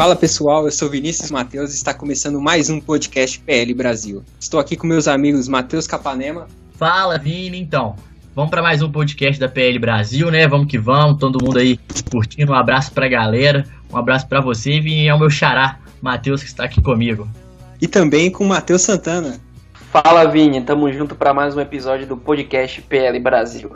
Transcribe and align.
Fala 0.00 0.16
pessoal, 0.16 0.64
eu 0.64 0.72
sou 0.72 0.88
Vinícius 0.88 1.30
Matheus 1.30 1.72
e 1.72 1.76
está 1.76 1.92
começando 1.92 2.40
mais 2.40 2.70
um 2.70 2.80
podcast 2.80 3.38
PL 3.38 3.74
Brasil. 3.74 4.24
Estou 4.40 4.58
aqui 4.58 4.74
com 4.74 4.86
meus 4.86 5.06
amigos 5.06 5.46
Matheus 5.46 5.86
Capanema. 5.86 6.48
Fala, 6.78 7.18
Vini, 7.18 7.60
então. 7.60 7.96
Vamos 8.34 8.50
para 8.50 8.62
mais 8.62 8.80
um 8.80 8.90
podcast 8.90 9.38
da 9.38 9.46
PL 9.46 9.78
Brasil, 9.78 10.30
né? 10.30 10.48
Vamos 10.48 10.68
que 10.68 10.78
vamos, 10.78 11.18
todo 11.18 11.44
mundo 11.44 11.58
aí 11.58 11.78
curtindo. 12.10 12.52
Um 12.52 12.54
abraço 12.54 12.92
pra 12.92 13.08
galera, 13.08 13.66
um 13.92 13.96
abraço 13.98 14.26
para 14.26 14.40
você, 14.40 14.80
Vini, 14.80 15.04
e 15.04 15.08
ao 15.10 15.18
meu 15.18 15.28
xará, 15.28 15.78
Matheus, 16.00 16.42
que 16.42 16.48
está 16.48 16.64
aqui 16.64 16.80
comigo. 16.80 17.28
E 17.78 17.86
também 17.86 18.30
com 18.30 18.46
Matheus 18.46 18.80
Santana. 18.80 19.38
Fala 19.92 20.24
Vini, 20.24 20.62
tamo 20.62 20.90
junto 20.90 21.14
para 21.14 21.34
mais 21.34 21.54
um 21.54 21.60
episódio 21.60 22.06
do 22.06 22.16
podcast 22.16 22.80
PL 22.80 23.20
Brasil. 23.20 23.70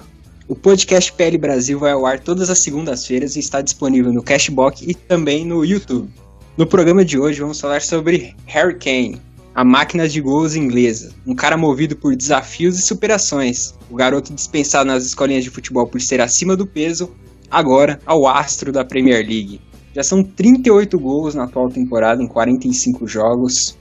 O 0.47 0.55
podcast 0.55 1.11
PL 1.11 1.39
Brasil 1.39 1.79
vai 1.79 1.93
ao 1.93 2.05
ar 2.05 2.21
todas 2.21 2.51
as 2.51 2.63
segundas-feiras 2.63 3.35
e 3.35 3.41
está 3.41 3.63
disponível 3.63 4.13
no 4.13 4.23
Cashbox 4.23 4.83
e 4.83 4.93
também 4.93 5.43
no 5.43 5.65
YouTube. 5.65 6.11
No 6.55 6.67
programa 6.67 7.03
de 7.03 7.19
hoje 7.19 7.41
vamos 7.41 7.59
falar 7.59 7.81
sobre 7.81 8.37
Harry 8.45 8.79
Kane, 8.79 9.23
a 9.55 9.65
máquina 9.65 10.07
de 10.07 10.21
gols 10.21 10.55
inglesa, 10.55 11.15
um 11.27 11.35
cara 11.35 11.57
movido 11.57 11.97
por 11.97 12.15
desafios 12.15 12.79
e 12.79 12.83
superações. 12.83 13.75
O 13.91 13.95
garoto 13.95 14.35
dispensado 14.35 14.85
nas 14.85 15.07
escolinhas 15.07 15.45
de 15.45 15.51
futebol 15.51 15.87
por 15.87 15.99
ser 16.03 16.21
acima 16.21 16.55
do 16.55 16.67
peso, 16.67 17.11
agora 17.51 17.99
ao 18.05 18.29
astro 18.29 18.71
da 18.71 18.85
Premier 18.85 19.27
League. 19.27 19.63
Já 19.95 20.03
são 20.03 20.23
38 20.23 20.99
gols 20.99 21.35
na 21.35 21.45
atual 21.45 21.71
temporada 21.71 22.23
em 22.23 22.27
45 22.27 23.07
jogos. 23.07 23.79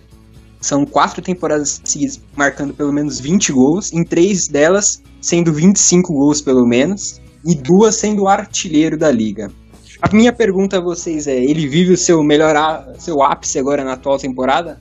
São 0.64 0.86
quatro 0.86 1.22
temporadas 1.22 1.82
seguidas 1.84 2.22
marcando 2.38 2.74
pelo 2.74 2.94
menos 2.94 3.20
20 3.20 3.52
gols, 3.52 3.92
em 3.92 4.02
três 4.02 4.48
delas 4.48 5.04
sendo 5.20 5.52
25 5.52 6.14
gols 6.14 6.40
pelo 6.40 6.66
menos, 6.66 7.22
e 7.46 7.54
duas 7.54 7.98
sendo 7.98 8.30
artilheiro 8.30 8.98
da 8.98 9.12
liga. 9.12 9.52
A 10.02 10.16
minha 10.16 10.32
pergunta 10.32 10.78
a 10.78 10.82
vocês 10.82 11.28
é: 11.28 11.36
ele 11.36 11.68
vive 11.68 11.92
o 11.92 11.98
seu 11.98 12.24
melhor 12.24 12.56
seu 12.98 13.22
ápice 13.22 13.60
agora 13.60 13.84
na 13.84 13.96
atual 13.96 14.18
temporada? 14.18 14.80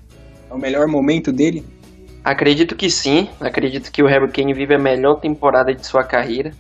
É 0.49 0.55
o 0.55 0.57
melhor 0.57 0.87
momento 0.87 1.33
dele? 1.33 1.65
Acredito 2.23 2.77
que 2.77 2.89
sim, 2.89 3.29
acredito 3.41 3.91
que 3.91 4.05
o 4.05 4.07
Harry 4.07 4.31
Kane 4.31 4.55
vive 4.55 4.77
a 4.77 4.79
melhor 4.79 5.19
temporada 5.19 5.75
de 5.75 5.85
sua 5.85 6.05
carreira 6.05 6.53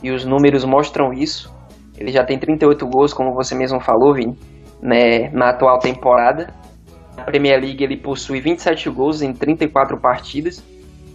e 0.00 0.12
os 0.12 0.24
números 0.24 0.64
mostram 0.64 1.12
isso. 1.12 1.52
Ele 1.98 2.12
já 2.12 2.24
tem 2.24 2.38
38 2.38 2.86
gols, 2.86 3.12
como 3.12 3.34
você 3.34 3.56
mesmo 3.56 3.80
falou, 3.80 4.14
Vini, 4.14 4.38
né, 4.80 5.30
na 5.30 5.50
atual 5.50 5.80
temporada. 5.80 6.54
Na 7.18 7.24
Premier 7.24 7.60
League 7.60 7.84
ele 7.84 7.96
possui 7.96 8.40
27 8.40 8.88
gols 8.88 9.20
em 9.20 9.32
34 9.34 10.00
partidas 10.00 10.64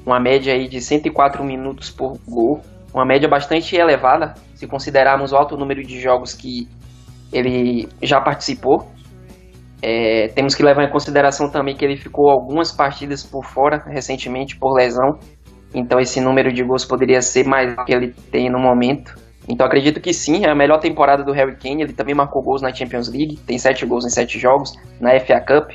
uma 0.05 0.19
média 0.19 0.53
aí 0.53 0.67
de 0.67 0.81
104 0.81 1.43
minutos 1.43 1.89
por 1.89 2.17
gol, 2.27 2.61
uma 2.93 3.05
média 3.05 3.27
bastante 3.27 3.75
elevada 3.75 4.33
se 4.53 4.67
considerarmos 4.67 5.31
o 5.31 5.35
alto 5.35 5.57
número 5.57 5.81
de 5.81 5.99
jogos 5.99 6.33
que 6.33 6.67
ele 7.31 7.87
já 8.01 8.21
participou. 8.21 8.91
É, 9.81 10.29
temos 10.29 10.55
que 10.55 10.63
levar 10.63 10.83
em 10.83 10.91
consideração 10.91 11.49
também 11.49 11.75
que 11.75 11.83
ele 11.83 11.97
ficou 11.97 12.29
algumas 12.29 12.71
partidas 12.71 13.23
por 13.23 13.43
fora 13.43 13.83
recentemente 13.87 14.57
por 14.57 14.73
lesão, 14.73 15.19
então 15.73 15.99
esse 15.99 16.21
número 16.21 16.53
de 16.53 16.63
gols 16.63 16.85
poderia 16.85 17.21
ser 17.21 17.45
mais 17.45 17.75
do 17.75 17.83
que 17.83 17.93
ele 17.93 18.13
tem 18.31 18.49
no 18.49 18.59
momento. 18.59 19.15
Então 19.47 19.65
acredito 19.65 19.99
que 19.99 20.13
sim, 20.13 20.45
é 20.45 20.49
a 20.49 20.55
melhor 20.55 20.79
temporada 20.79 21.21
do 21.21 21.33
Harry 21.33 21.57
Kane. 21.57 21.83
Ele 21.83 21.91
também 21.91 22.15
marcou 22.15 22.41
gols 22.41 22.61
na 22.61 22.73
Champions 22.73 23.09
League, 23.09 23.37
tem 23.45 23.57
7 23.57 23.85
gols 23.85 24.05
em 24.05 24.09
7 24.09 24.39
jogos, 24.39 24.71
na 25.01 25.19
FA 25.19 25.41
Cup. 25.41 25.71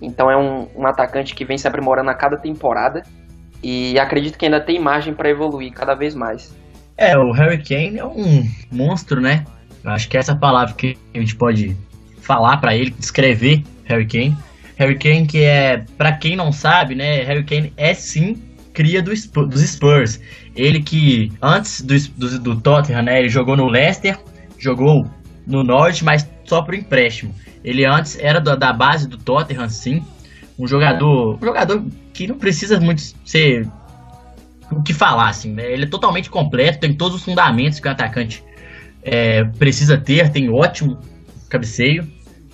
Então 0.00 0.30
é 0.30 0.36
um, 0.36 0.68
um 0.74 0.86
atacante 0.86 1.34
que 1.34 1.44
vem 1.44 1.58
se 1.58 1.68
aprimorando 1.68 2.10
a 2.10 2.14
cada 2.14 2.36
temporada 2.36 3.02
e 3.62 3.98
acredito 3.98 4.38
que 4.38 4.46
ainda 4.46 4.60
tem 4.60 4.78
margem 4.78 5.14
para 5.14 5.28
evoluir 5.28 5.72
cada 5.72 5.94
vez 5.94 6.14
mais. 6.14 6.54
É, 6.96 7.16
o 7.16 7.32
Harry 7.32 7.62
Kane 7.62 7.98
é 7.98 8.04
um 8.04 8.46
monstro, 8.70 9.20
né? 9.20 9.44
Acho 9.84 10.08
que 10.08 10.16
é 10.16 10.20
essa 10.20 10.36
palavra 10.36 10.74
que 10.74 10.96
a 11.14 11.18
gente 11.18 11.34
pode 11.36 11.76
falar 12.20 12.58
para 12.58 12.74
ele, 12.74 12.90
descrever 12.90 13.62
Harry 13.84 14.06
Kane. 14.06 14.36
Harry 14.76 14.98
Kane 14.98 15.26
que 15.26 15.42
é, 15.42 15.84
para 15.96 16.12
quem 16.12 16.36
não 16.36 16.52
sabe, 16.52 16.94
né, 16.94 17.22
Harry 17.22 17.44
Kane 17.44 17.72
é 17.76 17.92
sim 17.92 18.42
cria 18.72 19.02
do, 19.02 19.12
dos 19.46 19.62
Spurs. 19.62 20.20
Ele 20.54 20.82
que 20.82 21.32
antes 21.42 21.82
do, 21.82 21.94
do, 22.16 22.38
do 22.38 22.60
Tottenham, 22.60 23.02
né, 23.02 23.18
ele 23.18 23.28
jogou 23.28 23.56
no 23.56 23.66
Leicester, 23.66 24.18
jogou 24.58 25.06
no 25.46 25.62
Norte, 25.64 26.04
mas 26.04 26.28
só 26.50 26.62
por 26.62 26.74
empréstimo. 26.74 27.32
Ele 27.62 27.84
antes 27.84 28.18
era 28.18 28.40
da, 28.40 28.56
da 28.56 28.72
base 28.72 29.06
do 29.06 29.16
Tottenham, 29.16 29.68
sim. 29.68 30.02
Um 30.58 30.66
jogador, 30.66 31.38
um 31.40 31.46
jogador 31.46 31.84
que 32.12 32.26
não 32.26 32.36
precisa 32.36 32.80
muito 32.80 33.00
ser 33.24 33.68
o 34.72 34.82
que 34.82 34.92
falar, 34.92 35.28
assim, 35.28 35.52
né? 35.52 35.72
Ele 35.72 35.84
é 35.84 35.86
totalmente 35.86 36.28
completo, 36.28 36.80
tem 36.80 36.92
todos 36.92 37.18
os 37.18 37.24
fundamentos 37.24 37.78
que 37.78 37.86
o 37.86 37.90
atacante 37.90 38.42
é, 39.00 39.44
precisa 39.44 39.96
ter, 39.96 40.30
tem 40.30 40.50
ótimo 40.50 40.98
cabeceio, 41.48 42.06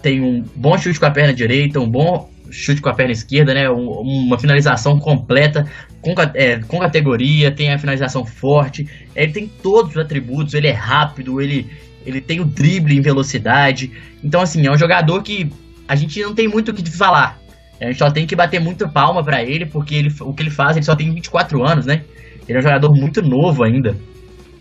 tem 0.02 0.20
um 0.20 0.44
bom 0.54 0.76
chute 0.76 1.00
com 1.00 1.06
a 1.06 1.10
perna 1.10 1.32
direita, 1.32 1.80
um 1.80 1.88
bom 1.88 2.30
chute 2.50 2.82
com 2.82 2.90
a 2.90 2.94
perna 2.94 3.12
esquerda, 3.12 3.54
né? 3.54 3.70
Um, 3.70 3.88
uma 3.88 4.38
finalização 4.38 5.00
completa, 5.00 5.66
com, 6.02 6.14
é, 6.34 6.58
com 6.58 6.78
categoria, 6.80 7.50
tem 7.50 7.72
a 7.72 7.78
finalização 7.78 8.26
forte, 8.26 8.86
ele 9.14 9.32
tem 9.32 9.48
todos 9.48 9.92
os 9.92 9.96
atributos, 9.96 10.52
ele 10.52 10.68
é 10.68 10.72
rápido, 10.72 11.40
ele, 11.40 11.66
ele 12.06 12.21
tem 12.21 12.41
o 12.41 12.44
drible 12.44 12.97
em 12.97 13.00
velocidade. 13.00 13.91
Então, 14.22 14.41
assim, 14.41 14.67
é 14.67 14.71
um 14.71 14.78
jogador 14.78 15.22
que 15.22 15.50
a 15.89 15.97
gente 15.97 16.22
não 16.22 16.34
tem 16.34 16.49
muito 16.49 16.71
o 16.71 16.75
que 16.75 16.89
falar. 16.91 17.39
A 17.81 17.87
gente 17.87 17.99
só 17.99 18.11
tem 18.11 18.27
que 18.27 18.34
bater 18.34 18.61
muito 18.61 18.89
palma 18.89 19.22
para 19.22 19.43
ele, 19.43 19.67
porque 19.67 19.94
ele, 19.94 20.15
o 20.21 20.33
que 20.33 20.43
ele 20.43 20.50
faz, 20.50 20.77
ele 20.77 20.87
só 20.87 20.97
tem 20.97 21.12
24 21.12 21.62
anos, 21.62 21.84
né? 21.84 22.03
Ele 22.49 22.56
é 22.56 22.61
um 22.61 22.62
jogador 22.62 22.94
muito 22.94 23.21
novo 23.21 23.62
ainda. 23.65 23.97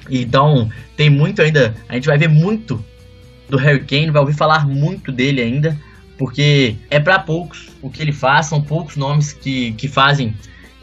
Então, 0.10 0.70
tem 0.98 1.10
muito 1.10 1.42
ainda. 1.42 1.76
A 1.88 1.94
gente 1.94 2.08
vai 2.08 2.18
ver 2.18 2.28
muito 2.28 2.84
do 3.48 3.58
Harry 3.58 3.84
Kane, 3.84 4.12
vai 4.12 4.22
ouvir 4.22 4.34
falar 4.34 4.68
muito 4.68 5.12
dele 5.12 5.42
ainda, 5.42 5.80
porque 6.18 6.76
é 6.90 7.00
para 7.00 7.20
poucos 7.20 7.70
o 7.82 7.90
que 7.90 8.02
ele 8.02 8.12
faz, 8.12 8.48
são 8.48 8.62
poucos 8.62 8.96
nomes 8.96 9.34
que, 9.34 9.72
que 9.74 9.88
fazem 9.88 10.34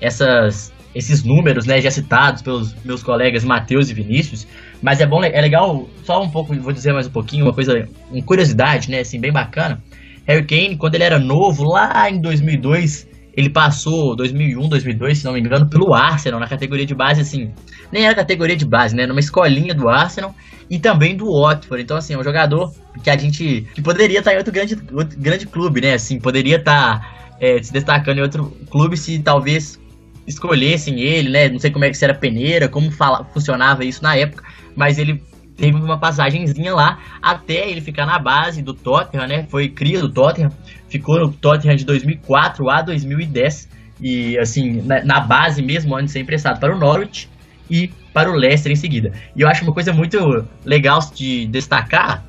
essas, 0.00 0.72
esses 0.94 1.22
números, 1.24 1.66
né, 1.66 1.80
já 1.80 1.90
citados 1.90 2.40
pelos 2.40 2.74
meus 2.84 3.02
colegas 3.02 3.44
Matheus 3.44 3.90
e 3.90 3.94
Vinícius, 3.94 4.46
mas 4.82 5.00
é 5.00 5.06
bom, 5.06 5.22
é 5.22 5.40
legal, 5.40 5.88
só 6.04 6.22
um 6.22 6.28
pouco, 6.28 6.54
vou 6.56 6.72
dizer 6.72 6.92
mais 6.92 7.06
um 7.06 7.10
pouquinho, 7.10 7.44
uma 7.44 7.54
coisa, 7.54 7.88
uma 8.10 8.22
curiosidade, 8.22 8.90
né, 8.90 9.00
assim, 9.00 9.20
bem 9.20 9.32
bacana, 9.32 9.82
Harry 10.26 10.44
Kane, 10.44 10.76
quando 10.76 10.96
ele 10.96 11.04
era 11.04 11.18
novo, 11.18 11.64
lá 11.64 12.10
em 12.10 12.20
2002, 12.20 13.08
ele 13.34 13.48
passou 13.48 14.14
2001, 14.14 14.68
2002, 14.68 15.18
se 15.18 15.24
não 15.24 15.32
me 15.32 15.40
engano, 15.40 15.66
pelo 15.66 15.94
Arsenal 15.94 16.38
na 16.38 16.46
categoria 16.46 16.84
de 16.84 16.94
base, 16.94 17.20
assim, 17.20 17.50
nem 17.90 18.04
era 18.04 18.14
categoria 18.14 18.56
de 18.56 18.64
base, 18.64 18.94
né, 18.94 19.06
numa 19.06 19.20
escolinha 19.20 19.74
do 19.74 19.88
Arsenal 19.88 20.34
e 20.68 20.78
também 20.78 21.16
do 21.16 21.30
Watford. 21.30 21.82
Então, 21.82 21.96
assim, 21.96 22.14
é 22.14 22.18
um 22.18 22.24
jogador 22.24 22.72
que 23.02 23.10
a 23.10 23.16
gente 23.16 23.66
que 23.74 23.80
poderia 23.80 24.18
estar 24.18 24.34
em 24.34 24.36
outro 24.36 24.52
grande, 24.52 24.76
outro 24.92 25.18
grande 25.18 25.46
clube, 25.46 25.80
né, 25.80 25.94
assim, 25.94 26.18
poderia 26.18 26.56
estar 26.56 27.34
é, 27.40 27.62
se 27.62 27.72
destacando 27.72 28.18
em 28.18 28.22
outro 28.22 28.56
clube 28.70 28.96
se 28.96 29.18
talvez 29.18 29.80
escolhessem 30.26 31.00
ele, 31.00 31.28
né, 31.28 31.48
não 31.48 31.58
sei 31.58 31.70
como 31.70 31.84
é 31.84 31.90
que 31.90 32.04
era 32.04 32.14
peneira, 32.14 32.68
como 32.68 32.90
fala, 32.90 33.24
funcionava 33.24 33.84
isso 33.84 34.02
na 34.02 34.16
época, 34.16 34.44
mas 34.76 34.98
ele 34.98 35.22
teve 35.56 35.76
uma 35.76 35.98
passagenzinha 35.98 36.74
lá 36.74 36.98
até 37.20 37.68
ele 37.68 37.80
ficar 37.80 38.06
na 38.06 38.18
base 38.18 38.62
do 38.62 38.72
Tottenham, 38.72 39.26
né? 39.26 39.46
Foi 39.48 39.68
cria 39.68 40.00
do 40.00 40.08
Tottenham, 40.08 40.50
ficou 40.88 41.20
no 41.20 41.32
Tottenham 41.32 41.76
de 41.76 41.84
2004 41.84 42.68
a 42.70 42.82
2010 42.82 43.68
e 44.00 44.38
assim 44.38 44.82
na, 44.82 45.04
na 45.04 45.20
base 45.20 45.62
mesmo 45.62 45.94
antes 45.94 46.06
de 46.06 46.12
ser 46.12 46.20
emprestado 46.20 46.58
para 46.58 46.74
o 46.74 46.78
Norwich 46.78 47.28
e 47.70 47.88
para 48.12 48.30
o 48.30 48.34
Leicester 48.34 48.72
em 48.72 48.76
seguida. 48.76 49.12
E 49.36 49.42
eu 49.42 49.48
acho 49.48 49.62
uma 49.62 49.72
coisa 49.72 49.92
muito 49.92 50.46
legal 50.64 50.98
de 51.14 51.46
destacar 51.46 52.24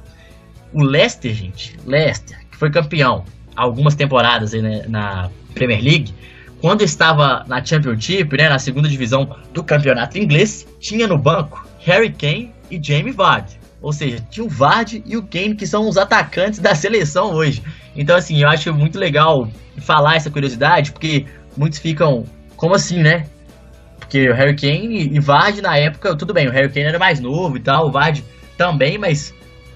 o 0.74 0.84
Leicester, 0.84 1.34
gente, 1.34 1.78
Leicester 1.86 2.44
que 2.52 2.58
foi 2.58 2.70
campeão 2.70 3.24
algumas 3.56 3.96
temporadas 3.96 4.54
aí, 4.54 4.62
né, 4.62 4.86
na 4.88 5.30
Premier 5.54 5.84
League. 5.84 6.14
Quando 6.64 6.82
estava 6.82 7.44
na 7.46 7.62
Championship, 7.62 8.38
né, 8.38 8.48
na 8.48 8.58
segunda 8.58 8.88
divisão 8.88 9.36
do 9.54 9.62
campeonato 9.62 10.18
inglês, 10.18 10.66
tinha 10.80 11.06
no 11.06 11.18
banco 11.18 11.68
Harry 11.82 12.10
Kane 12.10 12.54
e 12.72 12.82
Jamie 12.82 13.12
Vardy. 13.12 13.60
Ou 13.82 13.92
seja, 13.92 14.26
tinha 14.32 14.46
o 14.46 14.50
Vardy 14.50 15.04
e 15.06 15.18
o 15.18 15.24
Kane, 15.24 15.56
que 15.56 15.68
são 15.68 15.90
os 15.90 15.98
atacantes 15.98 16.60
da 16.60 16.74
seleção 16.74 17.34
hoje. 17.34 17.62
Então, 17.94 18.16
assim, 18.16 18.42
eu 18.42 18.48
acho 18.48 18.74
muito 18.74 18.98
legal 18.98 19.46
falar 19.80 20.16
essa 20.16 20.32
curiosidade, 20.32 20.94
porque 20.94 21.26
muitos 21.58 21.80
ficam, 21.80 22.24
como 22.56 22.76
assim, 22.76 23.00
né? 23.00 23.26
Porque 24.00 24.30
o 24.30 24.34
Harry 24.34 24.56
Kane 24.56 25.14
e 25.14 25.20
Vardy, 25.20 25.62
na 25.62 25.76
época, 25.76 26.16
tudo 26.16 26.34
bem, 26.34 26.48
o 26.48 26.52
Harry 26.52 26.70
Kane 26.70 26.86
era 26.86 26.98
mais 26.98 27.20
novo 27.20 27.58
e 27.58 27.60
tal, 27.60 27.88
o 27.90 27.92
Vardy 27.92 28.24
também, 28.58 28.98
mas 28.98 29.34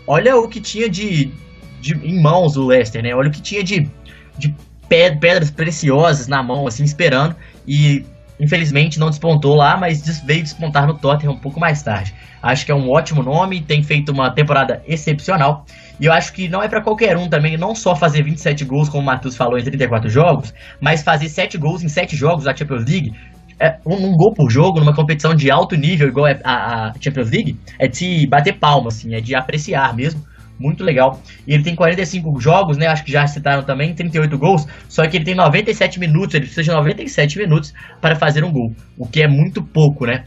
olha 0.07 0.37
o 0.37 0.47
que 0.47 0.61
tinha 0.61 0.87
de, 0.89 1.33
de 1.81 1.95
em 1.95 2.21
mãos 2.21 2.55
o 2.55 2.65
Leicester, 2.65 3.03
né? 3.03 3.13
Olha 3.13 3.27
o 3.27 3.31
que 3.33 3.41
tinha 3.41 3.61
de, 3.61 3.91
de 4.37 4.55
pedras 4.87 5.51
preciosas 5.51 6.27
na 6.27 6.41
mão, 6.41 6.67
assim, 6.67 6.83
esperando. 6.83 7.35
E 7.67 8.05
infelizmente 8.39 8.99
não 8.99 9.09
despontou 9.09 9.55
lá, 9.55 9.77
mas 9.77 10.21
veio 10.21 10.43
despontar 10.43 10.85
no 10.85 10.93
Tottenham 10.93 11.33
um 11.33 11.37
pouco 11.37 11.59
mais 11.59 11.81
tarde. 11.81 12.13
Acho 12.41 12.65
que 12.65 12.71
é 12.71 12.75
um 12.75 12.89
ótimo 12.89 13.23
nome, 13.23 13.61
tem 13.61 13.81
feito 13.81 14.11
uma 14.11 14.29
temporada 14.29 14.81
excepcional. 14.87 15.65
E 15.99 16.05
eu 16.05 16.13
acho 16.13 16.31
que 16.33 16.47
não 16.47 16.61
é 16.61 16.67
para 16.67 16.81
qualquer 16.81 17.17
um 17.17 17.27
também, 17.27 17.57
não 17.57 17.73
só 17.73 17.95
fazer 17.95 18.21
27 18.21 18.63
gols, 18.63 18.89
como 18.89 19.01
o 19.01 19.05
Matheus 19.05 19.35
falou, 19.35 19.57
em 19.57 19.63
34 19.63 20.09
jogos, 20.09 20.53
mas 20.79 21.01
fazer 21.01 21.29
7 21.29 21.57
gols 21.57 21.81
em 21.83 21.89
7 21.89 22.15
jogos 22.15 22.43
da 22.43 22.55
Champions 22.55 22.85
League. 22.85 23.13
É, 23.59 23.77
um, 23.83 23.95
um, 23.95 24.15
gol 24.15 24.35
por 24.35 24.51
jogo 24.51 24.79
numa 24.79 24.93
competição 24.93 25.33
de 25.33 25.49
alto 25.49 25.75
nível, 25.75 26.07
igual 26.07 26.27
a, 26.43 26.89
a 26.89 26.93
Champions 27.01 27.31
League, 27.31 27.59
é 27.79 27.87
de 27.87 28.27
bater 28.27 28.53
palma, 28.53 28.89
assim, 28.89 29.15
é 29.15 29.19
de 29.19 29.33
apreciar 29.33 29.95
mesmo 29.95 30.23
muito 30.59 30.83
legal. 30.83 31.21
E 31.45 31.53
ele 31.53 31.63
tem 31.63 31.75
45 31.75 32.39
jogos, 32.39 32.77
né? 32.77 32.87
Acho 32.87 33.03
que 33.03 33.11
já 33.11 33.25
citaram 33.27 33.63
também, 33.63 33.93
38 33.93 34.37
gols. 34.37 34.67
Só 34.87 35.07
que 35.07 35.17
ele 35.17 35.25
tem 35.25 35.35
97 35.35 35.99
minutos, 35.99 36.35
ele 36.35 36.45
precisa 36.45 36.63
de 36.63 36.71
97 36.71 37.37
minutos 37.37 37.73
para 38.01 38.15
fazer 38.15 38.43
um 38.43 38.51
gol, 38.51 38.73
o 38.97 39.07
que 39.07 39.21
é 39.21 39.27
muito 39.27 39.63
pouco, 39.63 40.05
né? 40.05 40.23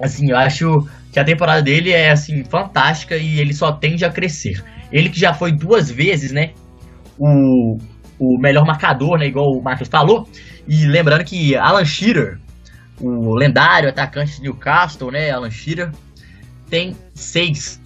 Assim, 0.00 0.30
eu 0.30 0.36
acho 0.36 0.88
que 1.12 1.20
a 1.20 1.24
temporada 1.24 1.62
dele 1.62 1.92
é 1.92 2.10
assim 2.10 2.42
fantástica 2.44 3.16
e 3.16 3.38
ele 3.38 3.52
só 3.52 3.70
tende 3.70 4.04
a 4.04 4.10
crescer. 4.10 4.64
Ele 4.90 5.08
que 5.08 5.20
já 5.20 5.32
foi 5.32 5.52
duas 5.52 5.90
vezes, 5.90 6.32
né? 6.32 6.50
O, 7.18 7.78
o 8.18 8.38
melhor 8.38 8.64
marcador, 8.64 9.18
né? 9.18 9.26
Igual 9.26 9.52
o 9.52 9.62
Marcos 9.62 9.88
falou. 9.88 10.28
E 10.66 10.86
lembrando 10.86 11.24
que 11.24 11.54
Alan 11.56 11.84
Shearer, 11.84 12.38
o 13.00 13.34
lendário 13.34 13.88
atacante 13.88 14.36
de 14.36 14.42
Newcastle, 14.42 15.10
né? 15.10 15.30
Alan 15.30 15.50
Shearer, 15.50 15.90
tem 16.68 16.96
seis 17.14 17.81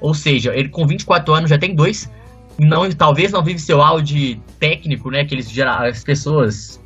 ou 0.00 0.14
seja, 0.14 0.52
ele 0.54 0.68
com 0.68 0.86
24 0.86 1.32
anos 1.34 1.50
já 1.50 1.58
tem 1.58 1.74
dois. 1.74 2.10
Não, 2.58 2.88
talvez 2.90 3.32
não 3.32 3.42
vive 3.42 3.58
seu 3.58 3.82
auge 3.82 4.40
técnico, 4.58 5.10
né? 5.10 5.24
Que 5.24 5.34
eles, 5.34 5.52
as 5.58 6.02
pessoas, 6.02 6.82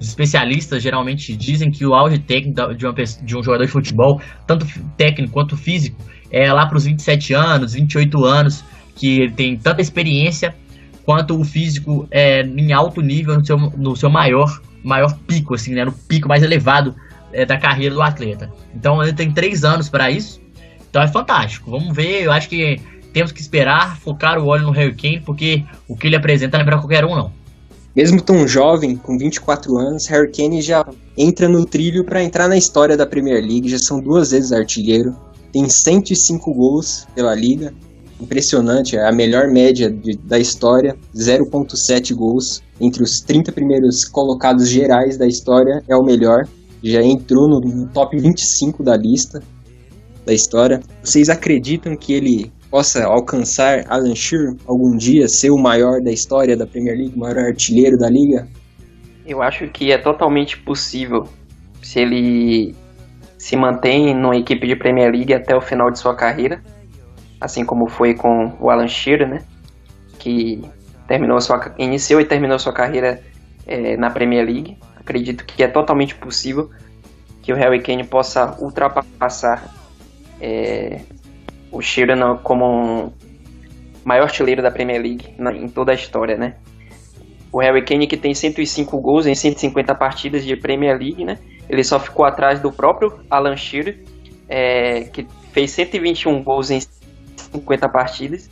os 0.00 0.08
especialistas 0.08 0.82
geralmente 0.82 1.36
dizem 1.36 1.70
que 1.70 1.84
o 1.84 1.94
auge 1.94 2.18
técnico 2.18 2.74
de, 2.74 2.86
uma, 2.86 2.94
de 2.94 3.36
um 3.36 3.42
jogador 3.42 3.64
de 3.66 3.70
futebol, 3.70 4.20
tanto 4.46 4.66
técnico 4.96 5.32
quanto 5.32 5.56
físico, 5.56 6.02
é 6.30 6.50
lá 6.52 6.66
para 6.66 6.78
os 6.78 6.84
27 6.84 7.34
anos, 7.34 7.74
28 7.74 8.24
anos, 8.24 8.64
que 8.96 9.20
ele 9.20 9.32
tem 9.32 9.56
tanta 9.56 9.82
experiência 9.82 10.54
quanto 11.04 11.38
o 11.38 11.44
físico 11.44 12.06
é 12.10 12.42
em 12.42 12.72
alto 12.72 13.00
nível 13.00 13.34
no 13.34 13.44
seu, 13.44 13.56
no 13.56 13.96
seu 13.96 14.10
maior, 14.10 14.60
maior 14.84 15.18
pico, 15.26 15.54
assim, 15.54 15.74
né? 15.74 15.84
No 15.84 15.92
pico 15.92 16.28
mais 16.28 16.42
elevado 16.42 16.94
é, 17.32 17.44
da 17.44 17.58
carreira 17.58 17.94
do 17.94 18.02
atleta. 18.02 18.50
Então 18.74 19.02
ele 19.02 19.12
tem 19.12 19.32
três 19.32 19.64
anos 19.64 19.88
para 19.88 20.10
isso. 20.10 20.40
Então 20.90 21.02
é 21.02 21.08
fantástico. 21.08 21.70
Vamos 21.70 21.94
ver, 21.94 22.24
eu 22.24 22.32
acho 22.32 22.48
que 22.48 22.80
temos 23.12 23.32
que 23.32 23.40
esperar, 23.40 23.96
focar 23.98 24.38
o 24.38 24.46
olho 24.46 24.64
no 24.64 24.72
Harry 24.72 24.94
Kane, 24.94 25.20
porque 25.20 25.64
o 25.88 25.96
que 25.96 26.08
ele 26.08 26.16
apresenta 26.16 26.58
não 26.58 26.62
é 26.62 26.66
para 26.66 26.78
qualquer 26.78 27.04
um, 27.04 27.14
não. 27.14 27.32
Mesmo 27.94 28.20
tão 28.20 28.46
jovem, 28.46 28.96
com 28.96 29.18
24 29.18 29.76
anos, 29.78 30.06
Harry 30.06 30.30
Kane 30.30 30.62
já 30.62 30.86
entra 31.16 31.48
no 31.48 31.64
trilho 31.64 32.04
para 32.04 32.22
entrar 32.22 32.48
na 32.48 32.56
história 32.56 32.96
da 32.96 33.06
Premier 33.06 33.42
League, 33.42 33.68
já 33.68 33.78
são 33.78 34.00
duas 34.00 34.30
vezes 34.30 34.52
artilheiro, 34.52 35.16
tem 35.52 35.68
105 35.68 36.54
gols 36.54 37.06
pela 37.14 37.34
liga, 37.34 37.74
impressionante, 38.20 38.96
é 38.96 39.08
a 39.08 39.12
melhor 39.12 39.48
média 39.48 39.90
de, 39.90 40.16
da 40.16 40.38
história, 40.38 40.96
0.7 41.14 42.14
gols. 42.14 42.62
Entre 42.80 43.02
os 43.02 43.20
30 43.20 43.52
primeiros 43.52 44.04
colocados 44.04 44.68
gerais 44.68 45.18
da 45.18 45.26
história, 45.26 45.82
é 45.88 45.96
o 45.96 46.02
melhor, 46.02 46.46
já 46.82 47.02
entrou 47.02 47.48
no, 47.48 47.60
no 47.60 47.88
top 47.88 48.18
25 48.18 48.82
da 48.82 48.96
lista, 48.96 49.42
da 50.30 50.34
história. 50.34 50.80
Vocês 51.02 51.28
acreditam 51.28 51.96
que 51.96 52.12
ele 52.12 52.52
possa 52.70 53.04
alcançar 53.04 53.84
Alan 53.88 54.14
Shearer 54.14 54.54
algum 54.64 54.96
dia, 54.96 55.28
ser 55.28 55.50
o 55.50 55.58
maior 55.58 56.00
da 56.00 56.12
história 56.12 56.56
da 56.56 56.66
Premier 56.66 56.96
League, 56.96 57.16
o 57.16 57.18
maior 57.18 57.38
artilheiro 57.38 57.98
da 57.98 58.08
liga? 58.08 58.48
Eu 59.26 59.42
acho 59.42 59.66
que 59.68 59.90
é 59.90 59.98
totalmente 59.98 60.56
possível 60.56 61.28
se 61.82 61.98
ele 61.98 62.74
se 63.36 63.56
mantém 63.56 64.14
numa 64.14 64.36
equipe 64.36 64.66
de 64.66 64.76
Premier 64.76 65.10
League 65.10 65.34
até 65.34 65.56
o 65.56 65.60
final 65.60 65.90
de 65.90 65.98
sua 65.98 66.14
carreira, 66.14 66.62
assim 67.40 67.64
como 67.64 67.88
foi 67.88 68.14
com 68.14 68.56
o 68.60 68.70
Alan 68.70 68.86
Shearer, 68.86 69.28
né? 69.28 69.42
Que 70.18 70.62
terminou 71.08 71.40
sua, 71.40 71.74
iniciou 71.76 72.20
e 72.20 72.24
terminou 72.24 72.58
sua 72.58 72.72
carreira 72.72 73.20
é, 73.66 73.96
na 73.96 74.10
Premier 74.10 74.46
League. 74.46 74.78
Acredito 74.94 75.44
que 75.44 75.62
é 75.62 75.66
totalmente 75.66 76.14
possível 76.14 76.70
que 77.42 77.52
o 77.52 77.56
Harry 77.56 77.80
Kane 77.80 78.04
possa 78.04 78.54
ultrapassar 78.60 79.79
é, 80.40 81.00
o 81.70 81.80
Sheeran 81.80 82.36
como 82.38 82.64
um 82.66 83.12
maior 84.04 84.24
artilheiro 84.24 84.62
da 84.62 84.70
Premier 84.70 85.00
League 85.00 85.34
na, 85.38 85.52
em 85.52 85.68
toda 85.68 85.92
a 85.92 85.94
história, 85.94 86.36
né? 86.36 86.56
O 87.52 87.60
Harry 87.60 87.84
Kane 87.84 88.06
que 88.06 88.16
tem 88.16 88.32
105 88.32 89.00
gols 89.00 89.26
em 89.26 89.34
150 89.34 89.94
partidas 89.94 90.44
de 90.44 90.56
Premier 90.56 90.96
League, 90.98 91.24
né? 91.24 91.38
Ele 91.68 91.84
só 91.84 91.98
ficou 91.98 92.24
atrás 92.24 92.60
do 92.60 92.72
próprio 92.72 93.20
Alan 93.30 93.56
Shearer, 93.56 94.02
é, 94.48 95.02
que 95.02 95.26
fez 95.52 95.70
121 95.72 96.42
gols 96.42 96.70
em 96.70 96.80
50 97.36 97.88
partidas. 97.88 98.48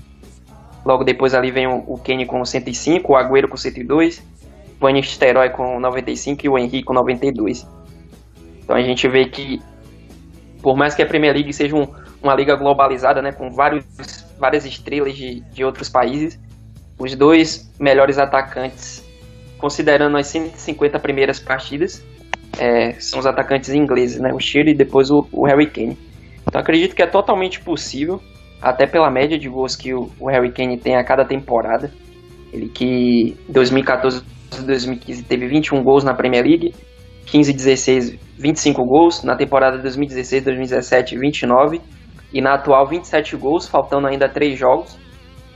Logo 0.84 1.04
depois 1.04 1.34
ali 1.34 1.50
vem 1.50 1.66
o, 1.66 1.84
o 1.86 1.98
Kane 1.98 2.26
com 2.26 2.44
105, 2.44 3.12
o 3.12 3.16
Agüero 3.16 3.48
com 3.48 3.56
102, 3.56 4.18
o 4.18 4.22
Van 4.80 4.92
Nistelrooy 4.92 5.50
com 5.50 5.80
95 5.80 6.46
e 6.46 6.48
o 6.48 6.58
Henry 6.58 6.82
com 6.82 6.92
92. 6.92 7.66
Então 8.62 8.76
a 8.76 8.82
gente 8.82 9.08
vê 9.08 9.26
que 9.26 9.60
por 10.62 10.76
mais 10.76 10.94
que 10.94 11.02
a 11.02 11.06
Premier 11.06 11.34
League 11.34 11.52
seja 11.52 11.76
um, 11.76 11.86
uma 12.22 12.34
liga 12.34 12.54
globalizada, 12.56 13.22
né, 13.22 13.32
com 13.32 13.50
vários, 13.50 13.84
várias 14.38 14.64
estrelas 14.64 15.14
de, 15.14 15.40
de 15.52 15.64
outros 15.64 15.88
países, 15.88 16.38
os 16.98 17.14
dois 17.14 17.70
melhores 17.78 18.18
atacantes, 18.18 19.04
considerando 19.58 20.16
as 20.16 20.26
150 20.26 20.98
primeiras 20.98 21.38
partidas, 21.38 22.04
é, 22.58 22.92
são 22.94 23.20
os 23.20 23.26
atacantes 23.26 23.70
ingleses, 23.70 24.20
né, 24.20 24.32
o 24.32 24.40
Shearer 24.40 24.74
e 24.74 24.76
depois 24.76 25.10
o, 25.10 25.26
o 25.32 25.46
Harry 25.46 25.66
Kane. 25.66 25.96
Então 26.46 26.60
acredito 26.60 26.94
que 26.94 27.02
é 27.02 27.06
totalmente 27.06 27.60
possível, 27.60 28.20
até 28.60 28.86
pela 28.86 29.10
média 29.10 29.38
de 29.38 29.48
gols 29.48 29.76
que 29.76 29.94
o, 29.94 30.10
o 30.18 30.28
Harry 30.28 30.50
Kane 30.50 30.78
tem 30.78 30.96
a 30.96 31.04
cada 31.04 31.24
temporada. 31.24 31.92
Ele 32.52 32.68
que 32.68 33.36
em 33.48 33.52
2014 33.52 34.24
2015 34.64 35.22
teve 35.24 35.46
21 35.46 35.82
gols 35.82 36.02
na 36.02 36.14
Premier 36.14 36.44
League, 36.44 36.74
15 37.30 37.52
16 37.52 38.18
25 38.38 38.84
gols, 38.84 39.24
na 39.24 39.34
temporada 39.34 39.82
2016-2017 39.82 41.18
29 41.18 41.80
e 42.32 42.40
na 42.40 42.54
atual 42.54 42.86
27 42.86 43.36
gols, 43.36 43.66
faltando 43.66 44.06
ainda 44.06 44.28
3 44.28 44.58
jogos. 44.58 44.96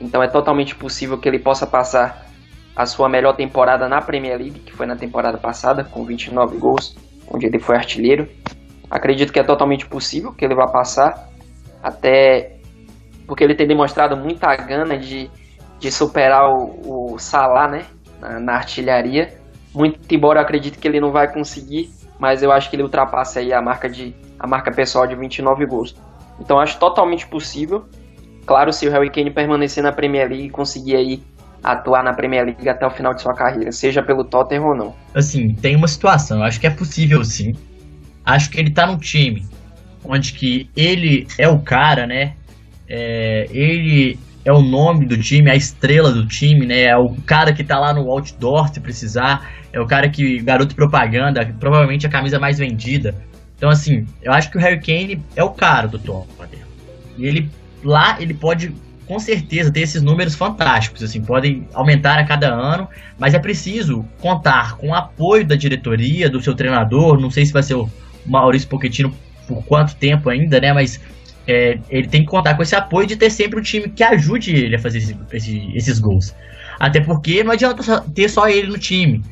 Então 0.00 0.22
é 0.22 0.26
totalmente 0.26 0.74
possível 0.74 1.16
que 1.16 1.28
ele 1.28 1.38
possa 1.38 1.66
passar 1.66 2.26
a 2.74 2.86
sua 2.86 3.08
melhor 3.08 3.36
temporada 3.36 3.88
na 3.88 4.00
Premier 4.00 4.36
League, 4.38 4.60
que 4.60 4.72
foi 4.72 4.86
na 4.86 4.96
temporada 4.96 5.38
passada, 5.38 5.84
com 5.84 6.04
29 6.04 6.56
gols, 6.58 6.96
onde 7.30 7.46
ele 7.46 7.58
foi 7.58 7.76
artilheiro. 7.76 8.28
Acredito 8.90 9.32
que 9.32 9.38
é 9.38 9.44
totalmente 9.44 9.86
possível 9.86 10.32
que 10.32 10.44
ele 10.44 10.54
vá 10.54 10.66
passar, 10.66 11.28
até 11.82 12.56
porque 13.26 13.44
ele 13.44 13.54
tem 13.54 13.66
demonstrado 13.66 14.16
muita 14.16 14.54
gana 14.56 14.98
de, 14.98 15.30
de 15.78 15.92
superar 15.92 16.50
o, 16.50 17.12
o 17.14 17.18
Salah 17.18 17.68
né, 17.68 17.86
na, 18.20 18.40
na 18.40 18.54
artilharia. 18.54 19.40
Muito 19.74 19.98
embora 20.14 20.38
eu 20.38 20.42
acredite 20.42 20.78
que 20.78 20.86
ele 20.86 21.00
não 21.00 21.10
vai 21.10 21.32
conseguir, 21.32 21.90
mas 22.18 22.42
eu 22.42 22.52
acho 22.52 22.68
que 22.68 22.76
ele 22.76 22.82
ultrapassa 22.82 23.40
aí 23.40 23.52
a 23.52 23.62
marca 23.62 23.88
de 23.88 24.14
a 24.38 24.46
marca 24.46 24.70
pessoal 24.70 25.06
de 25.06 25.14
29 25.14 25.64
gols. 25.66 25.94
Então 26.40 26.58
acho 26.58 26.78
totalmente 26.78 27.26
possível. 27.26 27.84
Claro, 28.44 28.72
se 28.72 28.86
o 28.86 28.90
Harry 28.90 29.10
Kane 29.10 29.30
permanecer 29.30 29.82
na 29.82 29.92
Premier 29.92 30.28
League 30.28 30.46
e 30.46 30.50
conseguir 30.50 30.96
aí 30.96 31.22
atuar 31.62 32.02
na 32.02 32.12
Premier 32.12 32.44
League 32.44 32.68
até 32.68 32.84
o 32.84 32.90
final 32.90 33.14
de 33.14 33.22
sua 33.22 33.34
carreira, 33.34 33.70
seja 33.70 34.02
pelo 34.02 34.24
Tottenham 34.24 34.66
ou 34.66 34.74
não. 34.74 34.94
Assim, 35.14 35.54
tem 35.54 35.76
uma 35.76 35.86
situação, 35.86 36.38
eu 36.38 36.44
acho 36.44 36.58
que 36.58 36.66
é 36.66 36.70
possível 36.70 37.24
sim. 37.24 37.54
Acho 38.24 38.50
que 38.50 38.58
ele 38.58 38.70
tá 38.70 38.86
num 38.86 38.98
time 38.98 39.46
onde 40.04 40.32
que 40.32 40.68
ele 40.76 41.26
é 41.38 41.48
o 41.48 41.60
cara, 41.60 42.06
né? 42.06 42.34
É, 42.88 43.48
ele 43.50 44.18
é 44.44 44.52
o 44.52 44.60
nome 44.60 45.06
do 45.06 45.16
time, 45.16 45.50
a 45.50 45.54
estrela 45.54 46.10
do 46.10 46.26
time, 46.26 46.66
né? 46.66 46.82
É 46.82 46.96
o 46.96 47.10
cara 47.26 47.52
que 47.52 47.62
tá 47.62 47.78
lá 47.78 47.92
no 47.92 48.10
outdoor 48.10 48.68
se 48.68 48.80
precisar, 48.80 49.50
é 49.72 49.80
o 49.80 49.86
cara 49.86 50.08
que 50.08 50.40
garoto 50.40 50.74
propaganda, 50.74 51.44
provavelmente 51.58 52.06
a 52.06 52.10
camisa 52.10 52.38
mais 52.38 52.58
vendida. 52.58 53.14
Então 53.56 53.70
assim, 53.70 54.06
eu 54.20 54.32
acho 54.32 54.50
que 54.50 54.56
o 54.56 54.60
Harry 54.60 54.80
Kane 54.80 55.22
é 55.36 55.44
o 55.44 55.50
cara 55.50 55.86
do 55.86 55.98
Tottenham. 55.98 56.66
E 57.16 57.26
ele 57.26 57.50
lá 57.84 58.16
ele 58.20 58.34
pode 58.34 58.72
com 59.06 59.18
certeza 59.18 59.70
ter 59.70 59.80
esses 59.80 60.00
números 60.00 60.34
fantásticos, 60.34 61.02
assim, 61.02 61.20
podem 61.20 61.68
aumentar 61.74 62.18
a 62.18 62.24
cada 62.24 62.48
ano, 62.48 62.88
mas 63.18 63.34
é 63.34 63.38
preciso 63.38 64.04
contar 64.20 64.76
com 64.76 64.88
o 64.88 64.94
apoio 64.94 65.44
da 65.44 65.54
diretoria, 65.54 66.30
do 66.30 66.40
seu 66.40 66.54
treinador, 66.54 67.20
não 67.20 67.30
sei 67.30 67.44
se 67.44 67.52
vai 67.52 67.62
ser 67.62 67.74
o 67.74 67.90
Maurício 68.24 68.68
Pochettino 68.68 69.12
por 69.46 69.62
quanto 69.64 69.96
tempo 69.96 70.30
ainda, 70.30 70.60
né, 70.60 70.72
mas 70.72 71.00
é, 71.46 71.78
ele 71.90 72.06
tem 72.06 72.22
que 72.22 72.28
contar 72.28 72.54
com 72.54 72.62
esse 72.62 72.74
apoio 72.74 73.06
de 73.06 73.16
ter 73.16 73.30
sempre 73.30 73.58
um 73.58 73.62
time 73.62 73.88
que 73.88 74.02
ajude 74.02 74.54
ele 74.54 74.76
a 74.76 74.78
fazer 74.78 74.98
esse, 74.98 75.16
esse, 75.32 75.72
esses 75.74 75.98
gols. 75.98 76.34
Até 76.78 77.00
porque 77.00 77.42
não 77.42 77.52
adianta 77.52 78.00
ter 78.14 78.28
só 78.28 78.48
ele 78.48 78.68
no 78.68 78.78
time. 78.78 79.22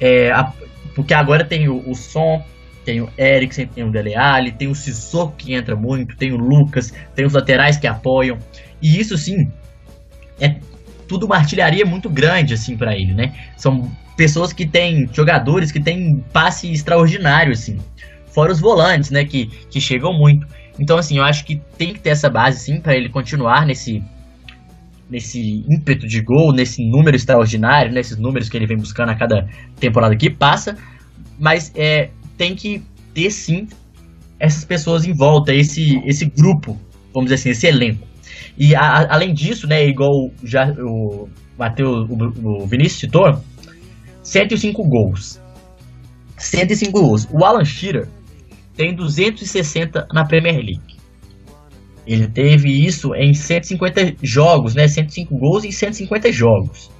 É, 0.00 0.30
a, 0.30 0.52
porque 0.94 1.14
agora 1.14 1.44
tem 1.44 1.68
o, 1.68 1.88
o 1.88 1.94
Som, 1.94 2.44
tem 2.84 3.00
o 3.00 3.10
Eriksen, 3.18 3.66
tem 3.66 3.84
o 3.84 3.90
Dele 3.90 4.14
Alli, 4.14 4.52
tem 4.52 4.68
o 4.68 4.74
Sissoko 4.74 5.34
que 5.36 5.54
entra 5.54 5.74
muito, 5.74 6.16
tem 6.16 6.32
o 6.32 6.36
Lucas, 6.36 6.92
tem 7.14 7.26
os 7.26 7.32
laterais 7.32 7.76
que 7.76 7.86
apoiam. 7.86 8.38
E 8.80 8.98
isso 8.98 9.16
sim 9.18 9.50
é 10.40 10.56
tudo 11.08 11.26
uma 11.26 11.36
artilharia 11.36 11.84
muito 11.84 12.08
grande 12.10 12.54
assim 12.54 12.76
para 12.76 12.96
ele, 12.96 13.14
né? 13.14 13.34
São 13.56 13.90
pessoas 14.16 14.52
que 14.52 14.66
têm 14.66 15.08
jogadores 15.12 15.70
que 15.70 15.80
têm 15.80 16.24
passe 16.32 16.70
extraordinário 16.70 17.52
assim. 17.52 17.78
Fora 18.26 18.52
os 18.52 18.60
volantes, 18.60 19.10
né, 19.10 19.24
que, 19.24 19.46
que 19.70 19.80
chegam 19.80 20.12
muito. 20.12 20.46
Então 20.78 20.98
assim, 20.98 21.18
eu 21.18 21.24
acho 21.24 21.44
que 21.44 21.60
tem 21.78 21.92
que 21.92 22.00
ter 22.00 22.10
essa 22.10 22.28
base 22.28 22.60
sim 22.60 22.80
para 22.80 22.96
ele 22.96 23.08
continuar 23.08 23.66
nesse 23.66 24.02
nesse 25.08 25.64
ímpeto 25.68 26.06
de 26.06 26.20
gol, 26.20 26.52
nesse 26.52 26.84
número 26.84 27.16
extraordinário, 27.16 27.92
nesses 27.92 28.16
números 28.16 28.48
que 28.48 28.56
ele 28.56 28.66
vem 28.66 28.76
buscando 28.76 29.10
a 29.10 29.14
cada 29.14 29.48
temporada 29.78 30.16
que 30.16 30.28
passa, 30.28 30.76
mas 31.38 31.72
é, 31.76 32.10
tem 32.36 32.56
que 32.56 32.82
ter 33.14 33.30
sim 33.30 33.68
essas 34.38 34.64
pessoas 34.64 35.06
em 35.06 35.14
volta, 35.14 35.54
esse, 35.54 36.02
esse 36.04 36.26
grupo, 36.26 36.76
vamos 37.14 37.30
dizer 37.30 37.36
assim, 37.36 37.50
esse 37.50 37.66
elenco. 37.68 38.06
E 38.58 38.74
a, 38.74 39.14
além 39.14 39.32
disso, 39.32 39.66
né, 39.66 39.86
igual 39.86 40.30
já 40.42 40.74
o 40.78 41.28
Matheus, 41.58 42.08
o, 42.10 42.62
o 42.62 42.66
Vinícius 42.66 43.00
citou, 43.00 43.40
105 44.22 44.82
gols. 44.88 45.40
105 46.36 46.92
gols. 46.92 47.28
O 47.32 47.44
Alan 47.44 47.64
Shearer 47.64 48.08
tem 48.76 48.94
260 48.94 50.08
na 50.12 50.24
Premier 50.24 50.56
League. 50.56 50.96
Ele 52.06 52.28
teve 52.28 52.68
isso 52.68 53.14
em 53.14 53.34
150 53.34 54.16
jogos, 54.22 54.74
né? 54.74 54.86
105 54.86 55.36
gols 55.36 55.64
em 55.64 55.72
150 55.72 56.30
jogos 56.30 56.90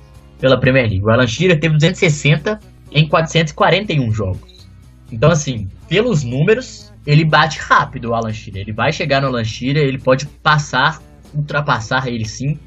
pela 0.40 0.59
Premier 0.59 0.88
League. 0.88 1.04
O 1.04 1.11
Alan 1.11 1.26
Shearer 1.26 1.61
teve 1.61 1.75
260 1.75 2.59
em 2.90 3.09
441 3.09 4.11
jogos. 4.11 4.66
Então, 5.12 5.30
assim, 5.30 5.68
pelos 5.88 6.25
números, 6.25 6.92
ele 7.06 7.25
bate 7.25 7.61
rápido 7.61 8.11
o 8.11 8.14
Alan 8.14 8.33
Shearer. 8.33 8.62
Ele 8.62 8.73
vai 8.73 8.92
chegar 8.92 9.21
no 9.21 9.28
Alan 9.28 9.45
Shearer, 9.45 9.85
ele 9.85 9.99
pode 9.99 10.26
passar, 10.26 11.00
ultrapassar 11.33 12.09
ele 12.09 12.25
sim, 12.25 12.59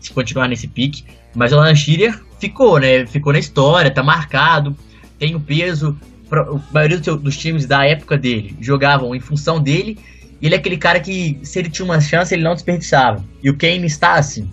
se 0.00 0.12
continuar 0.12 0.48
nesse 0.48 0.66
pique. 0.66 1.04
Mas 1.34 1.52
o 1.52 1.56
Alan 1.56 1.74
Shearer 1.74 2.20
ficou, 2.40 2.80
né? 2.80 3.06
Ficou 3.06 3.32
na 3.32 3.38
história, 3.38 3.90
tá 3.90 4.02
marcado, 4.02 4.76
tem 5.18 5.36
o 5.36 5.40
peso. 5.40 5.96
A 6.42 6.60
maioria 6.72 6.98
dos 6.98 7.36
times 7.36 7.66
da 7.66 7.84
época 7.84 8.16
dele 8.16 8.56
jogavam 8.60 9.14
em 9.14 9.20
função 9.20 9.60
dele 9.60 9.98
ele 10.44 10.54
é 10.54 10.58
aquele 10.58 10.76
cara 10.76 11.00
que, 11.00 11.38
se 11.42 11.58
ele 11.58 11.70
tinha 11.70 11.86
uma 11.86 11.98
chance, 12.02 12.34
ele 12.34 12.42
não 12.42 12.52
desperdiçava. 12.52 13.24
E 13.42 13.48
o 13.48 13.56
Kane 13.56 13.86
está 13.86 14.12
assim. 14.12 14.46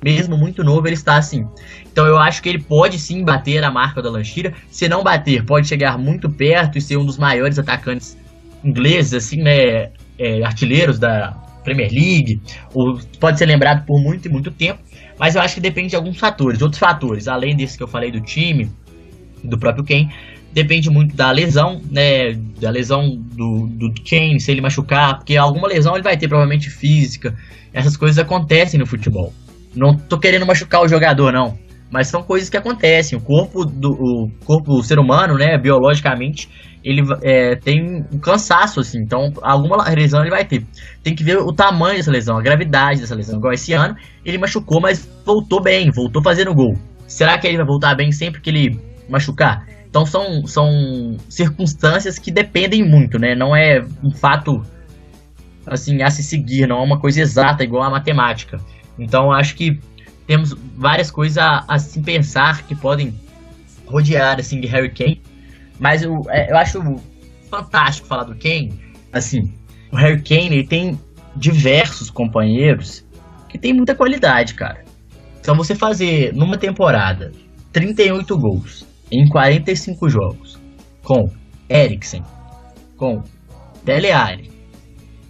Mesmo 0.00 0.36
muito 0.36 0.62
novo, 0.62 0.86
ele 0.86 0.94
está 0.94 1.16
assim. 1.16 1.44
Então 1.92 2.06
eu 2.06 2.16
acho 2.16 2.40
que 2.40 2.48
ele 2.48 2.62
pode 2.62 2.96
sim 2.96 3.24
bater 3.24 3.62
a 3.64 3.68
marca 3.68 4.00
da 4.00 4.08
Lanchira. 4.08 4.54
Se 4.70 4.88
não 4.88 5.02
bater, 5.02 5.44
pode 5.44 5.66
chegar 5.66 5.98
muito 5.98 6.30
perto 6.30 6.78
e 6.78 6.80
ser 6.80 6.96
um 6.96 7.04
dos 7.04 7.18
maiores 7.18 7.58
atacantes 7.58 8.16
ingleses, 8.62 9.14
assim, 9.14 9.42
né? 9.42 9.90
É, 10.16 10.44
artilheiros 10.44 11.00
da 11.00 11.32
Premier 11.64 11.90
League. 11.90 12.40
Ou 12.72 13.00
pode 13.18 13.36
ser 13.36 13.46
lembrado 13.46 13.84
por 13.84 14.00
muito 14.00 14.26
e 14.26 14.28
muito 14.28 14.50
tempo. 14.52 14.80
Mas 15.18 15.34
eu 15.34 15.42
acho 15.42 15.56
que 15.56 15.60
depende 15.60 15.88
de 15.88 15.96
alguns 15.96 16.18
fatores. 16.18 16.62
Outros 16.62 16.78
fatores, 16.78 17.26
além 17.26 17.56
desse 17.56 17.76
que 17.76 17.82
eu 17.82 17.88
falei 17.88 18.12
do 18.12 18.20
time, 18.20 18.70
do 19.42 19.58
próprio 19.58 19.84
Kane, 19.84 20.08
depende 20.52 20.90
muito 20.90 21.16
da 21.16 21.30
lesão, 21.30 21.80
né? 21.90 22.34
Da 22.60 22.70
lesão 22.70 23.16
do, 23.16 23.66
do 23.66 23.92
Kane, 24.08 24.40
se 24.40 24.50
ele 24.50 24.60
machucar, 24.60 25.16
porque 25.16 25.36
alguma 25.36 25.68
lesão 25.68 25.94
ele 25.94 26.02
vai 26.02 26.16
ter, 26.16 26.28
provavelmente 26.28 26.70
física. 26.70 27.34
Essas 27.72 27.96
coisas 27.96 28.18
acontecem 28.18 28.78
no 28.78 28.86
futebol. 28.86 29.32
Não 29.74 29.96
tô 29.96 30.18
querendo 30.18 30.46
machucar 30.46 30.82
o 30.82 30.88
jogador, 30.88 31.32
não. 31.32 31.58
Mas 31.90 32.08
são 32.08 32.22
coisas 32.22 32.48
que 32.48 32.56
acontecem. 32.56 33.18
O 33.18 33.20
corpo 33.20 33.64
do 33.64 33.92
o 33.92 34.30
corpo 34.44 34.76
do 34.76 34.82
ser 34.82 34.98
humano, 34.98 35.34
né, 35.36 35.58
biologicamente, 35.58 36.48
ele 36.84 37.02
é, 37.22 37.56
tem 37.56 38.04
um 38.12 38.18
cansaço, 38.18 38.80
assim. 38.80 38.98
Então, 38.98 39.32
alguma 39.42 39.88
lesão 39.88 40.20
ele 40.20 40.30
vai 40.30 40.44
ter. 40.44 40.64
Tem 41.02 41.14
que 41.14 41.24
ver 41.24 41.38
o 41.38 41.52
tamanho 41.52 41.96
dessa 41.96 42.10
lesão, 42.10 42.38
a 42.38 42.42
gravidade 42.42 43.00
dessa 43.00 43.14
lesão. 43.14 43.38
Igual 43.38 43.52
esse 43.52 43.72
ano, 43.72 43.94
ele 44.24 44.38
machucou, 44.38 44.80
mas 44.80 45.08
voltou 45.24 45.62
bem, 45.62 45.90
voltou 45.90 46.22
fazendo 46.22 46.54
gol. 46.54 46.76
Será 47.06 47.38
que 47.38 47.46
ele 47.46 47.58
vai 47.58 47.66
voltar 47.66 47.94
bem 47.94 48.10
sempre 48.10 48.40
que 48.40 48.50
ele 48.50 48.80
machucar? 49.08 49.66
Então 49.92 50.06
são, 50.06 50.46
são 50.46 51.18
circunstâncias 51.28 52.18
que 52.18 52.30
dependem 52.30 52.82
muito, 52.82 53.18
né? 53.18 53.34
Não 53.34 53.54
é 53.54 53.84
um 54.02 54.10
fato 54.10 54.64
assim 55.66 56.00
a 56.00 56.10
se 56.10 56.22
seguir, 56.22 56.66
não 56.66 56.78
é 56.78 56.82
uma 56.82 56.98
coisa 56.98 57.20
exata 57.20 57.62
igual 57.62 57.82
a 57.82 57.90
matemática. 57.90 58.58
Então 58.98 59.30
acho 59.30 59.54
que 59.54 59.78
temos 60.26 60.56
várias 60.78 61.10
coisas 61.10 61.36
a, 61.36 61.62
a 61.68 61.78
se 61.78 62.00
pensar 62.00 62.62
que 62.62 62.74
podem 62.74 63.14
rodear 63.84 64.40
assim 64.40 64.62
de 64.62 64.66
Harry 64.66 64.88
Kane, 64.88 65.20
mas 65.78 66.02
eu, 66.02 66.22
é, 66.30 66.50
eu 66.50 66.56
acho 66.56 66.82
fantástico 67.50 68.08
falar 68.08 68.24
do 68.24 68.34
Kane. 68.34 68.72
Assim, 69.12 69.52
o 69.92 69.96
Harry 69.96 70.22
Kane 70.22 70.56
ele 70.56 70.66
tem 70.66 70.98
diversos 71.36 72.08
companheiros 72.08 73.04
que 73.46 73.58
tem 73.58 73.74
muita 73.74 73.94
qualidade, 73.94 74.54
cara. 74.54 74.86
Então 75.38 75.54
você 75.54 75.74
fazer 75.74 76.32
numa 76.32 76.56
temporada 76.56 77.30
38 77.74 78.38
gols, 78.38 78.90
em 79.12 79.28
45 79.28 80.08
jogos 80.08 80.58
com 81.02 81.28
Eriksen, 81.68 82.24
com 82.96 83.22
Dele 83.84 84.10
Alli, 84.10 84.50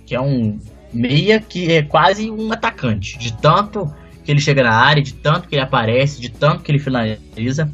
que 0.06 0.14
é 0.14 0.20
um 0.20 0.58
meia 0.92 1.40
que 1.40 1.72
é 1.72 1.82
quase 1.82 2.30
um 2.30 2.52
atacante, 2.52 3.18
de 3.18 3.32
tanto 3.32 3.92
que 4.24 4.30
ele 4.30 4.40
chega 4.40 4.62
na 4.62 4.72
área, 4.72 5.02
de 5.02 5.14
tanto 5.14 5.48
que 5.48 5.56
ele 5.56 5.62
aparece, 5.62 6.20
de 6.20 6.30
tanto 6.30 6.62
que 6.62 6.70
ele 6.70 6.78
finaliza. 6.78 7.68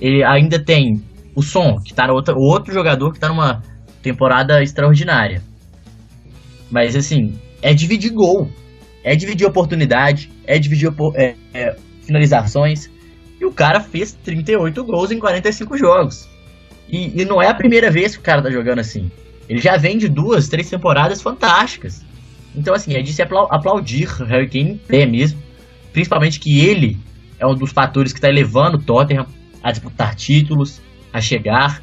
Ele 0.00 0.24
ainda 0.24 0.58
tem 0.58 1.02
o 1.34 1.42
Som, 1.42 1.78
que 1.84 1.92
tá 1.92 2.06
no 2.06 2.14
outro, 2.14 2.72
jogador 2.72 3.12
que 3.12 3.18
tá 3.18 3.28
numa 3.28 3.62
temporada 4.02 4.62
extraordinária. 4.62 5.42
Mas 6.70 6.96
assim, 6.96 7.38
é 7.60 7.74
dividir 7.74 8.12
gol, 8.12 8.48
é 9.02 9.14
dividir 9.14 9.46
oportunidade, 9.46 10.30
é 10.46 10.58
dividir 10.58 10.90
é, 11.16 11.34
é, 11.52 11.76
finalizações, 12.02 12.88
e 13.40 13.44
o 13.44 13.52
cara 13.52 13.80
fez 13.80 14.12
38 14.12 14.84
gols 14.84 15.10
em 15.10 15.18
45 15.18 15.76
jogos. 15.76 16.28
E, 16.88 17.20
e 17.20 17.24
não 17.24 17.42
é 17.42 17.48
a 17.48 17.54
primeira 17.54 17.90
vez 17.90 18.12
que 18.12 18.20
o 18.20 18.22
cara 18.22 18.42
tá 18.42 18.50
jogando 18.50 18.78
assim. 18.78 19.10
Ele 19.48 19.60
já 19.60 19.76
vem 19.76 19.98
de 19.98 20.08
duas, 20.08 20.48
três 20.48 20.68
temporadas 20.70 21.20
fantásticas. 21.20 22.04
Então, 22.54 22.74
assim, 22.74 22.94
é 22.94 23.02
de 23.02 23.12
se 23.12 23.20
aplaudir 23.22 24.08
o 24.20 24.24
Harry 24.24 24.48
Kane 24.48 24.80
é 24.88 25.06
mesmo. 25.06 25.42
Principalmente 25.92 26.38
que 26.38 26.60
ele 26.60 26.98
é 27.38 27.46
um 27.46 27.54
dos 27.54 27.72
fatores 27.72 28.12
que 28.12 28.18
está 28.18 28.28
elevando 28.28 28.78
o 28.78 28.82
Tottenham 28.82 29.26
a 29.62 29.70
disputar 29.70 30.14
títulos, 30.14 30.80
a 31.12 31.20
chegar. 31.20 31.82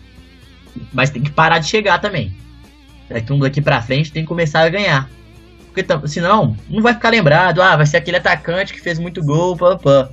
Mas 0.93 1.09
tem 1.09 1.21
que 1.21 1.31
parar 1.31 1.59
de 1.59 1.67
chegar 1.67 1.99
também. 1.99 2.33
Daqui 3.09 3.37
daqui 3.39 3.61
pra 3.61 3.81
frente 3.81 4.11
tem 4.11 4.23
que 4.23 4.27
começar 4.27 4.61
a 4.61 4.69
ganhar. 4.69 5.09
Porque 5.73 5.85
senão, 6.07 6.55
não 6.69 6.81
vai 6.81 6.93
ficar 6.93 7.09
lembrado. 7.09 7.61
Ah, 7.61 7.75
vai 7.75 7.85
ser 7.85 7.97
aquele 7.97 8.17
atacante 8.17 8.73
que 8.73 8.81
fez 8.81 8.97
muito 8.97 9.23
gol, 9.23 9.55
pá, 9.55 9.77
pá. 9.77 10.09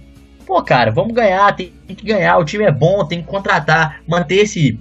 Pô, 0.49 0.63
cara, 0.63 0.91
vamos 0.91 1.13
ganhar, 1.13 1.55
tem, 1.55 1.75
tem 1.87 1.95
que 1.95 2.07
ganhar, 2.07 2.39
o 2.39 2.45
time 2.45 2.65
é 2.65 2.73
bom, 2.73 3.07
tem 3.07 3.21
que 3.21 3.29
contratar, 3.29 4.01
manter 4.09 4.37
esse, 4.37 4.81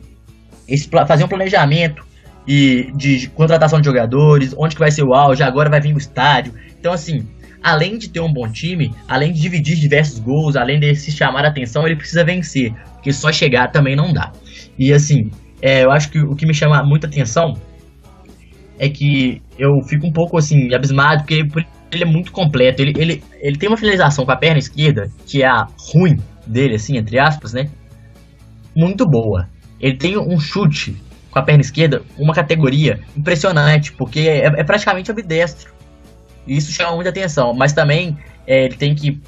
esse 0.66 0.88
fazer 1.06 1.26
um 1.26 1.28
planejamento 1.28 2.06
e 2.48 2.90
de 2.96 3.28
contratação 3.32 3.82
de 3.82 3.86
jogadores, 3.86 4.56
onde 4.58 4.76
que 4.76 4.80
vai 4.80 4.92
ser 4.92 5.04
o 5.04 5.14
auge, 5.14 5.44
agora 5.44 5.70
vai 5.70 5.82
vir 5.82 5.94
o 5.94 5.98
estádio. 5.98 6.54
Então, 6.80 6.94
assim, 6.94 7.28
além 7.62 7.98
de 7.98 8.08
ter 8.08 8.22
um 8.22 8.32
bom 8.32 8.50
time, 8.50 8.96
além 9.10 9.34
de 9.34 9.42
dividir 9.42 9.76
diversos 9.76 10.20
gols, 10.20 10.56
além 10.56 10.80
de 10.80 10.96
se 10.96 11.12
chamar 11.12 11.44
a 11.44 11.50
atenção, 11.50 11.86
ele 11.86 11.98
precisa 11.98 12.24
vencer, 12.24 12.74
porque 12.94 13.12
só 13.12 13.30
chegar 13.30 13.70
também 13.70 13.94
não 13.94 14.14
dá. 14.14 14.32
E 14.80 14.94
assim, 14.94 15.30
é, 15.62 15.84
eu 15.84 15.92
acho 15.92 16.10
que 16.10 16.20
o 16.22 16.34
que 16.34 16.46
me 16.46 16.54
chama 16.54 16.82
muita 16.82 17.08
atenção 17.08 17.56
é 18.80 18.88
que 18.88 19.42
eu 19.60 19.82
fico 19.82 20.08
um 20.08 20.14
pouco 20.14 20.38
assim, 20.38 20.74
abismado, 20.74 21.24
porque 21.24 21.46
ele 21.92 22.04
é 22.04 22.06
muito 22.06 22.32
completo. 22.32 22.82
Ele, 22.82 22.94
ele, 22.98 23.24
ele 23.40 23.58
tem 23.58 23.70
uma 23.70 23.78
finalização 23.78 24.26
com 24.26 24.32
a 24.32 24.36
perna 24.36 24.60
esquerda, 24.60 25.10
que 25.26 25.44
é 25.44 25.48
a 25.48 25.68
ruim 25.94 26.18
dele, 26.46 26.76
assim, 26.76 26.98
entre 26.98 27.20
aspas, 27.20 27.54
né? 27.54 27.70
Muito 28.76 29.06
boa. 29.06 29.48
Ele 29.80 29.98
tem 29.98 30.18
um 30.18 30.40
chute 30.40 30.96
com 31.32 31.40
a 31.40 31.44
perna 31.44 31.62
esquerda, 31.62 32.02
uma 32.18 32.34
categoria 32.34 33.00
impressionante, 33.16 33.92
porque 33.94 34.22
é, 34.22 34.46
é 34.46 34.64
praticamente 34.64 35.12
ambidestro. 35.12 35.74
E 36.46 36.58
isso 36.58 36.72
chama 36.72 36.96
muita 36.96 37.10
atenção. 37.10 37.54
Mas 37.54 37.74
também 37.74 38.18
é, 38.46 38.66
ele 38.66 38.76
tem 38.76 38.96
que 38.96 39.22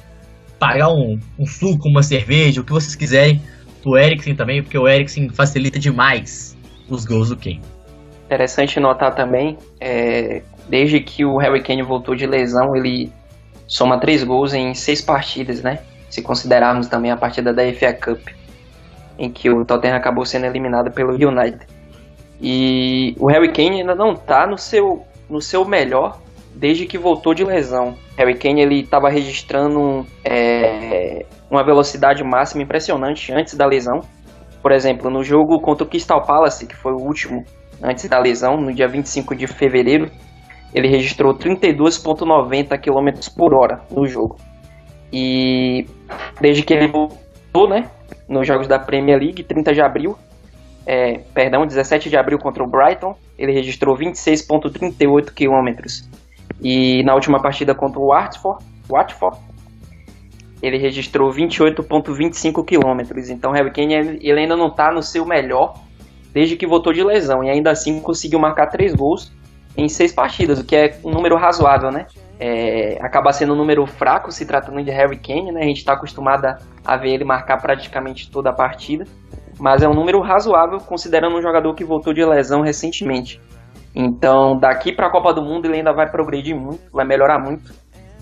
pagar 0.58 0.88
um, 0.88 1.18
um 1.38 1.46
suco, 1.46 1.88
uma 1.88 2.02
cerveja, 2.02 2.60
o 2.60 2.64
que 2.64 2.72
vocês 2.72 2.94
quiserem, 2.94 3.40
pro 3.82 3.96
Eriksen 3.96 4.34
também, 4.34 4.62
porque 4.62 4.78
o 4.78 4.86
Eriksen 4.86 5.30
facilita 5.30 5.78
demais 5.78 6.56
os 6.88 7.04
gols 7.04 7.30
do 7.30 7.36
Kane. 7.36 7.62
Interessante 8.26 8.78
notar 8.78 9.14
também, 9.14 9.56
é, 9.80 10.42
desde 10.70 11.00
que 11.00 11.24
o 11.24 11.36
Harry 11.36 11.60
Kane 11.60 11.82
voltou 11.82 12.14
de 12.14 12.26
lesão, 12.26 12.76
ele 12.76 13.12
soma 13.66 13.98
três 13.98 14.22
gols 14.22 14.54
em 14.54 14.72
seis 14.72 15.02
partidas, 15.02 15.60
né? 15.62 15.80
Se 16.08 16.22
considerarmos 16.22 16.86
também 16.86 17.10
a 17.10 17.16
partida 17.16 17.52
da 17.52 17.62
FA 17.72 17.92
Cup, 17.92 18.28
em 19.18 19.28
que 19.28 19.50
o 19.50 19.64
Tottenham 19.64 19.96
acabou 19.96 20.24
sendo 20.24 20.46
eliminado 20.46 20.92
pelo 20.92 21.12
United. 21.12 21.66
E 22.40 23.16
o 23.18 23.26
Harry 23.26 23.52
Kane 23.52 23.80
ainda 23.80 23.96
não 23.96 24.12
está 24.12 24.46
no 24.46 24.56
seu, 24.56 25.04
no 25.28 25.42
seu 25.42 25.64
melhor 25.64 26.20
desde 26.54 26.86
que 26.86 26.96
voltou 26.96 27.34
de 27.34 27.44
lesão. 27.44 27.96
Harry 28.16 28.36
Kane 28.36 28.62
ele 28.62 28.80
estava 28.80 29.08
registrando 29.08 30.06
é, 30.24 31.26
uma 31.50 31.64
velocidade 31.64 32.22
máxima 32.22 32.62
impressionante 32.62 33.32
antes 33.32 33.54
da 33.54 33.66
lesão. 33.66 34.02
Por 34.62 34.72
exemplo, 34.72 35.10
no 35.10 35.24
jogo 35.24 35.60
contra 35.60 35.84
o 35.84 35.86
Crystal 35.86 36.22
Palace, 36.22 36.66
que 36.66 36.76
foi 36.76 36.92
o 36.92 37.00
último 37.00 37.44
antes 37.82 38.08
da 38.08 38.18
lesão, 38.18 38.56
no 38.56 38.72
dia 38.72 38.86
25 38.86 39.34
de 39.34 39.46
fevereiro, 39.46 40.10
ele 40.74 40.88
registrou 40.88 41.34
32,90 41.34 42.78
km 42.78 43.30
por 43.36 43.54
hora 43.54 43.80
no 43.90 44.06
jogo. 44.06 44.36
E 45.12 45.86
desde 46.40 46.62
que 46.62 46.72
ele 46.72 46.86
voltou, 46.86 47.68
né, 47.68 47.88
nos 48.28 48.46
jogos 48.46 48.68
da 48.68 48.78
Premier 48.78 49.18
League, 49.18 49.42
30 49.42 49.74
de 49.74 49.80
abril, 49.80 50.16
é, 50.86 51.18
perdão, 51.34 51.66
17 51.66 52.08
de 52.08 52.16
abril 52.16 52.38
contra 52.38 52.62
o 52.62 52.66
Brighton, 52.66 53.16
ele 53.38 53.52
registrou 53.52 53.96
26,38 53.96 55.32
km. 55.32 55.86
E 56.62 57.02
na 57.04 57.14
última 57.14 57.40
partida 57.40 57.74
contra 57.74 57.98
o 57.98 58.08
Watford, 58.08 58.64
Watford 58.88 59.38
ele 60.62 60.76
registrou 60.76 61.32
28,25 61.32 62.64
km. 62.64 63.30
Então, 63.30 63.52
Harry 63.52 63.70
Kane 63.70 63.94
ele 63.94 64.40
ainda 64.40 64.56
não 64.56 64.68
está 64.68 64.92
no 64.92 65.02
seu 65.02 65.24
melhor 65.24 65.74
desde 66.32 66.56
que 66.56 66.66
voltou 66.66 66.92
de 66.92 67.02
lesão 67.02 67.42
e 67.42 67.50
ainda 67.50 67.70
assim 67.70 68.00
conseguiu 68.00 68.38
marcar 68.38 68.66
três 68.66 68.94
gols 68.94 69.32
em 69.76 69.88
seis 69.88 70.12
partidas, 70.12 70.60
o 70.60 70.64
que 70.64 70.76
é 70.76 70.98
um 71.04 71.10
número 71.10 71.36
razoável, 71.36 71.90
né? 71.90 72.06
É, 72.38 72.98
acaba 73.02 73.32
sendo 73.32 73.52
um 73.52 73.56
número 73.56 73.86
fraco 73.86 74.32
se 74.32 74.46
tratando 74.46 74.82
de 74.82 74.90
Harry 74.90 75.18
Kane, 75.18 75.52
né? 75.52 75.60
A 75.60 75.64
gente 75.64 75.78
está 75.78 75.92
acostumado 75.92 76.46
a 76.84 76.96
ver 76.96 77.10
ele 77.10 77.24
marcar 77.24 77.58
praticamente 77.60 78.30
toda 78.30 78.50
a 78.50 78.52
partida, 78.52 79.04
mas 79.58 79.82
é 79.82 79.88
um 79.88 79.94
número 79.94 80.20
razoável 80.20 80.78
considerando 80.78 81.36
um 81.36 81.42
jogador 81.42 81.74
que 81.74 81.84
voltou 81.84 82.14
de 82.14 82.24
lesão 82.24 82.62
recentemente. 82.62 83.40
Então, 83.94 84.58
daqui 84.58 84.92
para 84.92 85.08
a 85.08 85.10
Copa 85.10 85.34
do 85.34 85.42
Mundo 85.42 85.66
ele 85.66 85.76
ainda 85.76 85.92
vai 85.92 86.08
progredir 86.08 86.56
muito, 86.56 86.80
vai 86.92 87.04
melhorar 87.04 87.38
muito 87.38 87.72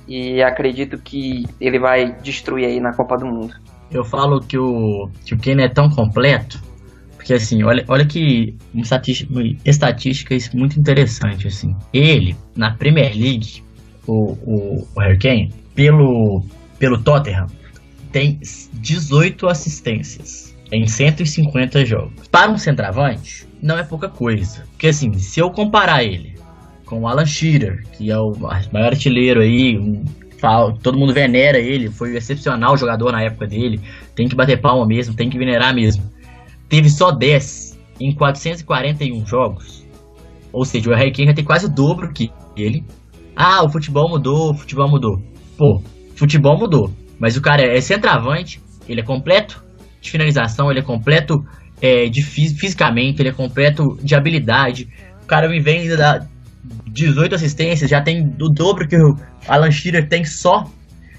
e 0.06 0.42
acredito 0.42 0.98
que 0.98 1.44
ele 1.60 1.78
vai 1.78 2.12
destruir 2.22 2.66
aí 2.66 2.80
na 2.80 2.94
Copa 2.94 3.16
do 3.16 3.26
Mundo. 3.26 3.54
Eu 3.90 4.04
falo 4.04 4.40
que 4.40 4.58
o, 4.58 5.08
que 5.24 5.34
o 5.34 5.38
Kane 5.38 5.64
é 5.64 5.68
tão 5.68 5.88
completo 5.88 6.60
porque 7.28 7.34
assim, 7.34 7.62
olha, 7.62 7.84
olha 7.88 8.06
que 8.06 8.56
estatística, 8.74 9.30
estatística 9.62 10.34
muito 10.54 10.80
interessante, 10.80 11.46
assim. 11.46 11.76
Ele, 11.92 12.34
na 12.56 12.70
Premier 12.70 13.14
League, 13.14 13.62
o, 14.06 14.32
o, 14.46 14.88
o 14.94 15.00
Harry 15.00 15.18
Kane, 15.18 15.52
pelo, 15.74 16.42
pelo 16.78 16.96
Tottenham, 16.96 17.46
tem 18.10 18.40
18 18.72 19.46
assistências 19.46 20.56
em 20.72 20.86
150 20.86 21.84
jogos. 21.84 22.12
Para 22.30 22.50
um 22.50 22.56
centroavante, 22.56 23.46
não 23.60 23.76
é 23.76 23.82
pouca 23.82 24.08
coisa. 24.08 24.64
Porque 24.70 24.86
assim, 24.86 25.12
se 25.18 25.38
eu 25.38 25.50
comparar 25.50 26.02
ele 26.02 26.34
com 26.86 27.02
o 27.02 27.06
Alan 27.06 27.26
Shearer, 27.26 27.84
que 27.92 28.10
é 28.10 28.16
o 28.16 28.34
maior 28.72 28.92
artilheiro 28.92 29.42
aí, 29.42 29.76
um, 29.76 30.02
todo 30.82 30.98
mundo 30.98 31.12
venera 31.12 31.58
ele, 31.58 31.90
foi 31.90 32.14
um 32.14 32.16
excepcional 32.16 32.74
jogador 32.78 33.12
na 33.12 33.20
época 33.20 33.46
dele, 33.46 33.78
tem 34.14 34.26
que 34.26 34.34
bater 34.34 34.58
palma 34.58 34.86
mesmo, 34.86 35.12
tem 35.12 35.28
que 35.28 35.36
venerar 35.36 35.74
mesmo 35.74 36.16
teve 36.68 36.90
só 36.90 37.10
10 37.10 37.78
em 38.00 38.14
441 38.14 39.26
jogos. 39.26 39.86
Ou 40.52 40.64
seja, 40.64 40.90
o 40.90 40.94
Harry 40.94 41.12
Kane 41.12 41.28
já 41.28 41.34
tem 41.34 41.44
quase 41.44 41.66
o 41.66 41.68
dobro 41.68 42.12
que 42.12 42.30
ele. 42.56 42.84
Ah, 43.36 43.62
o 43.64 43.68
futebol 43.68 44.08
mudou, 44.08 44.50
o 44.50 44.54
futebol 44.54 44.88
mudou. 44.88 45.22
Pô, 45.56 45.82
futebol 46.14 46.58
mudou. 46.58 46.90
Mas 47.18 47.36
o 47.36 47.40
cara 47.40 47.62
é 47.62 47.80
centroavante, 47.80 48.60
ele 48.88 49.00
é 49.00 49.04
completo 49.04 49.62
de 50.00 50.10
finalização, 50.10 50.70
ele 50.70 50.80
é 50.80 50.82
completo 50.82 51.44
é, 51.80 52.08
de 52.08 52.22
fisicamente, 52.22 53.20
ele 53.20 53.28
é 53.28 53.32
completo 53.32 53.98
de 54.02 54.14
habilidade. 54.14 54.88
O 55.22 55.26
cara 55.26 55.48
me 55.48 55.60
vem 55.60 55.88
da 55.96 56.26
18 56.86 57.34
assistências, 57.34 57.90
já 57.90 58.00
tem 58.00 58.34
o 58.40 58.48
dobro 58.48 58.88
que 58.88 58.96
o 58.96 59.16
Alan 59.46 59.70
Shearer 59.70 60.08
tem 60.08 60.24
só. 60.24 60.64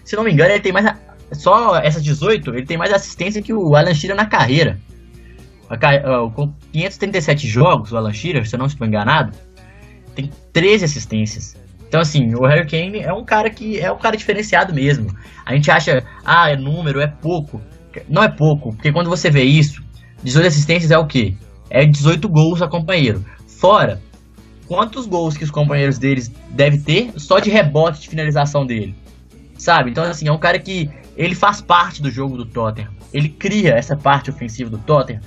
Se 0.03 0.15
não 0.15 0.24
me 0.24 0.32
engano, 0.32 0.51
ele 0.51 0.62
tem 0.62 0.72
mais. 0.72 0.86
Só 1.32 1.77
essas 1.77 2.03
18, 2.03 2.50
ele 2.56 2.65
tem 2.65 2.77
mais 2.77 2.91
assistência 2.91 3.41
que 3.41 3.53
o 3.53 3.75
Alan 3.75 3.94
Shearer 3.94 4.18
na 4.18 4.25
carreira 4.25 4.79
com 6.35 6.53
537 6.71 7.47
jogos, 7.47 7.91
o 7.91 7.97
Alan 7.97 8.13
Shearer, 8.13 8.47
se 8.47 8.55
eu 8.55 8.59
não 8.59 8.65
estou 8.65 8.88
enganado, 8.88 9.38
tem 10.15 10.31
13 10.51 10.85
assistências. 10.85 11.55
Então, 11.88 12.01
assim, 12.01 12.35
o 12.35 12.45
Harry 12.45 12.67
Kane 12.67 12.99
é 12.99 13.11
um 13.11 13.23
cara 13.23 13.49
que 13.49 13.79
é 13.79 13.91
um 13.91 13.97
cara 13.97 14.15
diferenciado 14.15 14.73
mesmo. 14.73 15.15
A 15.45 15.55
gente 15.55 15.71
acha, 15.71 16.03
ah, 16.23 16.49
é 16.49 16.55
número, 16.55 17.01
é 17.01 17.08
pouco. 17.08 17.62
Não 18.08 18.23
é 18.23 18.29
pouco, 18.29 18.73
porque 18.73 18.91
quando 18.91 19.10
você 19.10 19.32
vê 19.32 19.43
isso, 19.43 19.84
18 20.23 20.47
assistências 20.47 20.91
é 20.91 20.97
o 20.97 21.08
quê? 21.08 21.34
É 21.69 21.86
18 21.86 22.27
gols 22.29 22.62
a 22.62 22.67
companheiro. 22.67 23.25
Fora, 23.47 23.99
quantos 24.67 25.08
gols 25.08 25.36
que 25.36 25.43
os 25.43 25.49
companheiros 25.49 25.97
deles 25.97 26.32
devem 26.51 26.79
ter 26.79 27.12
só 27.17 27.39
de 27.39 27.49
rebote 27.49 28.01
de 28.01 28.10
finalização 28.10 28.65
dele. 28.65 28.95
Sabe? 29.58 29.89
Então, 29.89 30.03
assim, 30.03 30.27
é 30.27 30.32
um 30.32 30.38
cara 30.38 30.60
que 30.60 30.89
ele 31.17 31.36
faz 31.36 31.60
parte 31.60 32.01
do 32.01 32.12
jogo 32.12 32.38
do 32.38 32.45
Tottenham. 32.45 32.91
Ele 33.12 33.27
cria 33.27 33.73
essa 33.73 33.97
parte 33.97 34.29
ofensiva 34.29 34.69
do 34.69 34.77
Tottenham 34.77 35.21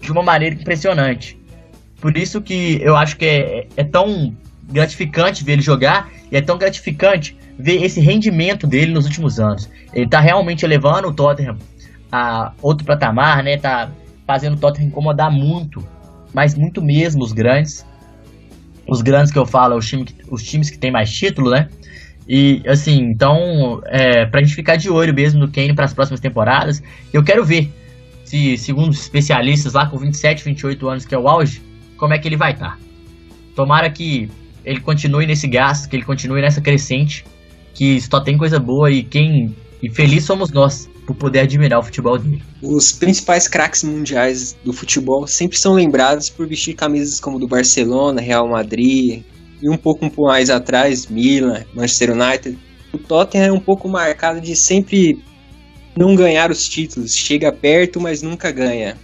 de 0.00 0.12
uma 0.12 0.22
maneira 0.22 0.54
impressionante. 0.54 1.38
Por 2.00 2.16
isso 2.16 2.40
que 2.40 2.80
eu 2.82 2.96
acho 2.96 3.16
que 3.16 3.24
é, 3.24 3.66
é 3.76 3.84
tão 3.84 4.34
gratificante 4.64 5.42
ver 5.42 5.54
ele 5.54 5.62
jogar 5.62 6.10
e 6.30 6.36
é 6.36 6.40
tão 6.40 6.58
gratificante 6.58 7.36
ver 7.58 7.82
esse 7.82 8.00
rendimento 8.00 8.66
dele 8.66 8.92
nos 8.92 9.04
últimos 9.06 9.40
anos. 9.40 9.68
Ele 9.92 10.04
está 10.04 10.20
realmente 10.20 10.64
elevando 10.64 11.08
o 11.08 11.12
Tottenham 11.12 11.56
a 12.12 12.52
outro 12.62 12.86
patamar, 12.86 13.42
né? 13.42 13.56
Tá 13.56 13.90
fazendo 14.26 14.54
o 14.54 14.58
Tottenham 14.58 14.88
incomodar 14.88 15.30
muito, 15.30 15.84
mas 16.32 16.54
muito 16.54 16.80
mesmo 16.82 17.22
os 17.22 17.32
grandes. 17.32 17.84
Os 18.86 19.02
grandes 19.02 19.32
que 19.32 19.38
eu 19.38 19.44
falo, 19.44 19.76
os 19.76 19.86
times, 19.86 20.14
os 20.30 20.42
times 20.42 20.70
que 20.70 20.78
têm 20.78 20.90
mais 20.90 21.10
título, 21.12 21.50
né? 21.50 21.68
E 22.28 22.62
assim, 22.66 22.98
então, 23.00 23.80
é, 23.86 24.26
pra 24.26 24.40
gente 24.40 24.54
ficar 24.54 24.76
de 24.76 24.90
olho 24.90 25.12
mesmo 25.12 25.40
no 25.40 25.50
Kane 25.50 25.74
para 25.74 25.86
as 25.86 25.94
próximas 25.94 26.20
temporadas, 26.20 26.82
eu 27.12 27.24
quero 27.24 27.44
ver 27.44 27.72
se, 28.28 28.58
segundo 28.58 28.90
os 28.90 29.00
especialistas 29.00 29.72
lá 29.72 29.86
com 29.86 29.96
27, 29.96 30.44
28 30.44 30.88
anos, 30.88 31.06
que 31.06 31.14
é 31.14 31.18
o 31.18 31.26
auge, 31.26 31.62
como 31.96 32.12
é 32.12 32.18
que 32.18 32.28
ele 32.28 32.36
vai 32.36 32.52
estar. 32.52 32.76
Tá. 32.76 32.78
Tomara 33.54 33.90
que 33.90 34.30
ele 34.64 34.80
continue 34.80 35.26
nesse 35.26 35.48
gasto, 35.48 35.88
que 35.88 35.96
ele 35.96 36.04
continue 36.04 36.42
nessa 36.42 36.60
crescente, 36.60 37.24
que 37.74 38.00
só 38.00 38.20
tem 38.20 38.36
coisa 38.36 38.58
boa 38.58 38.90
e 38.90 39.02
quem 39.02 39.54
e 39.82 39.88
feliz 39.88 40.24
somos 40.24 40.50
nós 40.50 40.90
por 41.06 41.14
poder 41.16 41.40
admirar 41.40 41.78
o 41.78 41.82
futebol 41.82 42.18
dele. 42.18 42.42
Os 42.60 42.92
principais 42.92 43.48
craques 43.48 43.82
mundiais 43.82 44.56
do 44.64 44.72
futebol 44.72 45.26
sempre 45.26 45.56
são 45.56 45.72
lembrados 45.74 46.28
por 46.28 46.46
vestir 46.46 46.74
camisas 46.74 47.18
como 47.18 47.38
do 47.38 47.48
Barcelona, 47.48 48.20
Real 48.20 48.46
Madrid 48.48 49.22
e 49.62 49.70
um 49.70 49.76
pouco 49.76 50.10
mais 50.20 50.50
atrás 50.50 51.06
Milan, 51.06 51.64
Manchester 51.72 52.10
United. 52.12 52.58
O 52.92 52.98
Tottenham 52.98 53.46
é 53.46 53.52
um 53.52 53.60
pouco 53.60 53.88
marcado 53.88 54.40
de 54.40 54.54
sempre 54.54 55.18
não 55.96 56.14
ganhar 56.14 56.50
os 56.50 56.68
títulos. 56.68 57.14
Chega 57.14 57.52
perto, 57.52 58.00
mas 58.00 58.22
nunca 58.22 58.50
ganha. 58.50 58.96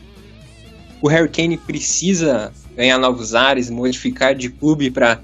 O 1.01 1.09
Harry 1.09 1.29
Kane 1.29 1.57
precisa 1.57 2.53
ganhar 2.77 2.99
novos 2.99 3.35
ares, 3.35 3.71
modificar 3.71 4.35
de 4.35 4.49
clube 4.49 4.91
para 4.91 5.21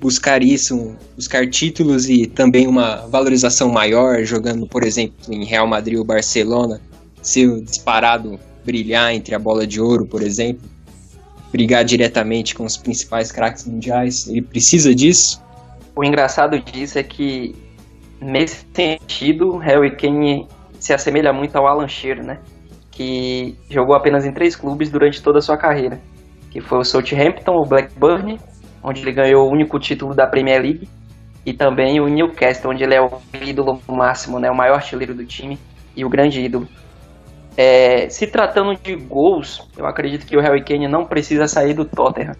buscar 0.00 0.42
isso, 0.42 0.96
buscar 1.14 1.48
títulos 1.48 2.08
e 2.08 2.26
também 2.26 2.66
uma 2.66 3.06
valorização 3.06 3.70
maior, 3.70 4.24
jogando, 4.24 4.66
por 4.66 4.82
exemplo, 4.82 5.14
em 5.32 5.44
Real 5.44 5.66
Madrid 5.66 5.96
ou 5.96 6.04
Barcelona, 6.04 6.80
ser 7.22 7.60
disparado 7.60 8.38
brilhar 8.64 9.14
entre 9.14 9.34
a 9.34 9.38
bola 9.38 9.64
de 9.64 9.80
ouro, 9.80 10.04
por 10.06 10.22
exemplo, 10.22 10.68
brigar 11.52 11.84
diretamente 11.84 12.54
com 12.54 12.64
os 12.64 12.76
principais 12.76 13.30
craques 13.30 13.64
mundiais. 13.64 14.26
Ele 14.26 14.42
precisa 14.42 14.92
disso? 14.94 15.40
O 15.94 16.02
engraçado 16.02 16.58
disso 16.58 16.98
é 16.98 17.02
que, 17.02 17.54
nesse 18.20 18.66
sentido, 18.74 19.56
Harry 19.58 19.94
Kane 19.94 20.48
se 20.82 20.92
assemelha 20.92 21.32
muito 21.32 21.54
ao 21.54 21.68
Alan 21.68 21.86
Shearer, 21.86 22.24
né? 22.24 22.38
Que 22.90 23.56
jogou 23.70 23.94
apenas 23.94 24.26
em 24.26 24.32
três 24.32 24.56
clubes 24.56 24.90
durante 24.90 25.22
toda 25.22 25.38
a 25.38 25.40
sua 25.40 25.56
carreira, 25.56 26.00
que 26.50 26.60
foi 26.60 26.78
o 26.78 26.84
Southampton, 26.84 27.52
o 27.52 27.64
Blackburn, 27.64 28.36
onde 28.82 29.00
ele 29.00 29.12
ganhou 29.12 29.46
o 29.46 29.52
único 29.52 29.78
título 29.78 30.12
da 30.12 30.26
Premier 30.26 30.60
League, 30.60 30.88
e 31.46 31.52
também 31.52 32.00
o 32.00 32.08
Newcastle, 32.08 32.72
onde 32.72 32.82
ele 32.82 32.96
é 32.96 33.00
o 33.00 33.20
ídolo 33.40 33.80
máximo, 33.88 34.40
né? 34.40 34.50
O 34.50 34.56
maior 34.56 34.74
artilheiro 34.74 35.14
do 35.14 35.24
time 35.24 35.56
e 35.96 36.04
o 36.04 36.08
grande 36.08 36.40
ídolo. 36.40 36.66
É, 37.56 38.08
se 38.08 38.26
tratando 38.26 38.74
de 38.74 38.96
gols, 38.96 39.68
eu 39.76 39.86
acredito 39.86 40.26
que 40.26 40.36
o 40.36 40.40
Harry 40.40 40.64
Kane 40.64 40.88
não 40.88 41.04
precisa 41.04 41.46
sair 41.46 41.74
do 41.74 41.84
Tottenham. 41.84 42.34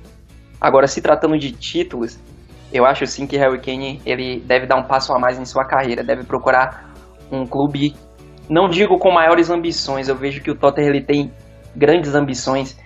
Agora, 0.61 0.89
se 0.89 1.01
tratando 1.01 1.39
de 1.39 1.53
títulos, 1.53 2.19
eu 2.73 2.85
acho 2.85 3.07
sim 3.07 3.25
que 3.25 3.37
Harry 3.37 3.61
Kane 3.61 4.01
ele 4.05 4.41
deve 4.41 4.67
dar 4.67 4.77
um 4.77 4.83
passo 4.83 5.13
a 5.13 5.19
mais 5.19 5.39
em 5.39 5.45
sua 5.45 5.65
carreira, 5.65 6.03
deve 6.03 6.25
procurar 6.25 6.93
um 7.31 7.47
clube 7.47 7.95
não 8.53 8.69
digo 8.69 8.99
com 8.99 9.11
maiores 9.11 9.49
ambições, 9.49 10.09
eu 10.09 10.15
vejo 10.15 10.43
que 10.43 10.51
o 10.51 10.55
Tottenham 10.55 10.91
ele 10.91 11.01
tem 11.01 11.33
grandes 11.75 12.15
ambições, 12.15 12.79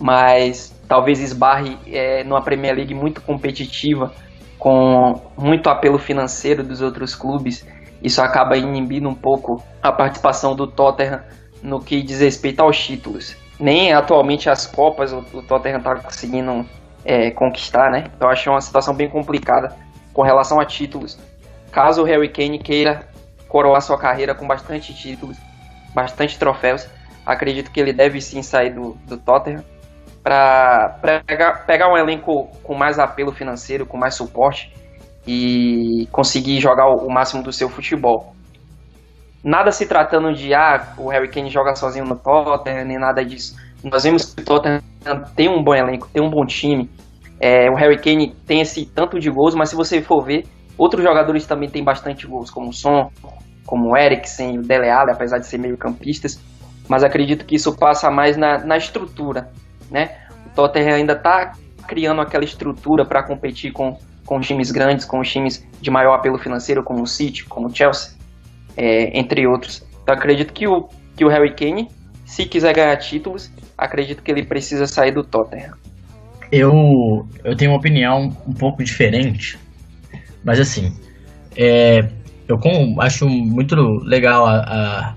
mas 0.00 0.74
talvez 0.88 1.20
esbarre 1.20 1.76
é, 1.86 2.24
numa 2.24 2.40
Premier 2.40 2.74
League 2.74 2.94
muito 2.94 3.20
competitiva, 3.20 4.10
com 4.58 5.20
muito 5.36 5.68
apelo 5.68 5.98
financeiro 5.98 6.64
dos 6.64 6.80
outros 6.80 7.14
clubes. 7.14 7.66
Isso 8.02 8.22
acaba 8.22 8.56
inibindo 8.56 9.06
um 9.06 9.14
pouco 9.14 9.62
a 9.82 9.92
participação 9.92 10.56
do 10.56 10.66
Tottenham 10.66 11.20
no 11.62 11.78
que 11.78 12.02
diz 12.02 12.20
respeito 12.20 12.60
aos 12.60 12.82
títulos. 12.82 13.36
Nem 13.60 13.92
atualmente 13.92 14.48
as 14.48 14.66
Copas 14.66 15.12
o, 15.12 15.18
o 15.34 15.42
Tottenham 15.42 15.78
está 15.78 15.94
conseguindo 15.96 16.64
é, 17.04 17.30
conquistar, 17.32 17.90
né? 17.90 18.04
Então 18.16 18.30
acho 18.30 18.48
uma 18.48 18.62
situação 18.62 18.94
bem 18.94 19.10
complicada 19.10 19.76
com 20.14 20.22
relação 20.22 20.58
a 20.58 20.64
títulos. 20.64 21.18
Caso 21.70 22.02
o 22.02 22.04
Harry 22.04 22.30
Kane 22.30 22.58
queira 22.58 23.11
coroar 23.52 23.82
sua 23.82 23.98
carreira 23.98 24.34
com 24.34 24.46
bastante 24.46 24.94
títulos, 24.94 25.36
bastante 25.94 26.38
troféus. 26.38 26.88
Acredito 27.26 27.70
que 27.70 27.78
ele 27.78 27.92
deve 27.92 28.18
sim 28.18 28.42
sair 28.42 28.70
do, 28.74 28.96
do 29.06 29.18
Tottenham. 29.18 29.62
para 30.22 30.96
pegar, 31.26 31.66
pegar 31.66 31.92
um 31.92 31.96
elenco 31.98 32.48
com 32.62 32.74
mais 32.74 32.98
apelo 32.98 33.30
financeiro, 33.30 33.84
com 33.84 33.98
mais 33.98 34.14
suporte 34.14 34.72
e 35.26 36.08
conseguir 36.10 36.60
jogar 36.60 36.86
o, 36.86 37.06
o 37.06 37.12
máximo 37.12 37.42
do 37.42 37.52
seu 37.52 37.68
futebol. 37.68 38.34
Nada 39.44 39.70
se 39.70 39.86
tratando 39.86 40.32
de, 40.32 40.54
ah, 40.54 40.94
o 40.96 41.10
Harry 41.10 41.28
Kane 41.28 41.50
joga 41.50 41.74
sozinho 41.74 42.06
no 42.06 42.16
Tottenham, 42.16 42.86
nem 42.86 42.98
nada 42.98 43.22
disso. 43.22 43.54
Nós 43.84 44.04
vemos 44.04 44.32
que 44.32 44.40
o 44.40 44.44
Tottenham 44.44 44.80
tem 45.36 45.50
um 45.50 45.62
bom 45.62 45.74
elenco, 45.74 46.08
tem 46.08 46.24
um 46.24 46.30
bom 46.30 46.46
time. 46.46 46.88
É, 47.38 47.68
o 47.68 47.74
Harry 47.74 47.98
Kane 47.98 48.34
tem 48.46 48.60
esse 48.60 48.86
tanto 48.86 49.18
de 49.18 49.28
gols, 49.28 49.54
mas 49.54 49.68
se 49.68 49.76
você 49.76 50.00
for 50.00 50.24
ver, 50.24 50.46
outros 50.76 51.02
jogadores 51.02 51.46
também 51.46 51.68
têm 51.68 51.82
bastante 51.82 52.26
gols, 52.26 52.50
como 52.50 52.70
o 52.70 52.72
Son, 52.72 53.10
como 53.66 53.90
o 53.90 53.96
Eriksen, 53.96 54.58
o 54.58 54.62
Dele 54.62 54.90
Alli, 54.90 55.10
apesar 55.10 55.38
de 55.38 55.46
ser 55.46 55.58
meio 55.58 55.76
campistas. 55.76 56.40
Mas 56.88 57.04
acredito 57.04 57.44
que 57.44 57.54
isso 57.54 57.76
passa 57.76 58.10
mais 58.10 58.36
na, 58.36 58.58
na 58.58 58.76
estrutura, 58.76 59.50
né? 59.90 60.16
O 60.46 60.50
Tottenham 60.50 60.94
ainda 60.96 61.12
está 61.12 61.52
criando 61.86 62.20
aquela 62.20 62.44
estrutura 62.44 63.04
para 63.04 63.22
competir 63.22 63.72
com, 63.72 63.98
com 64.26 64.40
times 64.40 64.70
grandes, 64.70 65.04
com 65.04 65.22
times 65.22 65.66
de 65.80 65.90
maior 65.90 66.14
apelo 66.14 66.38
financeiro, 66.38 66.82
como 66.82 67.02
o 67.02 67.06
City, 67.06 67.44
como 67.44 67.68
o 67.68 67.74
Chelsea 67.74 68.12
é, 68.76 69.16
entre 69.18 69.46
outros. 69.46 69.84
Então 70.02 70.14
acredito 70.14 70.52
que 70.52 70.66
o, 70.66 70.88
que 71.16 71.24
o 71.24 71.28
Harry 71.28 71.54
Kane, 71.54 71.88
se 72.24 72.46
quiser 72.46 72.74
ganhar 72.74 72.96
títulos, 72.96 73.50
acredito 73.76 74.22
que 74.22 74.30
ele 74.30 74.44
precisa 74.44 74.86
sair 74.86 75.12
do 75.12 75.22
Tottenham. 75.22 75.74
Eu, 76.50 77.26
eu 77.44 77.56
tenho 77.56 77.70
uma 77.70 77.78
opinião 77.78 78.36
um 78.46 78.52
pouco 78.52 78.84
diferente, 78.84 79.58
mas 80.44 80.60
assim, 80.60 80.94
é, 81.56 82.08
eu 82.48 82.58
com, 82.58 83.00
acho 83.00 83.28
muito 83.28 83.74
legal 84.04 84.46
a, 84.46 85.14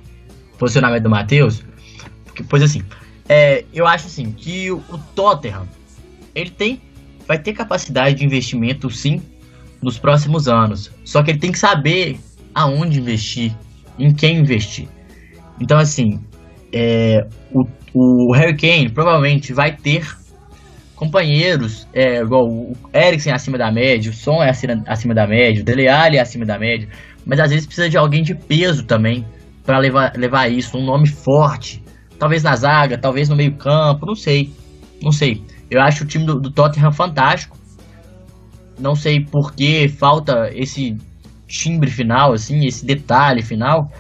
posicionamento 0.58 1.04
do 1.04 1.10
Matheus, 1.10 1.64
porque, 2.26 2.44
pois 2.44 2.64
assim, 2.64 2.82
é, 3.28 3.66
eu 3.74 3.86
acho 3.88 4.08
assim 4.08 4.32
que 4.32 4.72
o, 4.72 4.78
o 4.90 4.98
Tottenham 5.16 5.68
ele 6.34 6.50
tem, 6.50 6.82
vai 7.28 7.40
ter 7.40 7.54
capacidade 7.54 8.16
de 8.16 8.26
investimento 8.26 8.90
sim 8.90 9.22
nos 9.82 9.98
próximos 9.98 10.48
anos, 10.48 10.92
só 11.04 11.24
que 11.24 11.32
ele 11.32 11.40
tem 11.40 11.52
que 11.52 11.60
saber 11.60 12.20
aonde 12.54 13.00
investir, 13.00 13.54
em 14.00 14.14
quem 14.14 14.40
investir. 14.40 14.88
Então, 15.60 15.78
assim, 15.78 16.20
é, 16.72 17.28
o, 17.52 17.66
o 17.94 18.34
Harry 18.34 18.56
Kane 18.56 18.90
provavelmente 18.90 19.54
vai 19.54 19.76
ter 19.76 20.06
companheiros, 20.96 21.88
é, 21.94 22.22
igual 22.22 22.48
o 22.48 22.74
Eriksen 22.94 23.34
acima 23.34 23.58
da 23.58 23.72
média, 23.72 24.10
o 24.10 24.14
Son 24.14 24.42
é 24.42 24.50
acima, 24.50 24.84
acima 24.88 25.14
da 25.14 25.28
média, 25.28 25.62
o 25.62 25.66
Dele 25.66 25.88
Alli 25.88 26.18
é 26.18 26.22
acima 26.22 26.46
da 26.46 26.58
média, 26.58 26.88
mas 27.26 27.40
às 27.40 27.50
vezes 27.50 27.66
precisa 27.66 27.90
de 27.90 27.98
alguém 27.98 28.24
de 28.24 28.34
peso 28.34 28.86
também 28.86 29.26
para 29.66 29.78
levar, 29.80 30.14
levar 30.16 30.50
isso, 30.50 30.78
um 30.78 30.86
nome 30.86 31.08
forte, 31.08 31.84
talvez 32.18 32.44
na 32.44 32.56
zaga, 32.56 32.98
talvez 32.98 33.28
no 33.28 33.36
meio 33.36 33.56
campo, 33.56 34.06
não 34.06 34.16
sei, 34.16 34.54
não 35.02 35.12
sei. 35.12 35.44
Eu 35.70 35.82
acho 35.82 36.04
o 36.04 36.08
time 36.08 36.26
do, 36.26 36.40
do 36.40 36.52
Tottenham 36.52 36.92
fantástico, 36.92 37.58
não 38.80 38.96
sei 38.96 39.20
por 39.20 39.54
que 39.54 39.88
falta 39.90 40.50
esse 40.54 40.98
timbre 41.48 41.90
final, 41.90 42.34
assim, 42.34 42.66
esse 42.66 42.86
detalhe 42.86 43.42
final. 43.42 43.92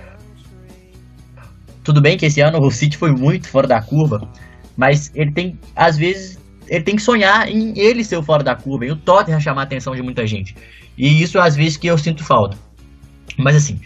Tudo 1.83 2.01
bem 2.01 2.17
que 2.17 2.25
esse 2.25 2.41
ano 2.41 2.59
o 2.59 2.71
City 2.71 2.97
foi 2.97 3.11
muito 3.11 3.47
fora 3.47 3.67
da 3.67 3.81
curva, 3.81 4.27
mas 4.77 5.11
ele 5.13 5.31
tem, 5.31 5.59
às 5.75 5.97
vezes, 5.97 6.39
ele 6.67 6.83
tem 6.83 6.95
que 6.95 7.01
sonhar 7.01 7.49
em 7.49 7.77
ele 7.77 8.03
ser 8.03 8.17
o 8.17 8.23
fora 8.23 8.43
da 8.43 8.55
curva, 8.55 8.85
e 8.85 8.91
o 8.91 8.95
Tottenham 8.95 9.39
chamar 9.39 9.61
a 9.61 9.63
atenção 9.63 9.95
de 9.95 10.01
muita 10.01 10.25
gente. 10.25 10.55
E 10.97 11.21
isso 11.21 11.39
às 11.39 11.55
vezes 11.55 11.77
que 11.77 11.87
eu 11.87 11.97
sinto 11.97 12.23
falta. 12.23 12.57
Mas 13.37 13.55
assim, 13.55 13.79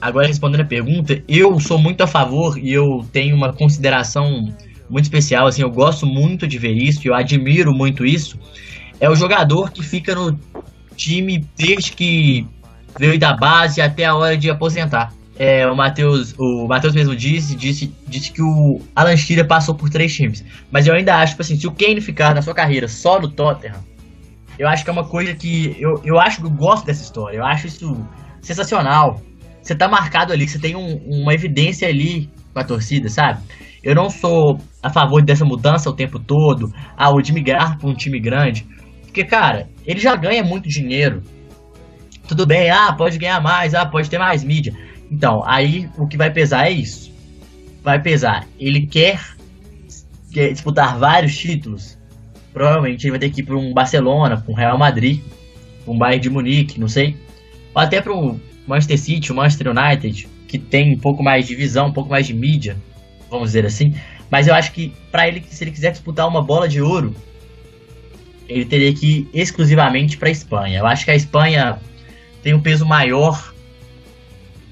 agora 0.00 0.26
respondendo 0.26 0.62
a 0.62 0.64
pergunta, 0.64 1.22
eu 1.28 1.58
sou 1.60 1.78
muito 1.78 2.02
a 2.02 2.06
favor 2.06 2.58
e 2.58 2.72
eu 2.72 3.06
tenho 3.12 3.36
uma 3.36 3.52
consideração 3.52 4.52
muito 4.88 5.04
especial, 5.04 5.46
assim, 5.46 5.62
eu 5.62 5.70
gosto 5.70 6.04
muito 6.04 6.48
de 6.48 6.58
ver 6.58 6.72
isso, 6.72 7.06
eu 7.06 7.14
admiro 7.14 7.72
muito 7.72 8.04
isso. 8.04 8.38
É 8.98 9.08
o 9.08 9.14
jogador 9.14 9.70
que 9.70 9.82
fica 9.82 10.14
no 10.14 10.38
time 10.96 11.46
desde 11.56 11.92
que 11.92 12.46
veio 12.98 13.18
da 13.18 13.34
base 13.34 13.80
até 13.80 14.04
a 14.04 14.14
hora 14.14 14.36
de 14.36 14.50
aposentar. 14.50 15.12
É, 15.42 15.66
o 15.66 15.74
Matheus 15.74 16.34
o 16.36 16.68
Matheus 16.68 16.94
mesmo 16.94 17.16
disse, 17.16 17.56
disse, 17.56 17.90
disse 18.06 18.30
que 18.30 18.42
o 18.42 18.78
Alan 18.94 19.16
Shearer 19.16 19.46
passou 19.46 19.74
por 19.74 19.88
três 19.88 20.14
times. 20.14 20.44
Mas 20.70 20.86
eu 20.86 20.92
ainda 20.92 21.16
acho, 21.16 21.32
tipo 21.32 21.40
assim, 21.40 21.56
se 21.56 21.66
o 21.66 21.72
Kane 21.72 21.98
ficar 22.02 22.34
na 22.34 22.42
sua 22.42 22.52
carreira 22.52 22.86
só 22.86 23.18
no 23.18 23.26
Tottenham, 23.26 23.82
eu 24.58 24.68
acho 24.68 24.84
que 24.84 24.90
é 24.90 24.92
uma 24.92 25.08
coisa 25.08 25.34
que. 25.34 25.74
Eu, 25.80 25.98
eu 26.04 26.20
acho 26.20 26.42
que 26.42 26.46
eu 26.46 26.50
gosto 26.50 26.84
dessa 26.84 27.02
história. 27.02 27.38
Eu 27.38 27.46
acho 27.46 27.68
isso 27.68 28.06
sensacional. 28.42 29.22
Você 29.62 29.74
tá 29.74 29.88
marcado 29.88 30.30
ali, 30.30 30.46
você 30.46 30.58
tem 30.58 30.76
um, 30.76 30.96
uma 31.06 31.32
evidência 31.32 31.88
ali 31.88 32.28
com 32.52 32.60
a 32.60 32.64
torcida, 32.64 33.08
sabe? 33.08 33.40
Eu 33.82 33.94
não 33.94 34.10
sou 34.10 34.60
a 34.82 34.90
favor 34.90 35.22
dessa 35.22 35.46
mudança 35.46 35.88
o 35.88 35.94
tempo 35.94 36.18
todo, 36.18 36.70
ah, 36.98 37.08
o 37.08 37.22
de 37.22 37.32
migrar 37.32 37.78
para 37.78 37.88
um 37.88 37.94
time 37.94 38.20
grande. 38.20 38.66
Porque, 39.06 39.24
cara, 39.24 39.70
ele 39.86 40.00
já 40.00 40.14
ganha 40.16 40.44
muito 40.44 40.68
dinheiro 40.68 41.22
tudo 42.30 42.46
bem, 42.46 42.70
ah, 42.70 42.92
pode 42.92 43.18
ganhar 43.18 43.40
mais, 43.40 43.74
ah, 43.74 43.84
pode 43.84 44.08
ter 44.08 44.16
mais 44.16 44.44
mídia. 44.44 44.72
Então, 45.10 45.42
aí 45.44 45.88
o 45.98 46.06
que 46.06 46.16
vai 46.16 46.30
pesar 46.30 46.68
é 46.68 46.70
isso. 46.70 47.12
Vai 47.82 48.00
pesar, 48.00 48.46
ele 48.58 48.86
quer, 48.86 49.20
quer 50.32 50.52
disputar 50.52 50.98
vários 50.98 51.36
títulos. 51.36 51.98
Provavelmente 52.52 53.04
ele 53.04 53.12
vai 53.12 53.20
ter 53.20 53.30
que 53.30 53.40
ir 53.40 53.44
para 53.44 53.56
um 53.56 53.72
Barcelona, 53.72 54.36
para 54.36 54.52
um 54.52 54.54
Real 54.54 54.78
Madrid, 54.78 55.20
para 55.84 55.92
um 55.92 55.98
Bayern 55.98 56.22
de 56.22 56.30
Munique, 56.30 56.78
não 56.78 56.88
sei. 56.88 57.16
Ou 57.74 57.82
até 57.82 58.00
para 58.00 58.12
um 58.12 58.38
Manchester 58.66 58.98
City, 58.98 59.32
o 59.32 59.34
Manchester 59.34 59.68
United, 59.68 60.28
que 60.46 60.58
tem 60.58 60.94
um 60.94 60.98
pouco 60.98 61.22
mais 61.22 61.46
de 61.46 61.54
visão, 61.54 61.88
um 61.88 61.92
pouco 61.92 62.10
mais 62.10 62.26
de 62.26 62.34
mídia, 62.34 62.76
vamos 63.30 63.48
dizer 63.48 63.64
assim. 63.64 63.94
Mas 64.30 64.46
eu 64.46 64.54
acho 64.54 64.72
que 64.72 64.92
para 65.10 65.26
ele, 65.26 65.42
se 65.48 65.64
ele 65.64 65.70
quiser 65.70 65.90
disputar 65.90 66.28
uma 66.28 66.42
bola 66.42 66.68
de 66.68 66.80
ouro, 66.80 67.14
ele 68.48 68.64
teria 68.64 68.92
que 68.92 69.28
ir 69.32 69.40
exclusivamente 69.40 70.16
para 70.16 70.28
a 70.28 70.32
Espanha. 70.32 70.78
Eu 70.78 70.86
acho 70.86 71.04
que 71.04 71.10
a 71.10 71.14
Espanha 71.14 71.78
tem 72.42 72.52
um 72.52 72.60
peso 72.60 72.84
maior 72.84 73.49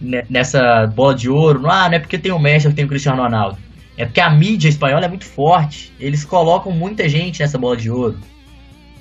nessa 0.01 0.87
bola 0.87 1.15
de 1.15 1.29
ouro. 1.29 1.69
Ah, 1.69 1.89
não 1.89 1.97
é 1.97 1.99
porque 1.99 2.19
tem 2.19 2.33
o 2.33 2.39
Messi 2.39 2.67
ou 2.67 2.73
tem 2.73 2.85
o 2.85 2.89
Cristiano 2.89 3.23
Ronaldo. 3.23 3.59
É 3.97 4.05
porque 4.05 4.21
a 4.21 4.31
mídia 4.31 4.69
espanhola 4.69 5.07
é 5.07 5.09
muito 5.09 5.25
forte. 5.25 5.93
Eles 5.99 6.25
colocam 6.25 6.71
muita 6.73 7.09
gente 7.09 7.41
nessa 7.41 7.59
bola 7.59 7.77
de 7.77 7.91
ouro. 7.91 8.19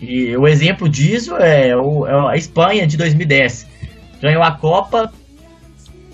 E 0.01 0.35
o 0.35 0.47
exemplo 0.47 0.87
disso 0.89 1.35
é, 1.37 1.69
é 1.69 1.75
a 2.29 2.35
Espanha 2.35 2.85
de 2.85 2.97
2010. 2.97 3.67
Ganhou 4.21 4.43
a 4.43 4.51
Copa 4.51 5.11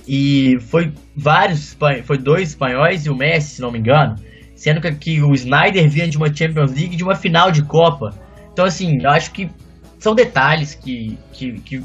e 0.08 0.58
foi 0.62 0.92
vários, 1.16 1.78
foi 2.04 2.18
dois 2.18 2.50
espanhóis 2.50 3.06
e 3.06 3.10
o 3.10 3.16
Messi, 3.16 3.56
se 3.56 3.62
não 3.62 3.72
me 3.72 3.80
engano. 3.80 4.16
Sendo 4.56 4.82
que, 4.82 4.92
que 4.94 5.22
o 5.22 5.34
Snyder 5.34 5.90
vinha 5.90 6.08
de 6.08 6.18
uma 6.18 6.34
Champions 6.34 6.74
League 6.74 6.96
de 6.96 7.04
uma 7.04 7.16
final 7.16 7.52
de 7.52 7.64
Copa. 7.64 8.14
Então, 8.52 8.66
assim, 8.66 9.02
eu 9.02 9.10
acho 9.10 9.32
que 9.32 9.50
são 9.98 10.14
detalhes 10.14 10.76
que, 10.76 11.18
que, 11.32 11.54
que 11.60 11.84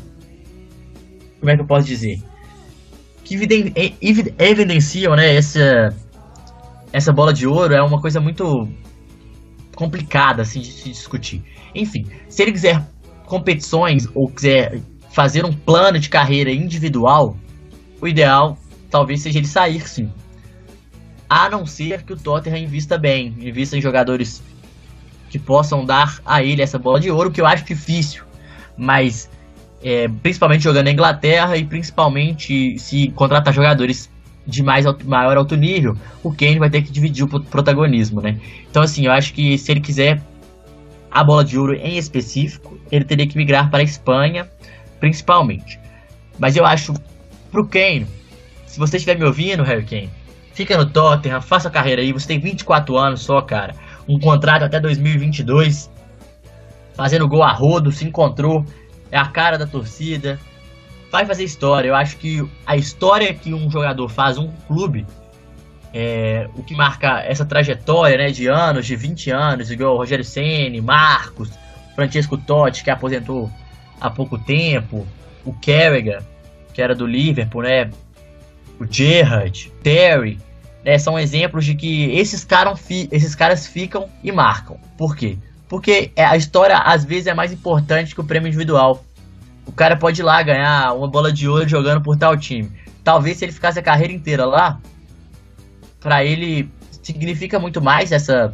como 1.38 1.50
é 1.50 1.54
que 1.54 1.62
eu 1.62 1.66
posso 1.66 1.86
dizer? 1.86 2.20
Que 3.28 3.34
evidenciam, 4.38 5.14
né, 5.14 5.34
essa, 5.34 5.94
essa 6.90 7.12
bola 7.12 7.30
de 7.30 7.46
ouro 7.46 7.74
é 7.74 7.82
uma 7.82 8.00
coisa 8.00 8.20
muito 8.20 8.66
complicada 9.74 10.40
assim, 10.40 10.60
de 10.60 10.72
se 10.72 10.88
discutir. 10.88 11.42
Enfim, 11.74 12.06
se 12.26 12.40
ele 12.40 12.52
quiser 12.52 12.82
competições 13.26 14.08
ou 14.14 14.30
quiser 14.30 14.80
fazer 15.10 15.44
um 15.44 15.52
plano 15.52 15.98
de 15.98 16.08
carreira 16.08 16.50
individual, 16.50 17.36
o 18.00 18.08
ideal 18.08 18.56
talvez 18.90 19.20
seja 19.20 19.38
ele 19.38 19.46
sair 19.46 19.86
sim. 19.86 20.10
A 21.28 21.50
não 21.50 21.66
ser 21.66 22.04
que 22.04 22.14
o 22.14 22.16
Tottenham 22.16 22.56
invista 22.56 22.96
bem, 22.96 23.34
invista 23.38 23.76
em 23.76 23.82
jogadores 23.82 24.42
que 25.28 25.38
possam 25.38 25.84
dar 25.84 26.18
a 26.24 26.42
ele 26.42 26.62
essa 26.62 26.78
bola 26.78 26.98
de 26.98 27.10
ouro, 27.10 27.30
que 27.30 27.42
eu 27.42 27.46
acho 27.46 27.62
difícil. 27.62 28.24
Mas 28.74 29.28
é, 29.82 30.08
principalmente 30.08 30.64
jogando 30.64 30.86
na 30.86 30.92
Inglaterra 30.92 31.56
e 31.56 31.64
principalmente 31.64 32.78
se 32.78 33.08
contratar 33.12 33.52
jogadores 33.54 34.10
de 34.46 34.62
mais 34.62 34.86
alto, 34.86 35.06
maior 35.08 35.36
alto 35.36 35.54
nível, 35.56 35.94
o 36.22 36.32
Kane 36.32 36.58
vai 36.58 36.70
ter 36.70 36.82
que 36.82 36.90
dividir 36.90 37.24
o 37.24 37.28
protagonismo, 37.28 38.20
né? 38.20 38.38
Então 38.70 38.82
assim, 38.82 39.06
eu 39.06 39.12
acho 39.12 39.32
que 39.34 39.58
se 39.58 39.70
ele 39.70 39.80
quiser 39.80 40.22
a 41.10 41.22
bola 41.22 41.44
de 41.44 41.58
ouro 41.58 41.74
em 41.74 41.96
específico, 41.96 42.78
ele 42.90 43.04
teria 43.04 43.26
que 43.26 43.36
migrar 43.36 43.70
para 43.70 43.80
a 43.80 43.82
Espanha, 43.82 44.48
principalmente. 44.98 45.78
Mas 46.38 46.56
eu 46.56 46.64
acho 46.64 46.94
pro 47.50 47.66
Kane, 47.66 48.06
se 48.66 48.78
você 48.78 48.96
estiver 48.96 49.18
me 49.18 49.24
ouvindo, 49.24 49.62
Harry 49.62 49.84
Kane, 49.84 50.10
fica 50.52 50.76
no 50.76 50.86
Tottenham, 50.86 51.40
faça 51.40 51.68
a 51.68 51.70
carreira 51.70 52.02
aí, 52.02 52.12
você 52.12 52.26
tem 52.26 52.40
24 52.40 52.96
anos 52.96 53.20
só, 53.20 53.40
cara. 53.40 53.74
Um 54.08 54.18
contrato 54.18 54.64
até 54.64 54.80
2022, 54.80 55.90
fazendo 56.94 57.28
gol 57.28 57.42
a 57.42 57.52
rodo, 57.52 57.92
se 57.92 58.04
encontrou 58.04 58.64
é 59.10 59.18
a 59.18 59.26
cara 59.26 59.56
da 59.56 59.66
torcida, 59.66 60.38
vai 61.10 61.24
fazer 61.26 61.44
história. 61.44 61.88
Eu 61.88 61.94
acho 61.94 62.16
que 62.16 62.46
a 62.66 62.76
história 62.76 63.32
que 63.32 63.52
um 63.52 63.70
jogador 63.70 64.08
faz, 64.08 64.38
um 64.38 64.50
clube, 64.66 65.06
é, 65.92 66.48
o 66.54 66.62
que 66.62 66.74
marca 66.74 67.20
essa 67.20 67.44
trajetória 67.44 68.18
né, 68.18 68.30
de 68.30 68.46
anos, 68.46 68.86
de 68.86 68.94
20 68.94 69.30
anos, 69.30 69.70
igual 69.70 69.96
Rogério 69.96 70.24
Ceni, 70.24 70.80
Marcos, 70.80 71.50
Francesco 71.94 72.36
Totti, 72.36 72.84
que 72.84 72.90
aposentou 72.90 73.50
há 74.00 74.10
pouco 74.10 74.38
tempo, 74.38 75.06
o 75.44 75.52
Carragher, 75.54 76.22
que 76.72 76.82
era 76.82 76.94
do 76.94 77.06
Liverpool, 77.06 77.62
né, 77.62 77.90
o 78.78 78.86
Gerrard, 78.88 79.72
Terry, 79.82 80.38
é, 80.84 80.98
são 80.98 81.18
exemplos 81.18 81.64
de 81.64 81.74
que 81.74 82.12
esses, 82.12 82.44
cara, 82.44 82.72
esses 83.10 83.34
caras 83.34 83.66
ficam 83.66 84.08
e 84.22 84.30
marcam. 84.30 84.78
Por 84.96 85.16
quê? 85.16 85.36
Porque 85.68 86.10
é, 86.16 86.24
a 86.24 86.36
história 86.36 86.76
às 86.78 87.04
vezes 87.04 87.26
é 87.26 87.34
mais 87.34 87.52
importante 87.52 88.14
que 88.14 88.20
o 88.20 88.24
prêmio 88.24 88.48
individual. 88.48 89.04
O 89.66 89.72
cara 89.72 89.96
pode 89.96 90.20
ir 90.20 90.24
lá 90.24 90.42
ganhar 90.42 90.94
uma 90.94 91.06
bola 91.06 91.30
de 91.30 91.46
ouro 91.46 91.68
jogando 91.68 92.02
por 92.02 92.16
tal 92.16 92.36
time. 92.36 92.72
Talvez 93.04 93.36
se 93.36 93.44
ele 93.44 93.52
ficasse 93.52 93.78
a 93.78 93.82
carreira 93.82 94.12
inteira 94.12 94.46
lá, 94.46 94.80
para 96.00 96.24
ele 96.24 96.70
significa 97.02 97.58
muito 97.58 97.80
mais 97.80 98.12
essa 98.12 98.52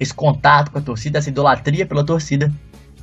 esse 0.00 0.14
contato 0.14 0.70
com 0.70 0.78
a 0.78 0.82
torcida, 0.82 1.18
essa 1.18 1.28
idolatria 1.28 1.84
pela 1.84 2.04
torcida 2.04 2.52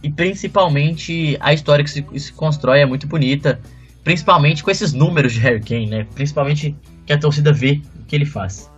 e 0.01 0.09
principalmente 0.09 1.35
a 1.39 1.53
história 1.53 1.83
que 1.83 1.89
se, 1.89 2.05
se 2.17 2.31
constrói 2.31 2.79
é 2.79 2.85
muito 2.85 3.05
bonita, 3.05 3.59
principalmente 4.03 4.63
com 4.63 4.71
esses 4.71 4.93
números 4.93 5.33
de 5.33 5.39
Harry 5.39 5.59
Kane, 5.59 5.87
né? 5.87 6.07
Principalmente 6.15 6.75
que 7.05 7.11
a 7.11 7.17
torcida 7.17 7.51
vê 7.51 7.81
o 7.99 8.05
que 8.05 8.15
ele 8.15 8.25
faz. 8.25 8.71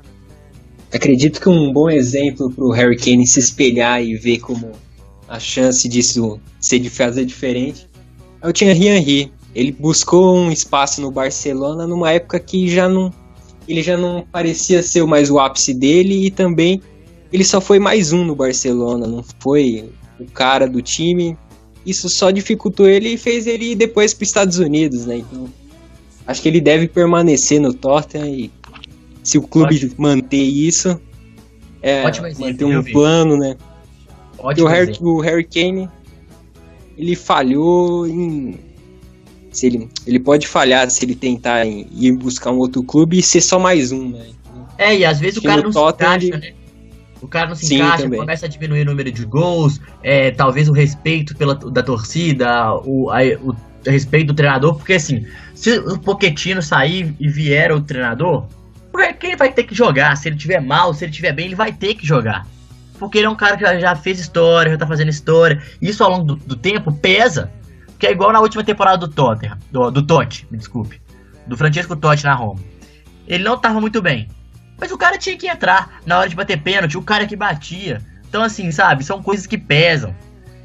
Acredito 0.94 1.42
que 1.42 1.50
um 1.50 1.72
bom 1.72 1.90
exemplo 1.90 2.52
para 2.52 2.64
o 2.64 2.72
Harry 2.72 2.96
Kane 2.96 3.28
se 3.28 3.40
espelhar 3.40 4.04
e 4.04 4.16
ver 4.16 4.40
como 4.40 4.72
a 5.28 5.40
chance 5.40 5.88
disso 5.88 6.40
ser 6.60 6.80
de 6.80 6.90
fazer 6.90 7.26
diferente 7.26 7.88
é 8.42 8.48
o 8.48 8.54
Thierry 8.54 8.88
Henry. 8.88 9.32
Ele 9.54 9.72
buscou 9.72 10.36
um 10.36 10.52
espaço 10.52 11.02
no 11.02 11.12
Barcelona 11.12 11.88
numa 11.88 12.12
época 12.12 12.40
que 12.40 12.70
já 12.70 12.88
não 12.88 13.12
ele 13.68 13.82
já 13.82 13.98
não 13.98 14.26
parecia 14.32 14.82
ser 14.82 15.06
mais 15.06 15.30
o 15.30 15.40
ápice 15.40 15.74
dele 15.74 16.28
e 16.28 16.32
também 16.32 16.82
ele 17.34 17.44
só 17.44 17.60
foi 17.60 17.80
mais 17.80 18.14
um 18.14 18.24
no 18.24 18.34
Barcelona, 18.34 19.06
não 19.06 19.22
foi 19.40 19.90
o 20.18 20.26
cara 20.26 20.66
do 20.68 20.82
time. 20.82 21.38
Isso 21.86 22.08
só 22.08 22.32
dificultou 22.32 22.88
ele 22.88 23.10
e 23.10 23.18
fez 23.18 23.46
ele 23.46 23.72
ir 23.72 23.76
depois 23.76 24.14
para 24.14 24.24
os 24.24 24.30
Estados 24.30 24.58
Unidos, 24.60 25.06
né? 25.06 25.18
Então, 25.18 25.50
acho 26.26 26.42
que 26.42 26.48
ele 26.48 26.62
deve 26.62 26.88
permanecer 26.88 27.60
no 27.60 27.74
Tottenham 27.74 28.28
e 28.28 28.52
se 29.28 29.38
o 29.38 29.42
clube 29.42 29.76
Ótimo. 29.76 29.94
manter 29.98 30.42
isso, 30.42 31.02
é, 31.82 32.02
manter 32.40 32.64
um 32.64 32.82
plano, 32.82 33.36
né? 33.36 33.58
Ótimo 34.38 34.66
o 34.66 34.70
Harry, 34.70 34.98
o 35.02 35.20
Harry 35.20 35.44
Kane, 35.44 35.90
ele 36.98 37.14
falhou 37.14 38.08
em 38.08 38.58
se 39.52 39.66
ele, 39.66 39.90
ele 40.06 40.20
pode 40.20 40.48
falhar 40.48 40.90
se 40.90 41.04
ele 41.04 41.14
tentar 41.14 41.66
ir 41.66 42.14
buscar 42.14 42.52
um 42.52 42.58
outro 42.58 42.82
clube 42.84 43.20
e 43.20 43.22
ser 43.22 43.42
só 43.42 43.60
mais 43.60 43.92
um, 43.92 44.12
né? 44.12 44.28
É, 44.78 44.96
e 44.96 45.04
às 45.04 45.20
vezes 45.20 45.38
o 45.38 45.42
cara 45.42 45.62
não 45.62 45.72
Tottenham, 45.72 46.20
se 46.22 46.28
encaixa, 46.28 46.48
né? 46.48 46.54
O 47.22 47.28
cara 47.28 47.48
não 47.48 47.56
se 47.56 47.66
Sim, 47.66 47.76
encaixa, 47.78 48.04
também. 48.04 48.20
começa 48.20 48.46
a 48.46 48.50
diminuir 48.50 48.84
o 48.84 48.86
número 48.86 49.12
de 49.12 49.26
gols, 49.26 49.82
é, 50.04 50.32
talvez 50.32 50.70
o 50.70 50.72
respeito 50.72 51.36
pela, 51.36 51.54
da 51.56 51.84
torcida, 51.84 52.76
o, 52.86 53.10
a, 53.10 53.18
o 53.44 53.54
respeito 53.86 54.28
do 54.28 54.34
treinador, 54.36 54.76
porque 54.76 54.94
assim, 54.94 55.26
se 55.54 55.80
o 55.80 56.00
Poquetino 56.00 56.62
sair 56.62 57.14
e 57.20 57.28
vier 57.28 57.74
o 57.74 57.82
treinador, 57.82 58.48
quem 59.14 59.36
vai 59.36 59.52
ter 59.52 59.64
que 59.64 59.76
jogar? 59.76 60.16
Se 60.18 60.30
ele 60.30 60.38
tiver 60.38 60.60
mal, 60.60 60.94
se 60.94 61.06
ele 61.06 61.12
tiver 61.12 61.34
bem, 61.34 61.46
ele 61.46 61.56
vai 61.56 61.72
ter 61.72 61.96
que 61.96 62.06
jogar. 62.06 62.46
Porque 62.98 63.18
ele 63.18 63.28
é 63.28 63.30
um 63.30 63.36
cara 63.36 63.56
que 63.56 63.64
já, 63.64 63.80
já 63.80 63.96
fez 63.96 64.20
história, 64.20 64.72
já 64.72 64.78
tá 64.78 64.88
fazendo 64.88 65.10
história. 65.10 65.62
Isso 65.82 66.04
ao 66.04 66.10
longo 66.10 66.24
do, 66.24 66.36
do 66.36 66.56
tempo 66.56 66.92
pesa. 66.92 67.52
Que 68.00 68.08
é 68.08 68.12
igual 68.12 68.32
na 68.32 68.40
última 68.40 68.64
temporada 68.64 68.98
do 68.98 69.08
Tottenham, 69.08 69.58
do, 69.72 69.90
do 69.90 70.06
Totti, 70.06 70.48
me 70.52 70.58
desculpe. 70.58 71.02
Do 71.48 71.58
Francesco 71.58 71.96
Totti 71.96 72.24
na 72.24 72.34
Roma. 72.34 72.60
Ele 73.28 73.44
não 73.44 73.58
tava 73.58 73.82
muito 73.82 74.02
bem. 74.02 74.28
Mas 74.80 74.92
o 74.92 74.98
cara 74.98 75.18
tinha 75.18 75.36
que 75.36 75.48
entrar 75.48 76.00
na 76.06 76.20
hora 76.20 76.30
de 76.30 76.36
bater 76.36 76.62
pênalti, 76.62 76.98
o 76.98 77.02
cara 77.02 77.26
que 77.26 77.36
batia. 77.36 78.02
Então, 78.30 78.44
assim, 78.44 78.72
sabe, 78.72 79.04
são 79.04 79.24
coisas 79.24 79.48
que 79.48 79.58
pesam. 79.58 80.16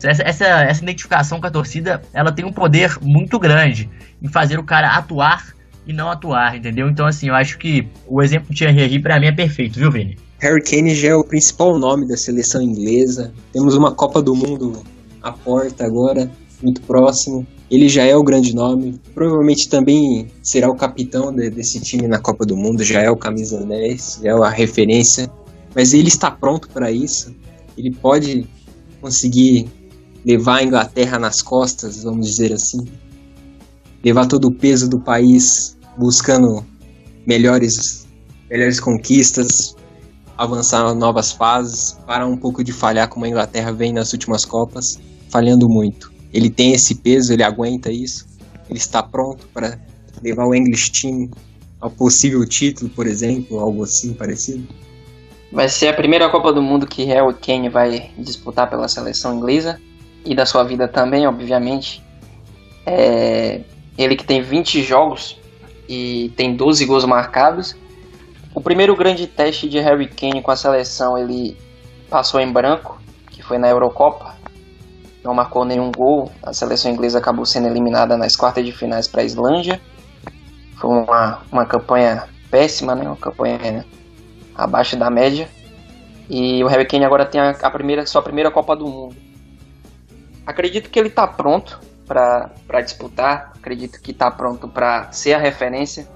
Essa, 0.02 0.22
essa, 0.22 0.44
essa 0.44 0.82
identificação 0.82 1.40
com 1.40 1.46
a 1.46 1.50
torcida, 1.50 2.02
ela 2.12 2.32
tem 2.32 2.44
um 2.44 2.52
poder 2.52 2.98
muito 3.00 3.38
grande 3.38 3.88
em 4.20 4.28
fazer 4.28 4.58
o 4.58 4.64
cara 4.64 4.96
atuar 4.96 5.54
e 5.86 5.92
não 5.92 6.10
atuar, 6.10 6.56
entendeu? 6.56 6.88
Então, 6.88 7.06
assim, 7.06 7.28
eu 7.28 7.34
acho 7.34 7.58
que 7.58 7.88
o 8.06 8.22
exemplo 8.22 8.48
do 8.48 8.54
Thierry 8.54 9.00
pra 9.00 9.18
mim 9.18 9.26
é 9.26 9.32
perfeito, 9.32 9.78
viu, 9.78 9.90
Vini? 9.90 10.16
Harry 10.40 10.62
Kane 10.62 10.94
já 10.94 11.08
é 11.08 11.14
o 11.14 11.24
principal 11.24 11.78
nome 11.78 12.06
da 12.06 12.16
seleção 12.16 12.62
inglesa. 12.62 13.32
Temos 13.52 13.76
uma 13.76 13.94
Copa 13.94 14.20
do 14.20 14.34
Mundo 14.34 14.82
à 15.22 15.32
porta 15.32 15.84
agora, 15.84 16.30
muito 16.62 16.80
próximo 16.82 17.46
ele 17.72 17.88
já 17.88 18.04
é 18.04 18.14
o 18.14 18.22
grande 18.22 18.54
nome, 18.54 19.00
provavelmente 19.14 19.66
também 19.66 20.26
será 20.42 20.68
o 20.68 20.76
capitão 20.76 21.34
de, 21.34 21.48
desse 21.48 21.80
time 21.80 22.06
na 22.06 22.18
Copa 22.18 22.44
do 22.44 22.54
Mundo, 22.54 22.84
já 22.84 23.00
é 23.00 23.10
o 23.10 23.16
camisa 23.16 23.64
10, 23.64 24.20
já 24.22 24.28
é 24.28 24.32
a 24.34 24.50
referência, 24.50 25.32
mas 25.74 25.94
ele 25.94 26.08
está 26.08 26.30
pronto 26.30 26.68
para 26.68 26.92
isso. 26.92 27.34
Ele 27.74 27.90
pode 27.90 28.46
conseguir 29.00 29.70
levar 30.22 30.58
a 30.58 30.62
Inglaterra 30.62 31.18
nas 31.18 31.40
costas, 31.40 32.02
vamos 32.02 32.26
dizer 32.26 32.52
assim, 32.52 32.84
levar 34.04 34.26
todo 34.26 34.48
o 34.48 34.54
peso 34.54 34.86
do 34.86 35.00
país 35.00 35.71
buscando 35.96 36.64
melhores, 37.26 38.06
melhores 38.50 38.80
conquistas, 38.80 39.76
avançar 40.36 40.94
novas 40.94 41.32
fases, 41.32 41.98
parar 42.06 42.26
um 42.26 42.36
pouco 42.36 42.64
de 42.64 42.72
falhar 42.72 43.08
como 43.08 43.24
a 43.24 43.28
Inglaterra 43.28 43.72
vem 43.72 43.92
nas 43.92 44.12
últimas 44.12 44.44
Copas, 44.44 45.00
falhando 45.28 45.68
muito 45.68 46.12
ele 46.32 46.48
tem 46.48 46.72
esse 46.72 46.94
peso, 46.94 47.32
ele 47.32 47.42
aguenta 47.42 47.90
isso, 47.90 48.26
ele 48.68 48.78
está 48.78 49.02
pronto 49.02 49.46
para 49.52 49.78
levar 50.22 50.46
o 50.46 50.54
English 50.54 50.90
Team 50.90 51.30
ao 51.80 51.90
possível 51.90 52.46
título, 52.46 52.90
por 52.90 53.06
exemplo, 53.06 53.58
algo 53.58 53.82
assim 53.82 54.14
parecido? 54.14 54.66
Vai 55.52 55.68
ser 55.68 55.88
a 55.88 55.92
primeira 55.92 56.30
Copa 56.30 56.52
do 56.52 56.62
Mundo 56.62 56.86
que 56.86 57.04
Harry 57.04 57.34
Kane 57.34 57.68
vai 57.68 58.10
disputar 58.16 58.70
pela 58.70 58.88
seleção 58.88 59.36
inglesa 59.36 59.78
e 60.24 60.34
da 60.34 60.46
sua 60.46 60.64
vida 60.64 60.88
também, 60.88 61.26
obviamente. 61.26 62.02
É... 62.86 63.60
Ele 63.98 64.16
que 64.16 64.24
tem 64.24 64.40
20 64.40 64.82
jogos 64.82 65.36
e 65.92 66.30
tem 66.30 66.56
12 66.56 66.86
gols 66.86 67.04
marcados. 67.04 67.76
O 68.54 68.62
primeiro 68.62 68.96
grande 68.96 69.26
teste 69.26 69.68
de 69.68 69.78
Harry 69.78 70.08
Kane 70.08 70.40
com 70.40 70.50
a 70.50 70.56
seleção 70.56 71.18
ele 71.18 71.54
passou 72.08 72.40
em 72.40 72.50
branco, 72.50 72.98
que 73.30 73.42
foi 73.42 73.58
na 73.58 73.68
Eurocopa, 73.68 74.34
não 75.22 75.34
marcou 75.34 75.66
nenhum 75.66 75.92
gol. 75.92 76.32
A 76.42 76.54
seleção 76.54 76.90
inglesa 76.90 77.18
acabou 77.18 77.44
sendo 77.44 77.68
eliminada 77.68 78.16
nas 78.16 78.34
quartas 78.34 78.64
de 78.64 78.72
finais 78.72 79.06
para 79.06 79.20
a 79.20 79.24
Islândia. 79.24 79.80
Foi 80.78 80.90
uma, 80.90 81.42
uma 81.52 81.66
campanha 81.66 82.24
péssima, 82.50 82.94
né? 82.94 83.04
uma 83.04 83.16
campanha 83.16 83.58
né? 83.58 83.84
abaixo 84.54 84.96
da 84.96 85.10
média. 85.10 85.46
E 86.28 86.64
o 86.64 86.68
Harry 86.68 86.86
Kane 86.86 87.04
agora 87.04 87.26
tem 87.26 87.38
a, 87.38 87.50
a 87.50 87.70
primeira, 87.70 88.06
sua 88.06 88.22
primeira 88.22 88.50
Copa 88.50 88.74
do 88.74 88.86
Mundo. 88.86 89.16
Acredito 90.46 90.88
que 90.88 90.98
ele 90.98 91.08
está 91.08 91.26
pronto 91.26 91.78
para 92.06 92.80
disputar, 92.82 93.52
acredito 93.56 94.00
que 94.00 94.10
está 94.10 94.30
pronto 94.30 94.68
para 94.68 95.10
ser 95.12 95.34
a 95.34 95.38
referência. 95.38 96.06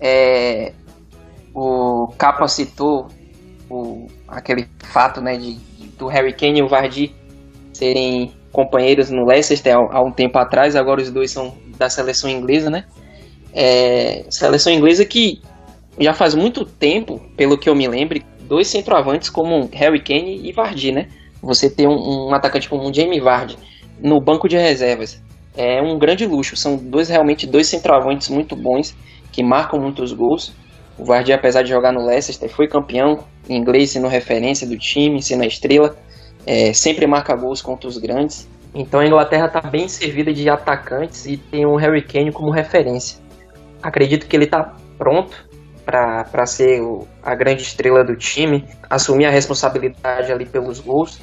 É, 0.00 0.72
o 1.54 2.12
Capa 2.18 2.46
citou 2.48 3.08
o, 3.68 4.06
aquele 4.28 4.68
fato 4.84 5.20
né, 5.20 5.36
de, 5.36 5.54
de, 5.54 5.88
do 5.88 6.06
Harry 6.06 6.32
Kane 6.32 6.60
e 6.60 6.62
o 6.62 6.68
Vardy 6.68 7.14
serem 7.72 8.32
companheiros 8.52 9.10
no 9.10 9.24
Leicester 9.24 9.76
há, 9.76 10.02
um 10.02 10.10
tempo 10.10 10.38
atrás, 10.38 10.76
agora 10.76 11.00
os 11.00 11.10
dois 11.10 11.30
são 11.30 11.54
da 11.76 11.90
seleção 11.90 12.30
inglesa, 12.30 12.70
né? 12.70 12.84
É, 13.52 14.24
seleção 14.30 14.72
inglesa 14.72 15.04
que 15.04 15.42
já 15.98 16.14
faz 16.14 16.34
muito 16.34 16.64
tempo, 16.64 17.20
pelo 17.36 17.58
que 17.58 17.68
eu 17.68 17.74
me 17.74 17.86
lembre, 17.86 18.24
dois 18.40 18.68
centroavantes 18.68 19.28
como 19.28 19.68
Harry 19.72 20.00
Kane 20.00 20.40
e 20.46 20.52
Vardy, 20.52 20.92
né? 20.92 21.08
Você 21.42 21.68
ter 21.68 21.86
um, 21.86 22.28
um 22.28 22.34
atacante 22.34 22.68
como 22.68 22.88
um 22.88 22.92
Jamie 22.92 23.20
Vardy 23.20 23.58
no 24.00 24.20
banco 24.20 24.48
de 24.48 24.56
reservas 24.56 25.22
é 25.56 25.80
um 25.80 25.98
grande 25.98 26.26
luxo. 26.26 26.56
São 26.56 26.76
dois 26.76 27.08
realmente 27.08 27.46
dois 27.46 27.66
centroavantes 27.66 28.28
muito 28.28 28.54
bons 28.54 28.94
que 29.32 29.42
marcam 29.42 29.80
muitos 29.80 30.12
gols. 30.12 30.52
O 30.98 31.04
Vardy, 31.04 31.32
apesar 31.32 31.62
de 31.62 31.70
jogar 31.70 31.92
no 31.92 32.04
Leicester, 32.04 32.48
foi 32.48 32.68
campeão 32.68 33.24
em 33.48 33.56
inglês, 33.56 33.90
sendo 33.90 34.08
referência 34.08 34.66
do 34.66 34.78
time, 34.78 35.22
sendo 35.22 35.42
a 35.42 35.46
estrela 35.46 35.96
é, 36.46 36.72
sempre 36.72 37.06
marca 37.06 37.34
gols 37.34 37.60
contra 37.60 37.88
os 37.88 37.98
grandes. 37.98 38.48
Então 38.74 39.00
a 39.00 39.06
Inglaterra 39.06 39.46
está 39.46 39.60
bem 39.60 39.88
servida 39.88 40.32
de 40.32 40.48
atacantes 40.48 41.26
e 41.26 41.36
tem 41.36 41.66
o 41.66 41.76
Harry 41.76 42.02
Kane 42.02 42.30
como 42.32 42.50
referência. 42.50 43.18
Acredito 43.82 44.26
que 44.26 44.36
ele 44.36 44.44
está 44.44 44.74
pronto 44.96 45.46
para 45.84 46.46
ser 46.46 46.80
o, 46.80 47.06
a 47.22 47.34
grande 47.34 47.62
estrela 47.62 48.04
do 48.04 48.16
time, 48.16 48.64
assumir 48.88 49.26
a 49.26 49.30
responsabilidade 49.30 50.32
ali 50.32 50.44
pelos 50.44 50.80
gols. 50.80 51.20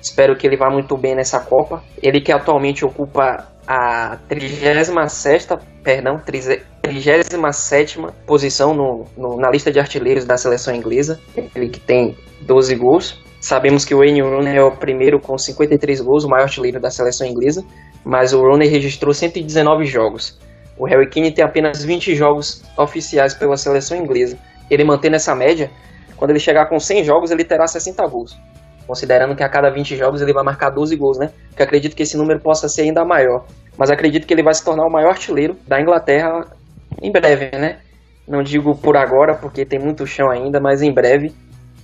Espero 0.00 0.36
que 0.36 0.46
ele 0.46 0.56
vá 0.56 0.70
muito 0.70 0.96
bem 0.96 1.14
nessa 1.14 1.40
Copa. 1.40 1.82
Ele 2.02 2.20
que 2.20 2.32
atualmente 2.32 2.84
ocupa 2.84 3.46
a 3.66 4.18
36 4.28 4.92
perdão, 5.82 6.18
37 6.18 7.98
posição 8.26 8.74
no, 8.74 9.04
no, 9.16 9.36
na 9.36 9.50
lista 9.50 9.70
de 9.70 9.78
artilheiros 9.78 10.24
da 10.24 10.36
seleção 10.36 10.74
inglesa. 10.74 11.20
Ele 11.54 11.68
que 11.68 11.80
tem 11.80 12.16
12 12.42 12.74
gols. 12.76 13.22
Sabemos 13.40 13.84
que 13.84 13.94
o 13.94 13.98
Wayne 13.98 14.20
Rooney 14.20 14.56
é 14.56 14.62
o 14.62 14.70
primeiro 14.70 15.18
com 15.18 15.36
53 15.38 16.00
gols, 16.00 16.24
o 16.24 16.28
maior 16.28 16.44
artilheiro 16.44 16.78
da 16.78 16.90
seleção 16.90 17.26
inglesa, 17.26 17.64
mas 18.04 18.34
o 18.34 18.40
Rooney 18.40 18.68
registrou 18.68 19.14
119 19.14 19.86
jogos. 19.86 20.38
O 20.76 20.86
Harry 20.86 21.08
Kane 21.08 21.32
tem 21.32 21.44
apenas 21.44 21.82
20 21.82 22.14
jogos 22.14 22.62
oficiais 22.76 23.34
pela 23.34 23.56
seleção 23.56 23.96
inglesa. 23.96 24.38
Ele 24.70 24.84
mantendo 24.84 25.16
essa 25.16 25.34
média, 25.34 25.70
quando 26.16 26.30
ele 26.30 26.38
chegar 26.38 26.68
com 26.68 26.78
100 26.78 27.04
jogos, 27.04 27.30
ele 27.30 27.44
terá 27.44 27.66
60 27.66 28.06
gols. 28.08 28.36
Considerando 28.90 29.36
que 29.36 29.42
a 29.44 29.48
cada 29.48 29.70
20 29.70 29.96
jogos 29.96 30.20
ele 30.20 30.32
vai 30.32 30.42
marcar 30.42 30.68
12 30.68 30.96
gols, 30.96 31.16
né? 31.16 31.30
Que 31.56 31.62
acredito 31.62 31.94
que 31.94 32.02
esse 32.02 32.16
número 32.16 32.40
possa 32.40 32.68
ser 32.68 32.82
ainda 32.82 33.04
maior. 33.04 33.46
Mas 33.78 33.88
acredito 33.88 34.26
que 34.26 34.34
ele 34.34 34.42
vai 34.42 34.52
se 34.52 34.64
tornar 34.64 34.84
o 34.84 34.90
maior 34.90 35.10
artilheiro 35.10 35.56
da 35.64 35.80
Inglaterra 35.80 36.44
em 37.00 37.12
breve, 37.12 37.56
né? 37.56 37.76
Não 38.26 38.42
digo 38.42 38.74
por 38.74 38.96
agora, 38.96 39.36
porque 39.36 39.64
tem 39.64 39.78
muito 39.78 40.04
chão 40.08 40.28
ainda, 40.28 40.58
mas 40.58 40.82
em 40.82 40.92
breve 40.92 41.32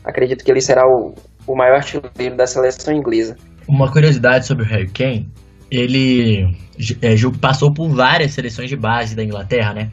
acredito 0.04 0.44
que 0.44 0.50
ele 0.50 0.60
será 0.60 0.84
o, 0.84 1.14
o 1.46 1.54
maior 1.54 1.76
artilheiro 1.76 2.34
da 2.34 2.44
seleção 2.44 2.92
inglesa. 2.92 3.36
Uma 3.68 3.88
curiosidade 3.88 4.44
sobre 4.44 4.64
o 4.64 4.66
Harry 4.66 4.88
Kane, 4.88 5.30
ele 5.70 6.56
é, 7.00 7.14
passou 7.40 7.72
por 7.72 7.88
várias 7.88 8.32
seleções 8.32 8.68
de 8.68 8.74
base 8.74 9.14
da 9.14 9.22
Inglaterra, 9.22 9.72
né? 9.72 9.92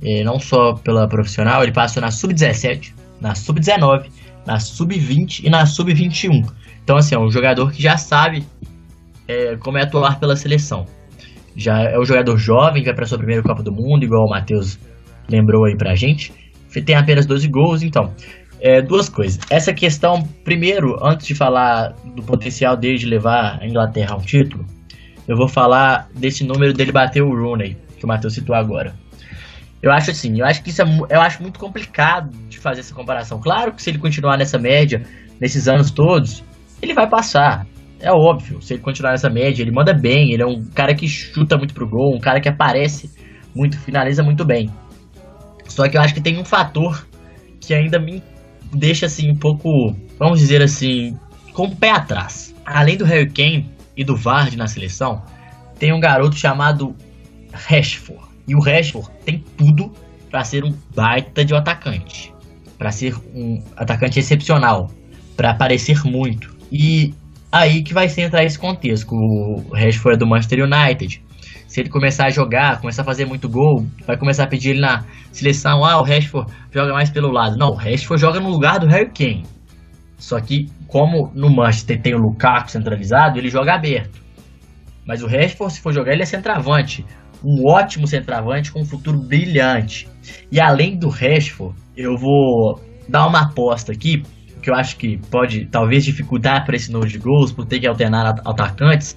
E 0.00 0.22
não 0.22 0.38
só 0.38 0.74
pela 0.74 1.08
profissional, 1.08 1.64
ele 1.64 1.72
passou 1.72 2.00
na 2.00 2.12
Sub-17, 2.12 2.94
na 3.20 3.34
Sub-19, 3.34 4.04
na 4.46 4.58
Sub-20 4.58 5.44
e 5.44 5.50
na 5.50 5.66
Sub-21. 5.66 6.48
Então, 6.82 6.96
assim, 6.96 7.14
é 7.14 7.18
um 7.18 7.30
jogador 7.30 7.72
que 7.72 7.82
já 7.82 7.96
sabe 7.96 8.44
é, 9.26 9.56
como 9.56 9.78
é 9.78 9.82
atuar 9.82 10.18
pela 10.18 10.36
seleção. 10.36 10.86
Já 11.56 11.82
é 11.82 11.98
um 11.98 12.04
jogador 12.04 12.36
jovem, 12.36 12.82
vai 12.82 12.94
para 12.94 13.06
sua 13.06 13.18
primeira 13.18 13.42
Copa 13.42 13.62
do 13.62 13.72
Mundo, 13.72 14.04
igual 14.04 14.26
o 14.26 14.30
Matheus 14.30 14.78
lembrou 15.28 15.64
aí 15.64 15.76
pra 15.76 15.94
gente. 15.94 16.32
Tem 16.84 16.96
apenas 16.96 17.26
12 17.26 17.48
gols, 17.48 17.82
então. 17.82 18.12
É, 18.60 18.82
duas 18.82 19.08
coisas. 19.08 19.38
Essa 19.50 19.72
questão, 19.72 20.22
primeiro, 20.44 20.96
antes 21.04 21.26
de 21.26 21.34
falar 21.34 21.94
do 22.16 22.22
potencial 22.22 22.76
dele 22.76 22.96
de 22.96 23.06
levar 23.06 23.58
a 23.60 23.66
Inglaterra 23.66 24.14
a 24.14 24.16
um 24.16 24.20
título, 24.20 24.64
eu 25.28 25.36
vou 25.36 25.48
falar 25.48 26.08
desse 26.14 26.44
número 26.44 26.72
dele 26.72 26.90
bater 26.90 27.22
o 27.22 27.28
Rooney, 27.28 27.76
que 27.98 28.04
o 28.04 28.08
Matheus 28.08 28.34
citou 28.34 28.54
agora. 28.54 28.94
Eu 29.84 29.92
acho 29.92 30.12
assim, 30.12 30.40
eu 30.40 30.46
acho 30.46 30.62
que 30.62 30.70
isso 30.70 30.80
é, 30.80 30.86
eu 31.10 31.20
acho 31.20 31.42
muito 31.42 31.60
complicado 31.60 32.30
de 32.48 32.58
fazer 32.58 32.80
essa 32.80 32.94
comparação. 32.94 33.38
Claro 33.38 33.70
que 33.74 33.82
se 33.82 33.90
ele 33.90 33.98
continuar 33.98 34.38
nessa 34.38 34.58
média, 34.58 35.02
nesses 35.38 35.68
anos 35.68 35.90
todos, 35.90 36.42
ele 36.80 36.94
vai 36.94 37.06
passar. 37.06 37.66
É 38.00 38.10
óbvio, 38.10 38.62
se 38.62 38.72
ele 38.72 38.82
continuar 38.82 39.10
nessa 39.10 39.28
média, 39.28 39.60
ele 39.62 39.70
manda 39.70 39.92
bem, 39.92 40.32
ele 40.32 40.42
é 40.42 40.46
um 40.46 40.64
cara 40.74 40.94
que 40.94 41.06
chuta 41.06 41.58
muito 41.58 41.74
pro 41.74 41.86
gol, 41.86 42.16
um 42.16 42.18
cara 42.18 42.40
que 42.40 42.48
aparece 42.48 43.10
muito, 43.54 43.78
finaliza 43.78 44.22
muito 44.22 44.42
bem. 44.42 44.70
Só 45.66 45.86
que 45.86 45.98
eu 45.98 46.00
acho 46.00 46.14
que 46.14 46.20
tem 46.22 46.40
um 46.40 46.46
fator 46.46 47.06
que 47.60 47.74
ainda 47.74 47.98
me 47.98 48.22
deixa 48.72 49.04
assim 49.04 49.30
um 49.30 49.36
pouco, 49.36 49.94
vamos 50.18 50.40
dizer 50.40 50.62
assim, 50.62 51.14
com 51.52 51.64
o 51.64 51.76
pé 51.76 51.90
atrás. 51.90 52.54
Além 52.64 52.96
do 52.96 53.04
Harry 53.04 53.28
Kane 53.28 53.70
e 53.94 54.02
do 54.02 54.16
Vardy 54.16 54.56
na 54.56 54.66
seleção, 54.66 55.22
tem 55.78 55.92
um 55.92 56.00
garoto 56.00 56.36
chamado 56.36 56.96
Rashford. 57.52 58.33
E 58.46 58.54
o 58.54 58.60
Rashford 58.60 59.08
tem 59.24 59.42
tudo 59.56 59.92
para 60.30 60.44
ser 60.44 60.64
um 60.64 60.74
baita 60.94 61.44
de 61.44 61.54
um 61.54 61.56
atacante, 61.56 62.32
para 62.76 62.90
ser 62.90 63.14
um 63.34 63.62
atacante 63.76 64.18
excepcional, 64.18 64.90
para 65.36 65.50
aparecer 65.50 66.04
muito. 66.04 66.54
E 66.70 67.14
aí 67.50 67.82
que 67.82 67.94
vai 67.94 68.06
entrar 68.06 68.44
esse 68.44 68.58
contexto. 68.58 69.14
O 69.14 69.72
Rashford 69.72 70.16
é 70.16 70.18
do 70.18 70.26
Manchester 70.26 70.64
United. 70.64 71.22
Se 71.68 71.80
ele 71.80 71.88
começar 71.88 72.26
a 72.26 72.30
jogar, 72.30 72.80
começar 72.80 73.02
a 73.02 73.04
fazer 73.04 73.26
muito 73.26 73.48
gol, 73.48 73.86
vai 74.06 74.16
começar 74.16 74.44
a 74.44 74.46
pedir 74.46 74.70
ele 74.70 74.80
na 74.80 75.04
seleção. 75.32 75.84
Ah, 75.84 76.00
o 76.00 76.04
Rashford 76.04 76.52
joga 76.70 76.92
mais 76.92 77.10
pelo 77.10 77.30
lado. 77.30 77.56
Não, 77.56 77.70
o 77.70 77.74
Rashford 77.74 78.20
joga 78.20 78.38
no 78.40 78.48
lugar 78.48 78.78
do 78.78 78.86
Harry 78.86 79.10
Kane. 79.10 79.44
Só 80.16 80.40
que, 80.40 80.70
como 80.86 81.32
no 81.34 81.50
Manchester 81.50 82.00
tem 82.00 82.14
o 82.14 82.18
Lukaku 82.18 82.70
centralizado, 82.70 83.38
ele 83.38 83.50
joga 83.50 83.74
aberto. 83.74 84.22
Mas 85.06 85.22
o 85.22 85.26
Rashford, 85.26 85.74
se 85.74 85.80
for 85.80 85.92
jogar, 85.92 86.12
ele 86.12 86.22
é 86.22 86.26
centroavante. 86.26 87.04
Um 87.44 87.66
ótimo 87.66 88.06
centroavante 88.06 88.72
com 88.72 88.80
um 88.80 88.84
futuro 88.84 89.18
brilhante. 89.18 90.08
E 90.50 90.58
além 90.58 90.96
do 90.96 91.08
Rashford, 91.08 91.76
eu 91.96 92.16
vou 92.16 92.80
dar 93.08 93.26
uma 93.26 93.42
aposta 93.42 93.92
aqui 93.92 94.22
que 94.62 94.70
eu 94.70 94.74
acho 94.74 94.96
que 94.96 95.18
pode 95.30 95.66
talvez 95.66 96.06
dificultar 96.06 96.64
para 96.64 96.74
esse 96.74 96.90
número 96.90 97.10
de 97.10 97.18
gols, 97.18 97.52
por 97.52 97.66
ter 97.66 97.78
que 97.80 97.86
alternar 97.86 98.40
atacantes. 98.46 99.14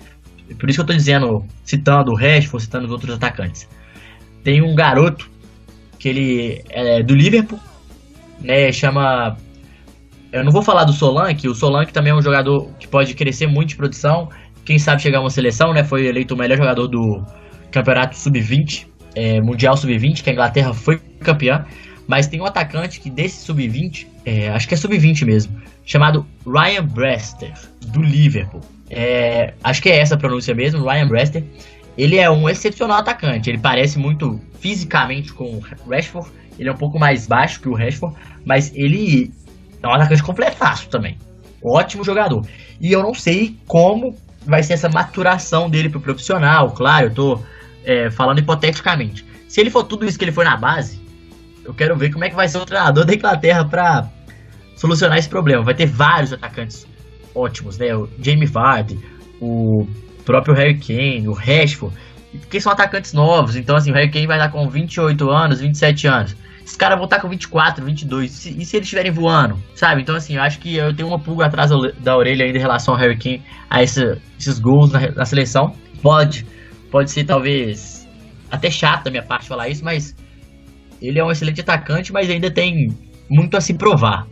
Por 0.60 0.70
isso 0.70 0.78
que 0.78 0.82
eu 0.82 0.84
estou 0.84 0.96
dizendo, 0.96 1.46
citando 1.64 2.12
o 2.12 2.16
Rashford, 2.16 2.66
citando 2.66 2.86
os 2.86 2.92
outros 2.92 3.16
atacantes. 3.16 3.68
Tem 4.44 4.62
um 4.62 4.76
garoto 4.76 5.30
que 5.98 6.10
ele 6.10 6.64
é 6.70 7.02
do 7.02 7.16
Liverpool, 7.16 7.60
né, 8.42 8.72
chama 8.72 9.38
eu 10.32 10.44
não 10.44 10.52
vou 10.52 10.62
falar 10.62 10.84
do 10.84 10.94
Solanke, 10.94 11.48
o 11.48 11.56
Solanke 11.56 11.94
também 11.94 12.12
é 12.12 12.16
um 12.16 12.22
jogador 12.22 12.70
que 12.78 12.88
pode 12.88 13.14
crescer 13.16 13.48
muito 13.48 13.70
de 13.70 13.78
produção, 13.78 14.30
quem 14.66 14.78
sabe 14.78 15.02
chegar 15.02 15.20
a 15.20 15.22
uma 15.22 15.30
seleção, 15.30 15.74
né, 15.74 15.84
foi 15.84 16.06
eleito 16.06 16.34
o 16.34 16.38
melhor 16.38 16.58
jogador 16.58 16.88
do 16.88 17.24
Campeonato 17.72 18.18
Sub-20, 18.18 18.88
é, 19.16 19.42
Mundial 19.42 19.76
Sub-20, 19.76 20.24
que 20.24 20.30
a 20.30 20.34
Inglaterra 20.34 20.74
foi 20.74 21.00
campeã. 21.20 21.66
Mas 22.08 22.28
tem 22.28 22.40
um 22.40 22.46
atacante 22.46 23.02
que 23.02 23.10
desse 23.10 23.44
sub-20, 23.44 24.08
é, 24.26 24.50
acho 24.50 24.66
que 24.66 24.74
é 24.74 24.78
sub-20 24.78 25.26
mesmo, 25.26 25.62
chamado 25.86 26.26
Ryan 26.46 26.86
Brester, 26.86 27.54
do 27.88 28.02
Liverpool. 28.02 28.62
É, 28.90 29.54
acho 29.62 29.82
que 29.82 29.90
é 29.90 30.00
essa 30.00 30.16
a 30.16 30.18
pronúncia 30.18 30.56
mesmo, 30.56 30.88
Ryan 30.88 31.08
Brester. 31.08 31.44
Ele 31.98 32.18
é 32.18 32.30
um 32.30 32.48
excepcional 32.48 33.00
atacante. 33.00 33.50
Ele 33.50 33.58
parece 33.58 34.00
muito 34.00 34.40
fisicamente 34.60 35.34
com 35.34 35.60
o 35.86 35.90
Rashford. 35.90 36.30
Ele 36.58 36.70
é 36.70 36.72
um 36.72 36.78
pouco 36.78 36.98
mais 36.98 37.28
baixo 37.28 37.60
que 37.60 37.68
o 37.68 37.74
Rashford, 37.74 38.16
mas 38.46 38.72
ele 38.74 39.32
é 39.84 39.88
um 39.88 39.92
atacante 39.92 40.24
completaço 40.24 40.88
também. 40.90 41.18
Ótimo 41.62 42.04
jogador. 42.04 42.46
E 42.80 42.92
eu 42.92 43.02
não 43.02 43.14
sei 43.14 43.58
como 43.68 44.16
vai 44.46 44.64
ser 44.64 44.74
essa 44.74 44.88
maturação 44.88 45.70
dele 45.70 45.90
pro 45.90 46.00
profissional. 46.00 46.72
Claro, 46.72 47.08
eu 47.08 47.14
tô 47.14 47.40
é, 47.88 48.12
falando 48.12 48.40
hipoteticamente. 48.40 49.26
Se 49.48 49.62
ele 49.62 49.70
for 49.70 49.86
tudo 49.86 50.06
isso 50.06 50.20
que 50.20 50.26
ele 50.26 50.34
foi 50.34 50.44
na 50.44 50.58
base, 50.58 51.02
eu 51.64 51.74
quero 51.74 51.96
ver 51.96 52.12
como 52.12 52.26
é 52.26 52.30
que 52.30 52.36
vai 52.36 52.50
ser 52.50 52.58
o 52.58 52.66
treinador 52.66 53.06
da 53.06 53.14
Inglaterra 53.14 53.64
para 53.64 54.10
solucionar 54.76 55.18
esse 55.18 55.30
problema. 55.30 55.64
Vai 55.64 55.74
ter 55.74 55.86
vários 55.86 56.34
atacantes 56.34 56.86
ótimos, 57.34 57.78
né? 57.78 57.96
O 57.96 58.10
Jamie 58.22 58.46
Vardy, 58.46 59.00
o 59.40 59.88
próprio 60.26 60.54
Harry 60.54 60.78
Kane, 60.78 61.30
o 61.30 61.34
Rashford, 61.34 61.96
porque 62.42 62.60
são 62.60 62.74
atacantes 62.74 63.14
novos. 63.14 63.56
Então, 63.56 63.76
assim, 63.78 63.92
o 63.92 63.94
Harry 63.94 64.12
Kane 64.12 64.28
vai 64.28 64.38
estar 64.38 64.50
com 64.50 64.68
28 64.68 65.30
anos, 65.30 65.62
27 65.62 66.08
anos. 66.08 66.36
Esses 66.62 66.76
caras 66.76 66.98
vão 66.98 67.06
estar 67.06 67.22
com 67.22 67.30
24, 67.30 67.86
22. 67.86 68.32
E 68.32 68.36
se, 68.36 68.50
e 68.50 68.66
se 68.66 68.76
eles 68.76 68.88
estiverem 68.88 69.12
voando, 69.12 69.58
sabe? 69.74 70.02
Então, 70.02 70.16
assim, 70.16 70.36
eu 70.36 70.42
acho 70.42 70.60
que 70.60 70.76
eu 70.76 70.94
tenho 70.94 71.08
uma 71.08 71.20
pulga 71.20 71.46
atrás 71.46 71.72
da 72.00 72.18
orelha 72.18 72.44
ainda 72.44 72.58
em 72.58 72.62
relação 72.62 72.94
ao 72.94 73.00
Harry 73.00 73.18
Kane, 73.18 73.42
a 73.70 73.82
esse, 73.82 74.18
esses 74.38 74.60
gols 74.60 74.92
na, 74.92 75.12
na 75.12 75.24
seleção. 75.24 75.74
Pode, 76.02 76.46
pode 76.92 77.12
ser 77.12 77.24
talvez 77.24 78.08
até 78.50 78.72
chato 78.72 79.06
da 79.06 79.12
minha 79.12 79.24
parte 79.24 79.48
falar 79.48 79.70
isso, 79.70 79.84
mas 79.84 80.16
ele 81.02 81.20
é 81.20 81.24
um 81.24 81.32
excelente 81.32 81.62
atacante, 81.62 82.12
mas 82.12 82.30
ainda 82.30 82.50
tem 82.50 82.96
muito 83.30 83.56
a 83.58 83.62
se 83.62 83.74
provar. 83.74 84.28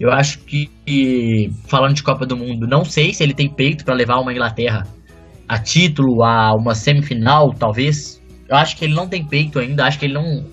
Eu 0.00 0.10
acho 0.10 0.40
que, 0.40 1.52
falando 1.66 1.94
de 1.94 2.02
Copa 2.02 2.26
do 2.26 2.36
Mundo, 2.36 2.66
não 2.66 2.84
sei 2.84 3.14
se 3.14 3.22
ele 3.22 3.34
tem 3.34 3.48
peito 3.48 3.84
para 3.84 3.94
levar 3.94 4.18
uma 4.18 4.32
Inglaterra 4.32 4.86
a 5.48 5.58
título, 5.58 6.24
a 6.24 6.54
uma 6.54 6.74
semifinal, 6.74 7.52
talvez. 7.52 8.20
Eu 8.48 8.56
acho 8.56 8.76
que 8.76 8.84
ele 8.84 8.94
não 8.94 9.06
tem 9.06 9.24
peito 9.24 9.58
ainda, 9.58 9.84
acho 9.84 9.98
que 9.98 10.06
ele 10.06 10.14
não. 10.14 10.44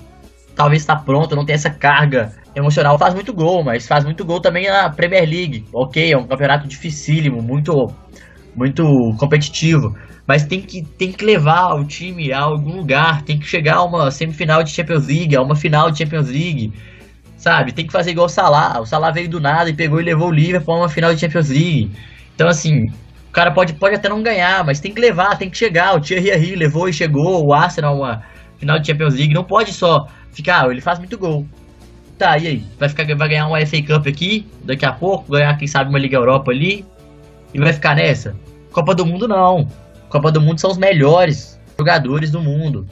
Talvez 0.56 0.82
está 0.82 0.96
pronto, 0.96 1.36
não 1.36 1.46
tem 1.46 1.56
essa 1.56 1.70
carga 1.70 2.34
emocional. 2.54 3.00
Faz 3.00 3.14
muito 3.14 3.34
gol, 3.34 3.64
mas 3.64 3.88
faz 3.88 4.04
muito 4.04 4.26
gol 4.26 4.42
também 4.42 4.68
na 4.68 4.90
Premier 4.90 5.28
League. 5.28 5.66
Ok, 5.74 6.12
é 6.12 6.18
um 6.18 6.28
campeonato 6.28 6.68
dificílimo, 6.68 7.42
muito, 7.42 7.88
muito 8.56 8.84
competitivo 9.18 9.94
mas 10.30 10.46
tem 10.46 10.62
que, 10.62 10.84
tem 10.84 11.12
que 11.12 11.26
levar 11.26 11.74
o 11.74 11.84
time 11.84 12.32
a 12.32 12.42
algum 12.42 12.76
lugar, 12.76 13.24
tem 13.24 13.40
que 13.40 13.48
chegar 13.48 13.78
a 13.78 13.84
uma 13.84 14.12
semifinal 14.12 14.62
de 14.62 14.70
Champions 14.70 15.08
League, 15.08 15.36
a 15.36 15.42
uma 15.42 15.56
final 15.56 15.90
de 15.90 15.98
Champions 15.98 16.30
League, 16.30 16.72
sabe? 17.36 17.72
Tem 17.72 17.88
que 17.88 17.92
fazer 17.92 18.12
igual 18.12 18.28
o 18.28 18.30
Salah, 18.30 18.80
o 18.80 18.86
Salah 18.86 19.10
veio 19.10 19.28
do 19.28 19.40
nada 19.40 19.72
e 19.72 19.74
pegou 19.74 20.00
e 20.00 20.04
levou 20.04 20.28
o 20.28 20.32
Liverpool 20.32 20.76
a 20.76 20.78
uma 20.82 20.88
final 20.88 21.12
de 21.16 21.20
Champions 21.20 21.50
League. 21.50 21.90
Então 22.36 22.48
assim, 22.48 22.86
o 23.28 23.32
cara 23.32 23.52
pode, 23.52 23.74
pode 23.74 23.96
até 23.96 24.08
não 24.08 24.22
ganhar, 24.22 24.64
mas 24.64 24.80
tem 24.80 24.94
que 24.94 25.02
levar, 25.02 25.36
tem 25.36 25.50
que 25.50 25.58
chegar. 25.58 25.96
O 25.96 26.00
Thierry 26.00 26.30
Henry 26.30 26.56
levou 26.56 26.88
e 26.88 26.94
chegou, 26.94 27.44
o 27.44 27.52
Arsenal 27.52 27.98
uma 27.98 28.22
final 28.60 28.78
de 28.78 28.86
Champions 28.86 29.16
League, 29.16 29.34
não 29.34 29.44
pode 29.44 29.74
só 29.74 30.06
ficar, 30.32 30.68
ah, 30.68 30.72
ele 30.72 30.80
faz 30.80 31.00
muito 31.00 31.18
gol. 31.18 31.44
Tá, 32.20 32.38
e 32.38 32.46
aí? 32.46 32.64
Vai, 32.78 32.88
ficar, 32.88 33.04
vai 33.16 33.30
ganhar 33.30 33.48
uma 33.48 33.66
FA 33.66 33.82
Cup 33.82 34.06
aqui, 34.06 34.46
daqui 34.64 34.86
a 34.86 34.94
pouco, 34.94 35.32
ganhar, 35.32 35.58
quem 35.58 35.68
sabe, 35.68 35.90
uma 35.90 35.98
Liga 35.98 36.18
Europa 36.18 36.52
ali, 36.52 36.86
e 37.54 37.60
vai 37.60 37.74
ficar 37.74 37.96
nessa? 37.96 38.36
Copa 38.72 38.94
do 38.94 39.06
Mundo 39.06 39.28
não. 39.28 39.68
Copa 40.10 40.32
do 40.32 40.42
Mundo 40.42 40.60
são 40.60 40.72
os 40.72 40.78
melhores 40.78 41.60
jogadores 41.78 42.30
do 42.32 42.42
mundo, 42.42 42.86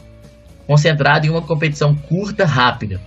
concentrado 0.65 1.27
em 1.27 1.29
uma 1.29 1.41
competição 1.41 1.93
curta, 1.93 2.45
rápida. 2.45 3.01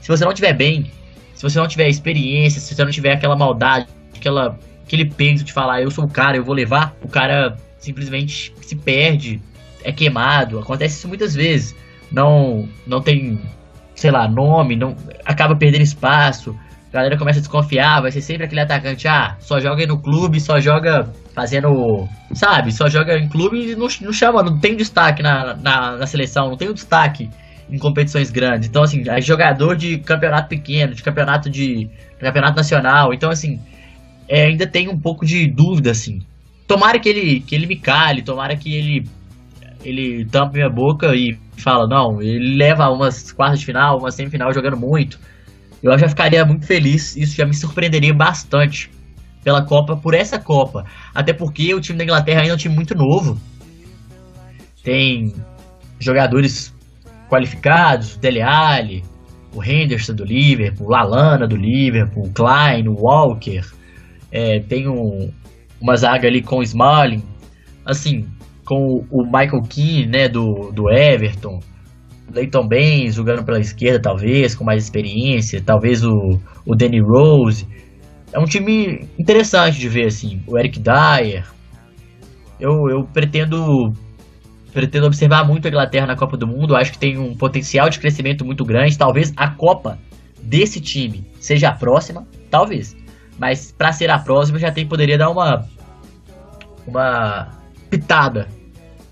Se 0.00 0.08
você 0.08 0.24
não 0.24 0.32
tiver 0.32 0.54
bem, 0.54 0.90
se 1.34 1.42
você 1.42 1.58
não 1.58 1.68
tiver 1.68 1.88
experiência, 1.88 2.60
se 2.60 2.74
você 2.74 2.84
não 2.84 2.90
tiver 2.90 3.12
aquela 3.12 3.36
maldade, 3.36 3.86
aquela, 4.16 4.58
aquele 4.84 5.04
peso 5.04 5.44
de 5.44 5.52
falar, 5.52 5.82
eu 5.82 5.90
sou 5.90 6.04
o 6.04 6.08
cara, 6.08 6.36
eu 6.36 6.44
vou 6.44 6.54
levar, 6.54 6.96
o 7.02 7.08
cara 7.08 7.56
simplesmente 7.78 8.54
se 8.62 8.74
perde, 8.74 9.42
é 9.84 9.92
queimado. 9.92 10.58
Acontece 10.58 10.96
isso 10.96 11.08
muitas 11.08 11.34
vezes. 11.34 11.74
Não, 12.10 12.68
não 12.86 13.00
tem, 13.00 13.40
sei 13.94 14.10
lá, 14.10 14.26
nome, 14.26 14.74
não 14.74 14.96
acaba 15.24 15.54
perdendo 15.54 15.82
espaço. 15.82 16.56
A 16.96 17.00
galera 17.00 17.18
começa 17.18 17.38
a 17.38 17.42
desconfiar, 17.42 18.00
vai 18.00 18.10
ser 18.10 18.22
sempre 18.22 18.44
aquele 18.44 18.62
atacante, 18.62 19.06
ah, 19.06 19.36
só 19.38 19.60
joga 19.60 19.86
no 19.86 19.98
clube, 19.98 20.40
só 20.40 20.58
joga 20.58 21.12
fazendo, 21.34 22.08
sabe, 22.32 22.72
só 22.72 22.88
joga 22.88 23.18
em 23.18 23.28
clube 23.28 23.72
e 23.72 23.76
não, 23.76 23.86
não 24.00 24.12
chama, 24.12 24.42
não 24.42 24.58
tem 24.58 24.74
destaque 24.74 25.22
na, 25.22 25.54
na, 25.54 25.96
na 25.98 26.06
seleção, 26.06 26.48
não 26.48 26.56
tem 26.56 26.70
um 26.70 26.72
destaque 26.72 27.28
em 27.68 27.78
competições 27.78 28.30
grandes. 28.30 28.68
Então, 28.68 28.82
assim, 28.82 29.02
é 29.06 29.20
jogador 29.20 29.76
de 29.76 29.98
campeonato 29.98 30.48
pequeno, 30.48 30.94
de 30.94 31.02
campeonato 31.02 31.50
de 31.50 31.90
campeonato 32.18 32.56
nacional. 32.56 33.12
Então, 33.12 33.30
assim, 33.30 33.60
é, 34.28 34.46
ainda 34.46 34.66
tem 34.66 34.88
um 34.88 34.98
pouco 34.98 35.26
de 35.26 35.46
dúvida, 35.46 35.90
assim. 35.90 36.22
Tomara 36.66 36.98
que 36.98 37.08
ele, 37.08 37.40
que 37.40 37.54
ele 37.54 37.66
me 37.66 37.76
cale, 37.76 38.22
tomara 38.22 38.56
que 38.56 38.74
ele 38.74 39.06
ele 39.84 40.24
tampa 40.24 40.54
minha 40.54 40.68
boca 40.68 41.14
e 41.14 41.38
fala, 41.56 41.86
não, 41.86 42.20
ele 42.20 42.56
leva 42.56 42.88
umas 42.90 43.30
quartas 43.30 43.60
de 43.60 43.66
final, 43.66 43.98
uma 43.98 44.10
semifinal 44.10 44.52
jogando 44.52 44.76
muito. 44.76 45.18
Eu 45.92 45.98
já 45.98 46.08
ficaria 46.08 46.44
muito 46.44 46.66
feliz, 46.66 47.16
isso 47.16 47.36
já 47.36 47.46
me 47.46 47.54
surpreenderia 47.54 48.14
bastante 48.14 48.90
pela 49.42 49.64
Copa, 49.64 49.96
por 49.96 50.14
essa 50.14 50.38
Copa. 50.38 50.84
Até 51.14 51.32
porque 51.32 51.72
o 51.74 51.80
time 51.80 51.98
da 51.98 52.04
Inglaterra 52.04 52.40
ainda 52.40 52.52
é 52.52 52.54
um 52.54 52.58
time 52.58 52.74
muito 52.74 52.94
novo. 52.94 53.40
Tem 54.82 55.32
jogadores 55.98 56.74
qualificados, 57.28 58.16
Dele 58.16 58.42
Alli, 58.42 59.04
o 59.54 59.62
Henderson 59.62 60.14
do 60.14 60.24
Liverpool, 60.24 60.86
o 60.86 60.90
Lalana 60.90 61.46
do 61.46 61.56
Liverpool, 61.56 62.24
o 62.24 62.32
Klein, 62.32 62.88
o 62.88 62.94
Walker. 62.94 63.62
É, 64.30 64.60
tem 64.60 64.88
um, 64.88 65.32
uma 65.80 65.96
zaga 65.96 66.28
ali 66.28 66.42
com 66.42 66.58
o 66.58 66.62
Smalling. 66.62 67.22
Assim, 67.84 68.26
com 68.64 69.06
o 69.10 69.24
Michael 69.24 69.62
Keane, 69.62 70.06
né, 70.06 70.28
do, 70.28 70.72
do 70.72 70.90
Everton. 70.90 71.60
Leighton 72.32 72.66
Baines 72.66 73.14
jogando 73.14 73.44
pela 73.44 73.60
esquerda, 73.60 74.00
talvez, 74.00 74.54
com 74.54 74.64
mais 74.64 74.82
experiência. 74.82 75.62
Talvez 75.64 76.04
o, 76.04 76.40
o 76.66 76.74
Danny 76.74 77.00
Rose. 77.00 77.66
É 78.32 78.38
um 78.38 78.44
time 78.44 79.08
interessante 79.18 79.78
de 79.78 79.88
ver, 79.88 80.06
assim. 80.06 80.42
O 80.46 80.58
Eric 80.58 80.80
Dyer. 80.80 81.46
Eu, 82.58 82.88
eu 82.90 83.04
pretendo 83.12 83.92
pretendo 84.72 85.06
observar 85.06 85.46
muito 85.46 85.66
a 85.66 85.70
Inglaterra 85.70 86.06
na 86.06 86.16
Copa 86.16 86.36
do 86.36 86.46
Mundo. 86.46 86.76
Acho 86.76 86.92
que 86.92 86.98
tem 86.98 87.16
um 87.16 87.34
potencial 87.34 87.88
de 87.88 87.98
crescimento 87.98 88.44
muito 88.44 88.62
grande. 88.62 88.98
Talvez 88.98 89.32
a 89.34 89.48
Copa 89.48 89.98
desse 90.42 90.80
time 90.80 91.24
seja 91.40 91.70
a 91.70 91.74
próxima, 91.74 92.26
talvez. 92.50 92.94
Mas 93.38 93.72
para 93.72 93.92
ser 93.92 94.10
a 94.10 94.18
próxima 94.18 94.58
já 94.58 94.70
tem 94.70 94.86
poderia 94.86 95.16
dar 95.16 95.30
uma 95.30 95.66
uma 96.86 97.48
pitada, 97.90 98.48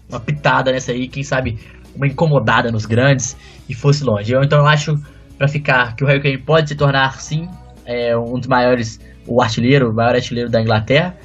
uma 0.09 0.21
pitada 0.21 0.71
nessa 0.71 0.93
aí, 0.93 1.09
quem 1.09 1.23
sabe 1.23 1.59
uma 1.95 2.07
incomodada 2.07 2.71
nos 2.71 2.87
grandes 2.87 3.37
e 3.69 3.75
fosse 3.75 4.05
longe. 4.05 4.33
Eu 4.33 4.43
então 4.43 4.59
eu 4.59 4.67
acho 4.67 4.95
para 5.37 5.49
ficar 5.49 5.95
que 5.97 6.05
o 6.05 6.07
Harry 6.07 6.21
Kane 6.21 6.39
pode 6.39 6.69
se 6.69 6.75
tornar 6.75 7.21
sim 7.21 7.49
é, 7.85 8.17
um 8.17 8.39
dos 8.39 8.47
maiores, 8.47 9.01
o 9.27 9.43
artilheiro, 9.43 9.91
o 9.91 9.95
maior 9.95 10.15
artilheiro 10.15 10.51
da 10.51 10.61
Inglaterra. 10.61 11.17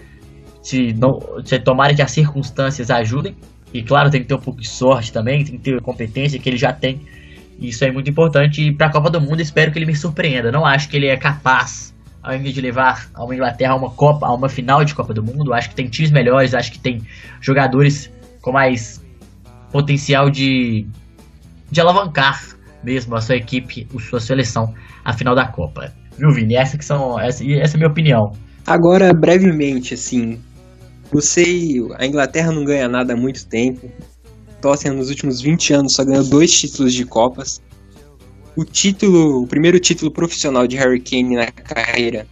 Se 0.61 0.93
não, 0.93 1.20
se 1.43 1.57
tomara 1.59 1.93
que 1.93 2.01
as 2.01 2.11
circunstâncias 2.11 2.89
ajudem. 2.89 3.36
E 3.74 3.84
claro, 3.84 4.09
tem 4.09 4.22
que 4.22 4.28
ter 4.28 4.36
um 4.36 4.39
pouco 4.39 4.59
de 4.59 4.67
sorte 4.67 5.13
também, 5.13 5.43
tem 5.43 5.57
que 5.57 5.63
ter 5.63 5.82
competência 5.82 6.39
que 6.39 6.49
ele 6.49 6.57
já 6.57 6.74
tem. 6.74 7.01
Isso 7.59 7.84
é 7.84 7.91
muito 7.91 8.09
importante. 8.09 8.61
E 8.61 8.74
para 8.74 8.88
a 8.88 8.91
Copa 8.91 9.09
do 9.09 9.22
Mundo, 9.22 9.41
espero 9.41 9.72
que 9.72 9.78
ele 9.78 9.86
me 9.86 9.95
surpreenda. 9.95 10.51
Não 10.51 10.65
acho 10.65 10.89
que 10.89 10.97
ele 10.97 11.07
é 11.07 11.17
capaz, 11.17 11.93
ao 12.24 12.34
invés 12.34 12.53
de 12.53 12.61
levar 12.61 13.09
a 13.13 13.24
Inglaterra 13.34 13.74
a 13.74 13.76
uma 13.76 13.91
Copa, 13.91 14.26
a 14.26 14.34
uma 14.34 14.49
final 14.49 14.84
de 14.84 14.95
Copa 14.95 15.13
do 15.13 15.24
Mundo. 15.24 15.53
Acho 15.53 15.70
que 15.70 15.76
tem 15.76 15.88
times 15.88 16.11
melhores, 16.11 16.53
acho 16.53 16.72
que 16.72 16.80
tem 16.80 17.01
jogadores 17.41 18.11
com 18.41 18.51
mais 18.51 19.03
potencial 19.72 20.30
de, 20.30 20.86
de 21.72 21.82
alavancar 21.82 22.59
mesmo 22.84 23.15
a 23.15 23.22
sua 23.22 23.36
equipe, 23.36 23.88
a 23.95 23.99
sua 23.99 24.20
seleção 24.20 24.74
à 25.03 25.13
final 25.13 25.36
da 25.36 25.47
Copa. 25.47 25.93
Viu, 26.17 26.32
Vini? 26.32 26.55
Essa, 26.55 26.78
que 26.78 26.86
são, 26.86 27.20
essa, 27.20 27.43
essa 27.43 27.76
é 27.76 27.76
a 27.76 27.78
minha 27.78 27.89
opinião. 27.89 28.32
Agora, 28.65 29.13
brevemente, 29.13 29.93
assim, 29.93 30.39
você, 31.11 31.76
a 31.97 32.05
Inglaterra 32.05 32.51
não 32.51 32.63
ganha 32.63 32.88
nada 32.88 33.13
há 33.13 33.17
muito 33.17 33.47
tempo. 33.47 33.89
Tottenham 34.61 34.97
nos 34.97 35.09
últimos 35.09 35.41
20 35.41 35.74
anos 35.74 35.95
só 35.95 36.03
ganhou 36.03 36.24
dois 36.24 36.51
títulos 36.51 36.93
de 36.93 37.05
Copas. 37.05 37.61
O 38.55 38.65
título, 38.65 39.43
o 39.43 39.47
primeiro 39.47 39.80
título 39.80 40.11
profissional 40.11 40.67
de 40.67 40.76
Harry 40.76 40.99
Kane 40.99 41.36
na 41.36 41.47
carreira, 41.47 42.28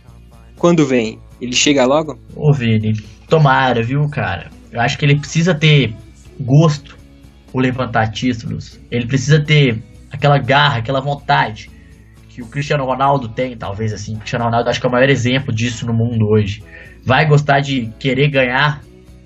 quando 0.58 0.86
vem? 0.86 1.20
Ele 1.40 1.54
chega 1.54 1.86
logo? 1.86 2.20
Ô 2.36 2.52
Vini, 2.52 2.94
tomara, 3.30 3.82
viu, 3.82 4.10
cara? 4.10 4.50
Eu 4.72 4.82
acho 4.82 4.98
que 4.98 5.06
ele 5.06 5.20
precisa 5.20 5.56
ter 5.56 5.96
gosto 6.40 6.97
por 7.58 7.64
levantar 7.64 8.12
títulos. 8.12 8.80
Ele 8.91 9.08
precisa 9.08 9.43
ter 9.43 9.82
aquela 10.12 10.38
garra, 10.38 10.78
aquela 10.78 11.01
vontade 11.01 11.72
que 12.30 12.39
o 12.39 12.45
Cristiano 12.45 12.86
Ronaldo 12.86 13.30
tem, 13.30 13.58
talvez 13.58 13.91
assim. 13.91 14.14
O 14.14 14.20
Cristiano 14.20 14.45
Ronaldo 14.45 14.70
acho 14.70 14.80
que 14.80 14.86
é 14.86 14.89
o 14.89 14.91
maior 14.91 15.10
exemplo 15.10 15.51
disso 15.51 15.84
no 15.84 15.91
mundo 15.91 16.28
hoje 16.28 16.64
vai 17.03 17.26
gostar 17.26 17.60
de 17.62 17.91
querer 17.97 18.28
ganhar 18.28 18.84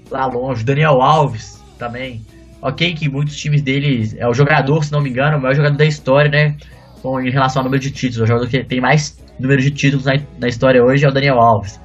lá 0.09 0.27
longe. 0.27 0.63
Daniel 0.63 1.01
Alves 1.01 1.61
também. 1.77 2.25
Ok, 2.61 2.93
que 2.93 3.09
muitos 3.09 3.36
times 3.36 3.61
dele 3.61 4.15
é 4.17 4.25
o 4.25 4.34
jogador, 4.34 4.86
se 4.86 4.93
não 4.93 5.01
me 5.01 5.09
engano, 5.09 5.38
o 5.38 5.41
maior 5.41 5.53
jogador 5.53 5.75
da 5.75 5.86
história, 5.86 6.32
né? 6.32 6.55
Com, 7.01 7.19
em 7.19 7.29
relação 7.29 7.59
ao 7.59 7.65
número 7.65 7.84
de 7.84 7.91
títulos. 7.91 8.23
O 8.23 8.27
jogador 8.27 8.47
que 8.47 8.63
tem 8.63 8.79
mais 8.79 9.21
número 9.38 9.61
de 9.61 9.71
títulos 9.71 10.05
na, 10.05 10.13
na 10.39 10.47
história 10.47 10.82
hoje 10.82 11.03
é 11.03 11.09
o 11.09 11.11
Daniel 11.11 11.38
Alves. 11.38 11.82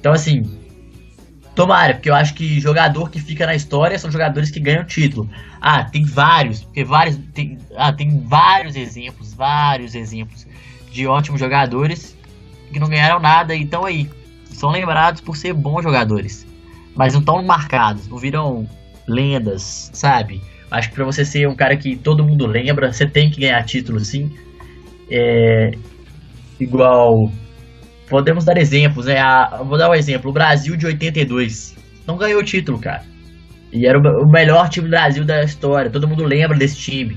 Então, 0.00 0.12
assim, 0.12 0.42
tomara, 1.54 1.94
porque 1.94 2.10
eu 2.10 2.14
acho 2.14 2.34
que 2.34 2.60
jogador 2.60 3.10
que 3.10 3.20
fica 3.20 3.46
na 3.46 3.54
história 3.54 3.98
são 3.98 4.10
jogadores 4.10 4.50
que 4.50 4.60
ganham 4.60 4.84
título. 4.84 5.28
Ah, 5.60 5.84
tem 5.84 6.04
vários, 6.04 6.64
porque 6.64 6.84
vários. 6.84 7.18
Tem, 7.34 7.58
ah, 7.76 7.92
tem 7.92 8.18
vários 8.20 8.76
exemplos, 8.76 9.34
vários 9.34 9.94
exemplos 9.94 10.46
de 10.90 11.06
ótimos 11.06 11.40
jogadores 11.40 12.16
que 12.72 12.78
não 12.78 12.88
ganharam 12.88 13.20
nada 13.20 13.54
e 13.54 13.62
estão 13.62 13.84
aí 13.84 14.08
são 14.50 14.70
lembrados 14.70 15.20
por 15.20 15.36
ser 15.36 15.52
bons 15.54 15.82
jogadores, 15.82 16.46
mas 16.94 17.12
não 17.12 17.20
estão 17.20 17.42
marcados, 17.42 18.06
não 18.08 18.18
viram 18.18 18.68
lendas, 19.06 19.90
sabe? 19.92 20.40
Acho 20.70 20.88
que 20.88 20.94
para 20.94 21.04
você 21.04 21.24
ser 21.24 21.48
um 21.48 21.54
cara 21.54 21.76
que 21.76 21.96
todo 21.96 22.24
mundo 22.24 22.46
lembra, 22.46 22.92
você 22.92 23.06
tem 23.06 23.30
que 23.30 23.40
ganhar 23.40 23.62
título, 23.64 24.00
sim. 24.00 24.30
É, 25.10 25.72
igual. 26.58 27.30
Podemos 28.12 28.44
dar 28.44 28.58
exemplos, 28.58 29.06
né? 29.06 29.18
A, 29.18 29.62
vou 29.64 29.78
dar 29.78 29.88
um 29.88 29.94
exemplo: 29.94 30.28
o 30.28 30.34
Brasil 30.34 30.76
de 30.76 30.84
82 30.84 31.74
não 32.06 32.18
ganhou 32.18 32.44
título, 32.44 32.78
cara. 32.78 33.04
E 33.72 33.86
era 33.86 33.98
o, 33.98 34.24
o 34.24 34.30
melhor 34.30 34.68
time 34.68 34.86
do 34.86 34.90
Brasil 34.90 35.24
da 35.24 35.42
história. 35.42 35.90
Todo 35.90 36.06
mundo 36.06 36.22
lembra 36.22 36.58
desse 36.58 36.76
time. 36.76 37.16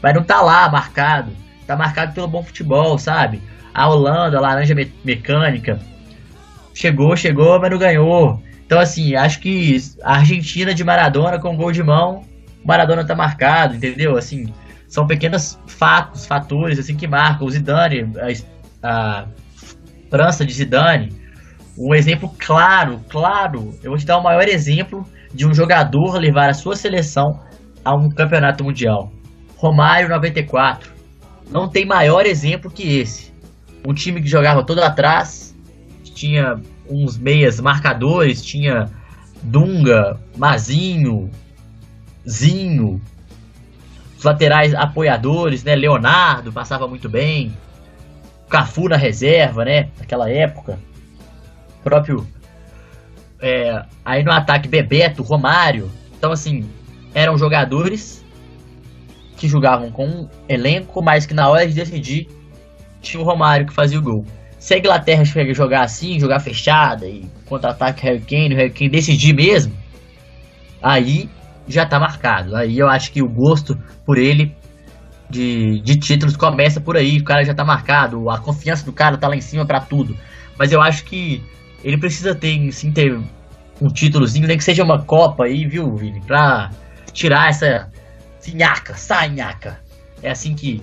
Mas 0.00 0.14
não 0.14 0.22
tá 0.24 0.40
lá 0.40 0.70
marcado. 0.70 1.32
Tá 1.66 1.76
marcado 1.76 2.14
pelo 2.14 2.26
bom 2.26 2.42
futebol, 2.42 2.96
sabe? 2.96 3.42
A 3.74 3.86
Holanda, 3.86 4.38
a 4.38 4.40
Laranja 4.40 4.74
Mecânica, 5.04 5.78
chegou, 6.72 7.14
chegou, 7.14 7.60
mas 7.60 7.70
não 7.70 7.76
ganhou. 7.76 8.42
Então, 8.64 8.80
assim, 8.80 9.14
acho 9.14 9.38
que 9.38 9.76
a 10.02 10.14
Argentina 10.14 10.72
de 10.72 10.82
Maradona 10.82 11.38
com 11.38 11.54
gol 11.58 11.72
de 11.72 11.82
mão, 11.82 12.24
Maradona 12.64 13.04
tá 13.04 13.14
marcado, 13.14 13.76
entendeu? 13.76 14.16
Assim, 14.16 14.50
são 14.88 15.06
pequenos 15.06 15.58
fatos, 15.66 16.24
fatores, 16.24 16.78
assim, 16.78 16.96
que 16.96 17.06
marcam. 17.06 17.46
O 17.46 17.50
Zidane, 17.50 18.10
a, 18.82 18.88
a 18.88 19.26
França 20.12 20.44
de 20.44 20.52
Zidane, 20.52 21.10
um 21.78 21.94
exemplo 21.94 22.30
claro, 22.38 23.00
claro. 23.08 23.74
Eu 23.82 23.92
vou 23.92 23.98
te 23.98 24.04
dar 24.04 24.18
o 24.18 24.22
maior 24.22 24.46
exemplo 24.46 25.08
de 25.32 25.46
um 25.46 25.54
jogador 25.54 26.18
levar 26.18 26.50
a 26.50 26.52
sua 26.52 26.76
seleção 26.76 27.40
a 27.82 27.94
um 27.94 28.10
campeonato 28.10 28.62
mundial. 28.62 29.10
Romário 29.56 30.10
94. 30.10 30.92
Não 31.50 31.66
tem 31.66 31.86
maior 31.86 32.26
exemplo 32.26 32.70
que 32.70 32.98
esse. 32.98 33.32
Um 33.88 33.94
time 33.94 34.20
que 34.20 34.28
jogava 34.28 34.62
todo 34.62 34.80
atrás, 34.80 35.56
tinha 36.14 36.60
uns 36.90 37.16
meias 37.16 37.58
marcadores, 37.58 38.44
tinha 38.44 38.90
Dunga, 39.42 40.20
Mazinho, 40.36 41.30
Zinho, 42.28 43.00
os 44.18 44.24
laterais 44.24 44.74
apoiadores, 44.74 45.64
né? 45.64 45.74
Leonardo 45.74 46.52
passava 46.52 46.86
muito 46.86 47.08
bem, 47.08 47.50
Cafu 48.52 48.86
na 48.86 48.98
reserva, 48.98 49.64
né? 49.64 49.88
Naquela 49.98 50.30
época, 50.30 50.78
o 51.80 51.82
próprio 51.82 52.26
é, 53.40 53.82
aí 54.04 54.22
no 54.22 54.30
ataque 54.30 54.68
Bebeto, 54.68 55.22
Romário, 55.22 55.90
então 56.18 56.30
assim 56.30 56.68
eram 57.14 57.38
jogadores 57.38 58.22
que 59.38 59.48
jogavam 59.48 59.90
com 59.90 60.06
um 60.06 60.28
elenco, 60.46 61.02
mas 61.02 61.24
que 61.24 61.32
na 61.32 61.48
hora 61.48 61.66
de 61.66 61.72
decidir 61.72 62.28
tinha 63.00 63.22
o 63.22 63.24
Romário 63.24 63.66
que 63.66 63.72
fazia 63.72 63.98
o 63.98 64.02
gol. 64.02 64.26
Se 64.58 64.74
a 64.74 64.78
Inglaterra 64.78 65.24
jogar 65.24 65.82
assim, 65.82 66.20
jogar 66.20 66.38
fechada 66.38 67.06
e 67.06 67.24
contra-ataque 67.46 68.02
Harry 68.02 68.20
Kane, 68.20 68.54
o 68.54 68.58
Harry 68.58 68.70
Kane 68.70 68.90
decidir 68.90 69.32
mesmo, 69.32 69.72
aí 70.82 71.28
já 71.66 71.86
tá 71.86 71.98
marcado. 71.98 72.54
Aí 72.54 72.78
eu 72.78 72.86
acho 72.86 73.10
que 73.10 73.22
o 73.22 73.28
gosto 73.28 73.76
por 74.04 74.18
ele 74.18 74.54
de, 75.32 75.80
de 75.80 75.96
títulos 75.96 76.36
começa 76.36 76.80
por 76.80 76.96
aí. 76.96 77.18
O 77.18 77.24
cara 77.24 77.44
já 77.44 77.54
tá 77.54 77.64
marcado, 77.64 78.30
a 78.30 78.38
confiança 78.38 78.84
do 78.84 78.92
cara 78.92 79.16
tá 79.16 79.26
lá 79.26 79.34
em 79.34 79.40
cima 79.40 79.64
para 79.64 79.80
tudo. 79.80 80.16
Mas 80.58 80.70
eu 80.70 80.80
acho 80.80 81.04
que 81.04 81.42
ele 81.82 81.96
precisa 81.96 82.34
ter, 82.34 82.70
sim, 82.70 82.92
ter 82.92 83.18
um 83.80 83.88
títulozinho, 83.88 84.46
nem 84.46 84.56
que 84.56 84.62
seja 84.62 84.84
uma 84.84 85.02
Copa 85.02 85.44
aí, 85.44 85.66
viu, 85.66 85.96
Vini? 85.96 86.20
Pra 86.20 86.70
tirar 87.12 87.48
essa 87.48 87.90
sinhaca, 88.38 88.94
sanhaca. 88.94 89.80
É 90.22 90.30
assim 90.30 90.54
que 90.54 90.82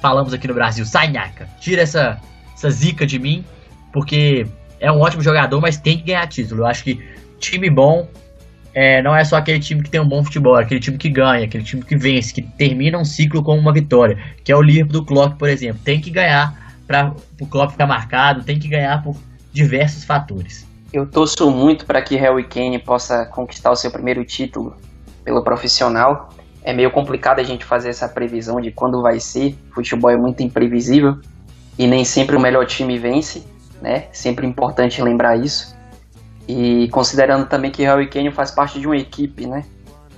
falamos 0.00 0.32
aqui 0.32 0.48
no 0.48 0.54
Brasil, 0.54 0.84
sanhaca. 0.84 1.48
Tira 1.60 1.82
essa 1.82 2.18
essa 2.54 2.70
zica 2.70 3.06
de 3.06 3.18
mim, 3.18 3.44
porque 3.92 4.46
é 4.78 4.90
um 4.90 5.00
ótimo 5.00 5.22
jogador, 5.22 5.60
mas 5.60 5.78
tem 5.78 5.98
que 5.98 6.04
ganhar 6.04 6.26
título. 6.26 6.62
Eu 6.62 6.66
acho 6.66 6.84
que 6.84 7.00
time 7.38 7.68
bom 7.68 8.08
é, 8.74 9.02
não 9.02 9.14
é 9.14 9.24
só 9.24 9.36
aquele 9.36 9.60
time 9.60 9.82
que 9.82 9.90
tem 9.90 10.00
um 10.00 10.08
bom 10.08 10.24
futebol, 10.24 10.58
é 10.58 10.62
aquele 10.62 10.80
time 10.80 10.96
que 10.96 11.08
ganha, 11.08 11.44
aquele 11.44 11.64
time 11.64 11.82
que 11.82 11.96
vence, 11.96 12.32
que 12.32 12.42
termina 12.42 12.98
um 12.98 13.04
ciclo 13.04 13.42
com 13.42 13.56
uma 13.58 13.72
vitória, 13.72 14.18
que 14.42 14.50
é 14.50 14.56
o 14.56 14.62
Liverpool 14.62 14.92
do 14.92 15.04
Klopp, 15.04 15.38
por 15.38 15.48
exemplo. 15.48 15.80
Tem 15.84 16.00
que 16.00 16.10
ganhar 16.10 16.76
para 16.86 17.14
o 17.40 17.46
Klopp 17.46 17.72
ficar 17.72 17.86
marcado, 17.86 18.44
tem 18.44 18.58
que 18.58 18.68
ganhar 18.68 19.02
por 19.02 19.16
diversos 19.52 20.04
fatores. 20.04 20.66
Eu 20.92 21.06
torço 21.06 21.50
muito 21.50 21.86
para 21.86 22.02
que 22.02 22.16
Harry 22.16 22.44
Kane 22.44 22.78
possa 22.78 23.24
conquistar 23.26 23.70
o 23.70 23.76
seu 23.76 23.90
primeiro 23.90 24.24
título 24.24 24.76
pelo 25.24 25.42
profissional. 25.42 26.30
É 26.62 26.72
meio 26.72 26.90
complicado 26.90 27.40
a 27.40 27.42
gente 27.42 27.64
fazer 27.64 27.88
essa 27.88 28.08
previsão 28.08 28.60
de 28.60 28.70
quando 28.70 29.00
vai 29.00 29.18
ser. 29.18 29.56
Futebol 29.74 30.10
é 30.10 30.16
muito 30.16 30.42
imprevisível 30.42 31.18
e 31.78 31.86
nem 31.86 32.04
sempre 32.04 32.36
o 32.36 32.40
melhor 32.40 32.66
time 32.66 32.98
vence, 32.98 33.42
né? 33.80 34.04
Sempre 34.12 34.46
importante 34.46 35.02
lembrar 35.02 35.36
isso. 35.36 35.74
E 36.48 36.88
considerando 36.88 37.46
também 37.46 37.70
que 37.70 37.84
Harry 37.84 38.08
Kane 38.08 38.32
faz 38.32 38.50
parte 38.50 38.80
de 38.80 38.86
uma 38.86 38.96
equipe, 38.96 39.46
né? 39.46 39.64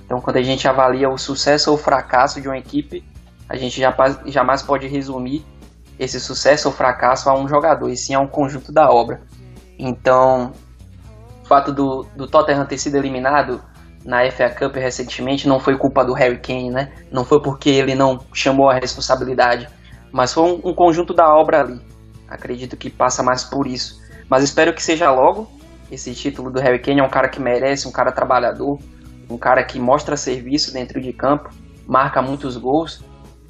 Então, 0.05 0.21
quando 0.21 0.37
a 0.37 0.43
gente 0.43 0.67
avalia 0.67 1.09
o 1.09 1.17
sucesso 1.17 1.71
ou 1.71 1.77
o 1.77 1.79
fracasso 1.79 2.41
de 2.41 2.47
uma 2.47 2.57
equipe, 2.57 3.03
a 3.49 3.55
gente 3.55 3.81
jamais 4.27 4.61
pode 4.61 4.87
resumir 4.87 5.45
esse 5.99 6.19
sucesso 6.19 6.67
ou 6.67 6.73
fracasso 6.73 7.29
a 7.29 7.37
um 7.37 7.47
jogador, 7.47 7.89
e 7.89 7.97
sim 7.97 8.13
a 8.13 8.19
um 8.19 8.27
conjunto 8.27 8.71
da 8.71 8.89
obra. 8.89 9.21
Então, 9.77 10.51
o 11.43 11.47
fato 11.47 11.71
do, 11.71 12.05
do 12.15 12.27
Tottenham 12.27 12.65
ter 12.65 12.77
sido 12.77 12.95
eliminado 12.95 13.61
na 14.03 14.29
FA 14.29 14.49
Cup 14.49 14.75
recentemente 14.75 15.47
não 15.47 15.59
foi 15.59 15.77
culpa 15.77 16.03
do 16.03 16.13
Harry 16.13 16.37
Kane, 16.37 16.69
né? 16.69 16.91
Não 17.11 17.25
foi 17.25 17.41
porque 17.41 17.69
ele 17.69 17.95
não 17.95 18.19
chamou 18.33 18.69
a 18.69 18.75
responsabilidade, 18.75 19.67
mas 20.11 20.33
foi 20.33 20.43
um, 20.43 20.69
um 20.69 20.73
conjunto 20.73 21.13
da 21.13 21.33
obra 21.35 21.61
ali. 21.61 21.81
Acredito 22.27 22.77
que 22.77 22.89
passa 22.89 23.23
mais 23.23 23.43
por 23.43 23.65
isso. 23.65 23.99
Mas 24.29 24.43
espero 24.43 24.73
que 24.73 24.83
seja 24.83 25.11
logo 25.11 25.49
esse 25.91 26.13
título 26.13 26.51
do 26.51 26.59
Harry 26.59 26.79
Kane. 26.79 26.99
É 26.99 27.03
um 27.03 27.09
cara 27.09 27.29
que 27.29 27.41
merece, 27.41 27.87
um 27.87 27.91
cara 27.91 28.11
trabalhador, 28.11 28.79
um 29.29 29.37
cara 29.37 29.63
que 29.63 29.79
mostra 29.79 30.17
serviço 30.17 30.73
dentro 30.73 31.01
de 31.01 31.11
campo, 31.13 31.49
marca 31.87 32.21
muitos 32.21 32.57
gols, 32.57 33.03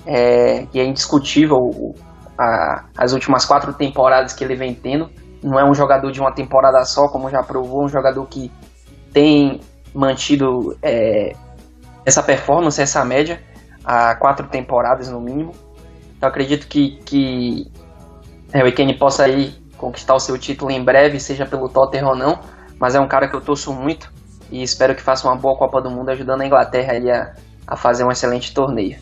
é, 0.06 0.68
e 0.74 0.80
é 0.80 0.86
indiscutível 0.86 1.96
a, 2.38 2.86
as 2.98 3.14
últimas 3.14 3.46
quatro 3.46 3.74
temporadas 3.74 4.34
que 4.34 4.44
ele 4.44 4.56
vem 4.56 4.74
tendo. 4.74 5.10
Não 5.44 5.60
é 5.60 5.70
um 5.70 5.74
jogador 5.74 6.12
de 6.12 6.20
uma 6.20 6.34
temporada 6.34 6.84
só, 6.86 7.08
como 7.08 7.30
já 7.30 7.44
provou, 7.44 7.86
um 7.86 7.90
jogador 7.90 8.26
que 8.28 8.52
tem 9.14 9.60
mantido 9.94 10.78
é, 10.82 11.34
essa 12.06 12.22
performance, 12.22 12.82
essa 12.82 13.04
média, 13.06 13.42
há 13.84 14.16
quatro 14.16 14.48
temporadas 14.48 15.10
no 15.10 15.20
mínimo. 15.20 15.52
Então 16.18 16.30
acredito 16.30 16.68
que, 16.68 16.98
que 17.06 17.72
Harry 18.54 18.72
Kane 18.72 18.98
possa 18.98 19.26
aí 19.26 19.54
conquistar 19.86 20.16
o 20.16 20.20
seu 20.20 20.36
título 20.36 20.72
em 20.72 20.84
breve, 20.84 21.20
seja 21.20 21.46
pelo 21.46 21.70
Tottenham 21.70 22.08
ou 22.08 22.16
não, 22.16 22.40
mas 22.80 22.96
é 22.96 23.00
um 23.00 23.08
cara 23.08 23.28
que 23.28 23.36
eu 23.36 23.42
torço 23.42 23.72
muito 23.72 24.12
e 24.52 24.64
espero 24.64 24.96
que 24.96 25.02
faça 25.02 25.28
uma 25.28 25.36
boa 25.36 25.56
Copa 25.56 25.80
do 25.80 25.92
Mundo 25.92 26.10
ajudando 26.10 26.42
a 26.42 26.46
Inglaterra 26.46 26.94
a, 27.68 27.74
a 27.74 27.78
fazer 27.78 28.04
um 28.04 28.12
excelente 28.12 28.52
torneio. 28.52 28.98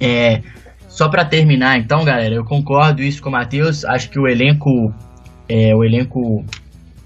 É, 0.00 0.42
só 0.88 1.10
para 1.10 1.26
terminar, 1.26 1.78
então, 1.78 2.04
galera, 2.04 2.34
eu 2.34 2.44
concordo 2.44 3.02
isso 3.02 3.22
com 3.22 3.28
o 3.28 3.32
Matheus. 3.32 3.84
Acho 3.84 4.08
que 4.08 4.18
o 4.18 4.26
elenco, 4.26 4.92
é, 5.46 5.74
o 5.76 5.84
elenco 5.84 6.42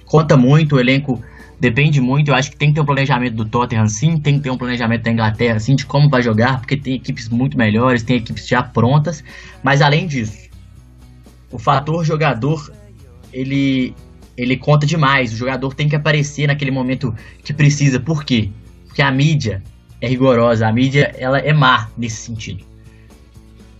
conta 0.06 0.36
muito, 0.36 0.76
o 0.76 0.80
elenco 0.80 1.20
depende 1.58 2.00
muito. 2.00 2.30
Eu 2.30 2.36
acho 2.36 2.52
que 2.52 2.56
tem 2.56 2.68
que 2.68 2.76
ter 2.76 2.82
um 2.82 2.86
planejamento 2.86 3.34
do 3.34 3.44
Tottenham, 3.44 3.88
sim, 3.88 4.16
tem 4.16 4.36
que 4.36 4.44
ter 4.44 4.50
um 4.50 4.56
planejamento 4.56 5.02
da 5.02 5.10
Inglaterra, 5.10 5.58
sim, 5.58 5.74
de 5.74 5.86
como 5.86 6.08
vai 6.08 6.22
jogar, 6.22 6.60
porque 6.60 6.76
tem 6.76 6.94
equipes 6.94 7.28
muito 7.28 7.58
melhores, 7.58 8.04
tem 8.04 8.16
equipes 8.18 8.46
já 8.46 8.62
prontas. 8.62 9.24
Mas 9.60 9.82
além 9.82 10.06
disso, 10.06 10.48
o 11.50 11.58
fator 11.58 12.04
jogador, 12.04 12.72
ele, 13.32 13.94
ele 14.36 14.56
conta 14.56 14.86
demais. 14.86 15.32
O 15.32 15.36
jogador 15.36 15.74
tem 15.74 15.88
que 15.88 15.96
aparecer 15.96 16.46
naquele 16.46 16.70
momento 16.70 17.14
que 17.44 17.52
precisa. 17.52 17.98
Por 17.98 18.24
quê? 18.24 18.50
Porque 18.86 19.02
a 19.02 19.10
mídia 19.10 19.62
é 20.00 20.08
rigorosa, 20.08 20.66
a 20.66 20.72
mídia 20.72 21.14
ela 21.18 21.38
é 21.38 21.52
má 21.52 21.88
nesse 21.96 22.16
sentido 22.16 22.72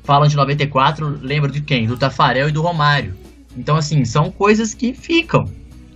falam 0.04 0.28
de 0.28 0.36
94, 0.36 1.18
lembra 1.22 1.50
de 1.50 1.60
quem? 1.60 1.86
Do 1.86 1.96
Tafarel 1.96 2.48
e 2.48 2.52
do 2.52 2.62
Romário. 2.62 3.14
Então, 3.56 3.76
assim, 3.76 4.04
são 4.04 4.30
coisas 4.30 4.74
que 4.74 4.92
ficam. 4.92 5.44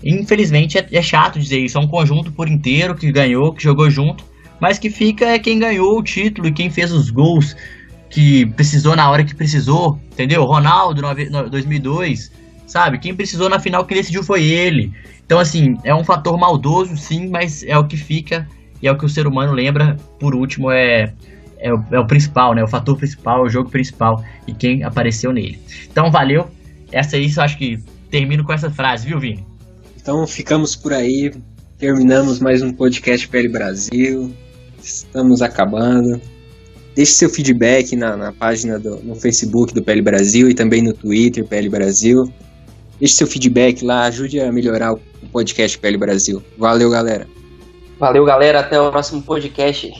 Infelizmente 0.04 0.78
é, 0.78 0.86
é, 0.92 1.02
chato 1.02 1.38
dizer 1.38 1.59
isso. 1.59 1.78
É 1.78 1.80
um 1.80 1.88
conjunto 1.88 2.30
por 2.30 2.48
inteiro 2.48 2.94
que 2.94 3.11
ganhou, 3.11 3.52
que 3.52 3.62
jogou 3.62 3.90
junto, 3.90 4.24
mas 4.61 4.78
que 4.78 4.90
fica 4.90 5.26
é 5.26 5.38
quem 5.38 5.59
ganhou 5.59 5.98
o 5.98 6.02
título 6.02 6.48
e 6.48 6.52
quem 6.52 6.70
fez 6.70 6.92
os 6.92 7.11
gols 7.11 7.57
que 8.09 8.46
precisou 8.46 8.94
na 8.94 9.11
hora 9.11 9.24
que 9.24 9.34
precisou, 9.34 9.98
entendeu? 10.12 10.44
Ronaldo 10.44 11.02
no 11.02 11.50
2002, 11.50 12.30
sabe? 12.66 12.98
Quem 12.98 13.14
precisou 13.14 13.48
na 13.48 13.60
final 13.60 13.84
que 13.84 13.94
decidiu 13.94 14.22
foi 14.22 14.44
ele. 14.44 14.92
Então, 15.24 15.38
assim, 15.38 15.78
é 15.84 15.94
um 15.94 16.04
fator 16.04 16.38
maldoso, 16.38 16.96
sim, 16.96 17.28
mas 17.28 17.62
é 17.62 17.76
o 17.78 17.86
que 17.86 17.96
fica 17.96 18.48
e 18.82 18.86
é 18.86 18.92
o 18.92 18.98
que 18.98 19.04
o 19.04 19.08
ser 19.08 19.26
humano 19.26 19.52
lembra. 19.52 19.96
Por 20.18 20.34
último, 20.34 20.70
é 20.70 21.12
é 21.58 21.72
o, 21.72 21.82
é 21.90 21.98
o 21.98 22.06
principal, 22.06 22.54
né? 22.54 22.62
O 22.62 22.68
fator 22.68 22.96
principal, 22.96 23.42
o 23.42 23.48
jogo 23.48 23.70
principal 23.70 24.22
e 24.46 24.52
quem 24.52 24.82
apareceu 24.84 25.32
nele. 25.32 25.58
Então, 25.90 26.10
valeu. 26.10 26.48
Essa 26.92 27.16
aí, 27.16 27.30
eu 27.34 27.42
acho 27.42 27.58
que 27.58 27.78
termino 28.10 28.44
com 28.44 28.52
essa 28.52 28.70
frase, 28.70 29.06
viu, 29.06 29.18
Vini? 29.18 29.44
Então, 30.00 30.26
ficamos 30.26 30.76
por 30.76 30.92
aí. 30.92 31.32
Terminamos 31.78 32.38
mais 32.38 32.62
um 32.62 32.72
podcast 32.72 33.26
PL 33.28 33.48
Brasil. 33.48 34.32
Estamos 34.82 35.42
acabando. 35.42 36.20
Deixe 36.94 37.12
seu 37.12 37.28
feedback 37.28 37.94
na, 37.96 38.16
na 38.16 38.32
página 38.32 38.78
do, 38.78 39.02
no 39.02 39.14
Facebook 39.14 39.74
do 39.74 39.82
PL 39.82 40.00
Brasil 40.00 40.48
e 40.48 40.54
também 40.54 40.80
no 40.80 40.94
Twitter 40.94 41.44
PL 41.44 41.68
Brasil. 41.68 42.32
Deixe 42.99 43.14
seu 43.14 43.26
feedback 43.26 43.84
lá, 43.84 44.05
ajude 44.05 44.40
a 44.40 44.51
melhorar 44.51 44.94
o 44.94 45.01
podcast 45.32 45.78
PL 45.78 45.99
Brasil. 45.99 46.42
Valeu, 46.57 46.90
galera. 46.90 47.26
Valeu, 47.99 48.24
galera. 48.24 48.61
Até 48.61 48.80
o 48.80 48.90
próximo 48.90 49.22
podcast. 49.22 49.92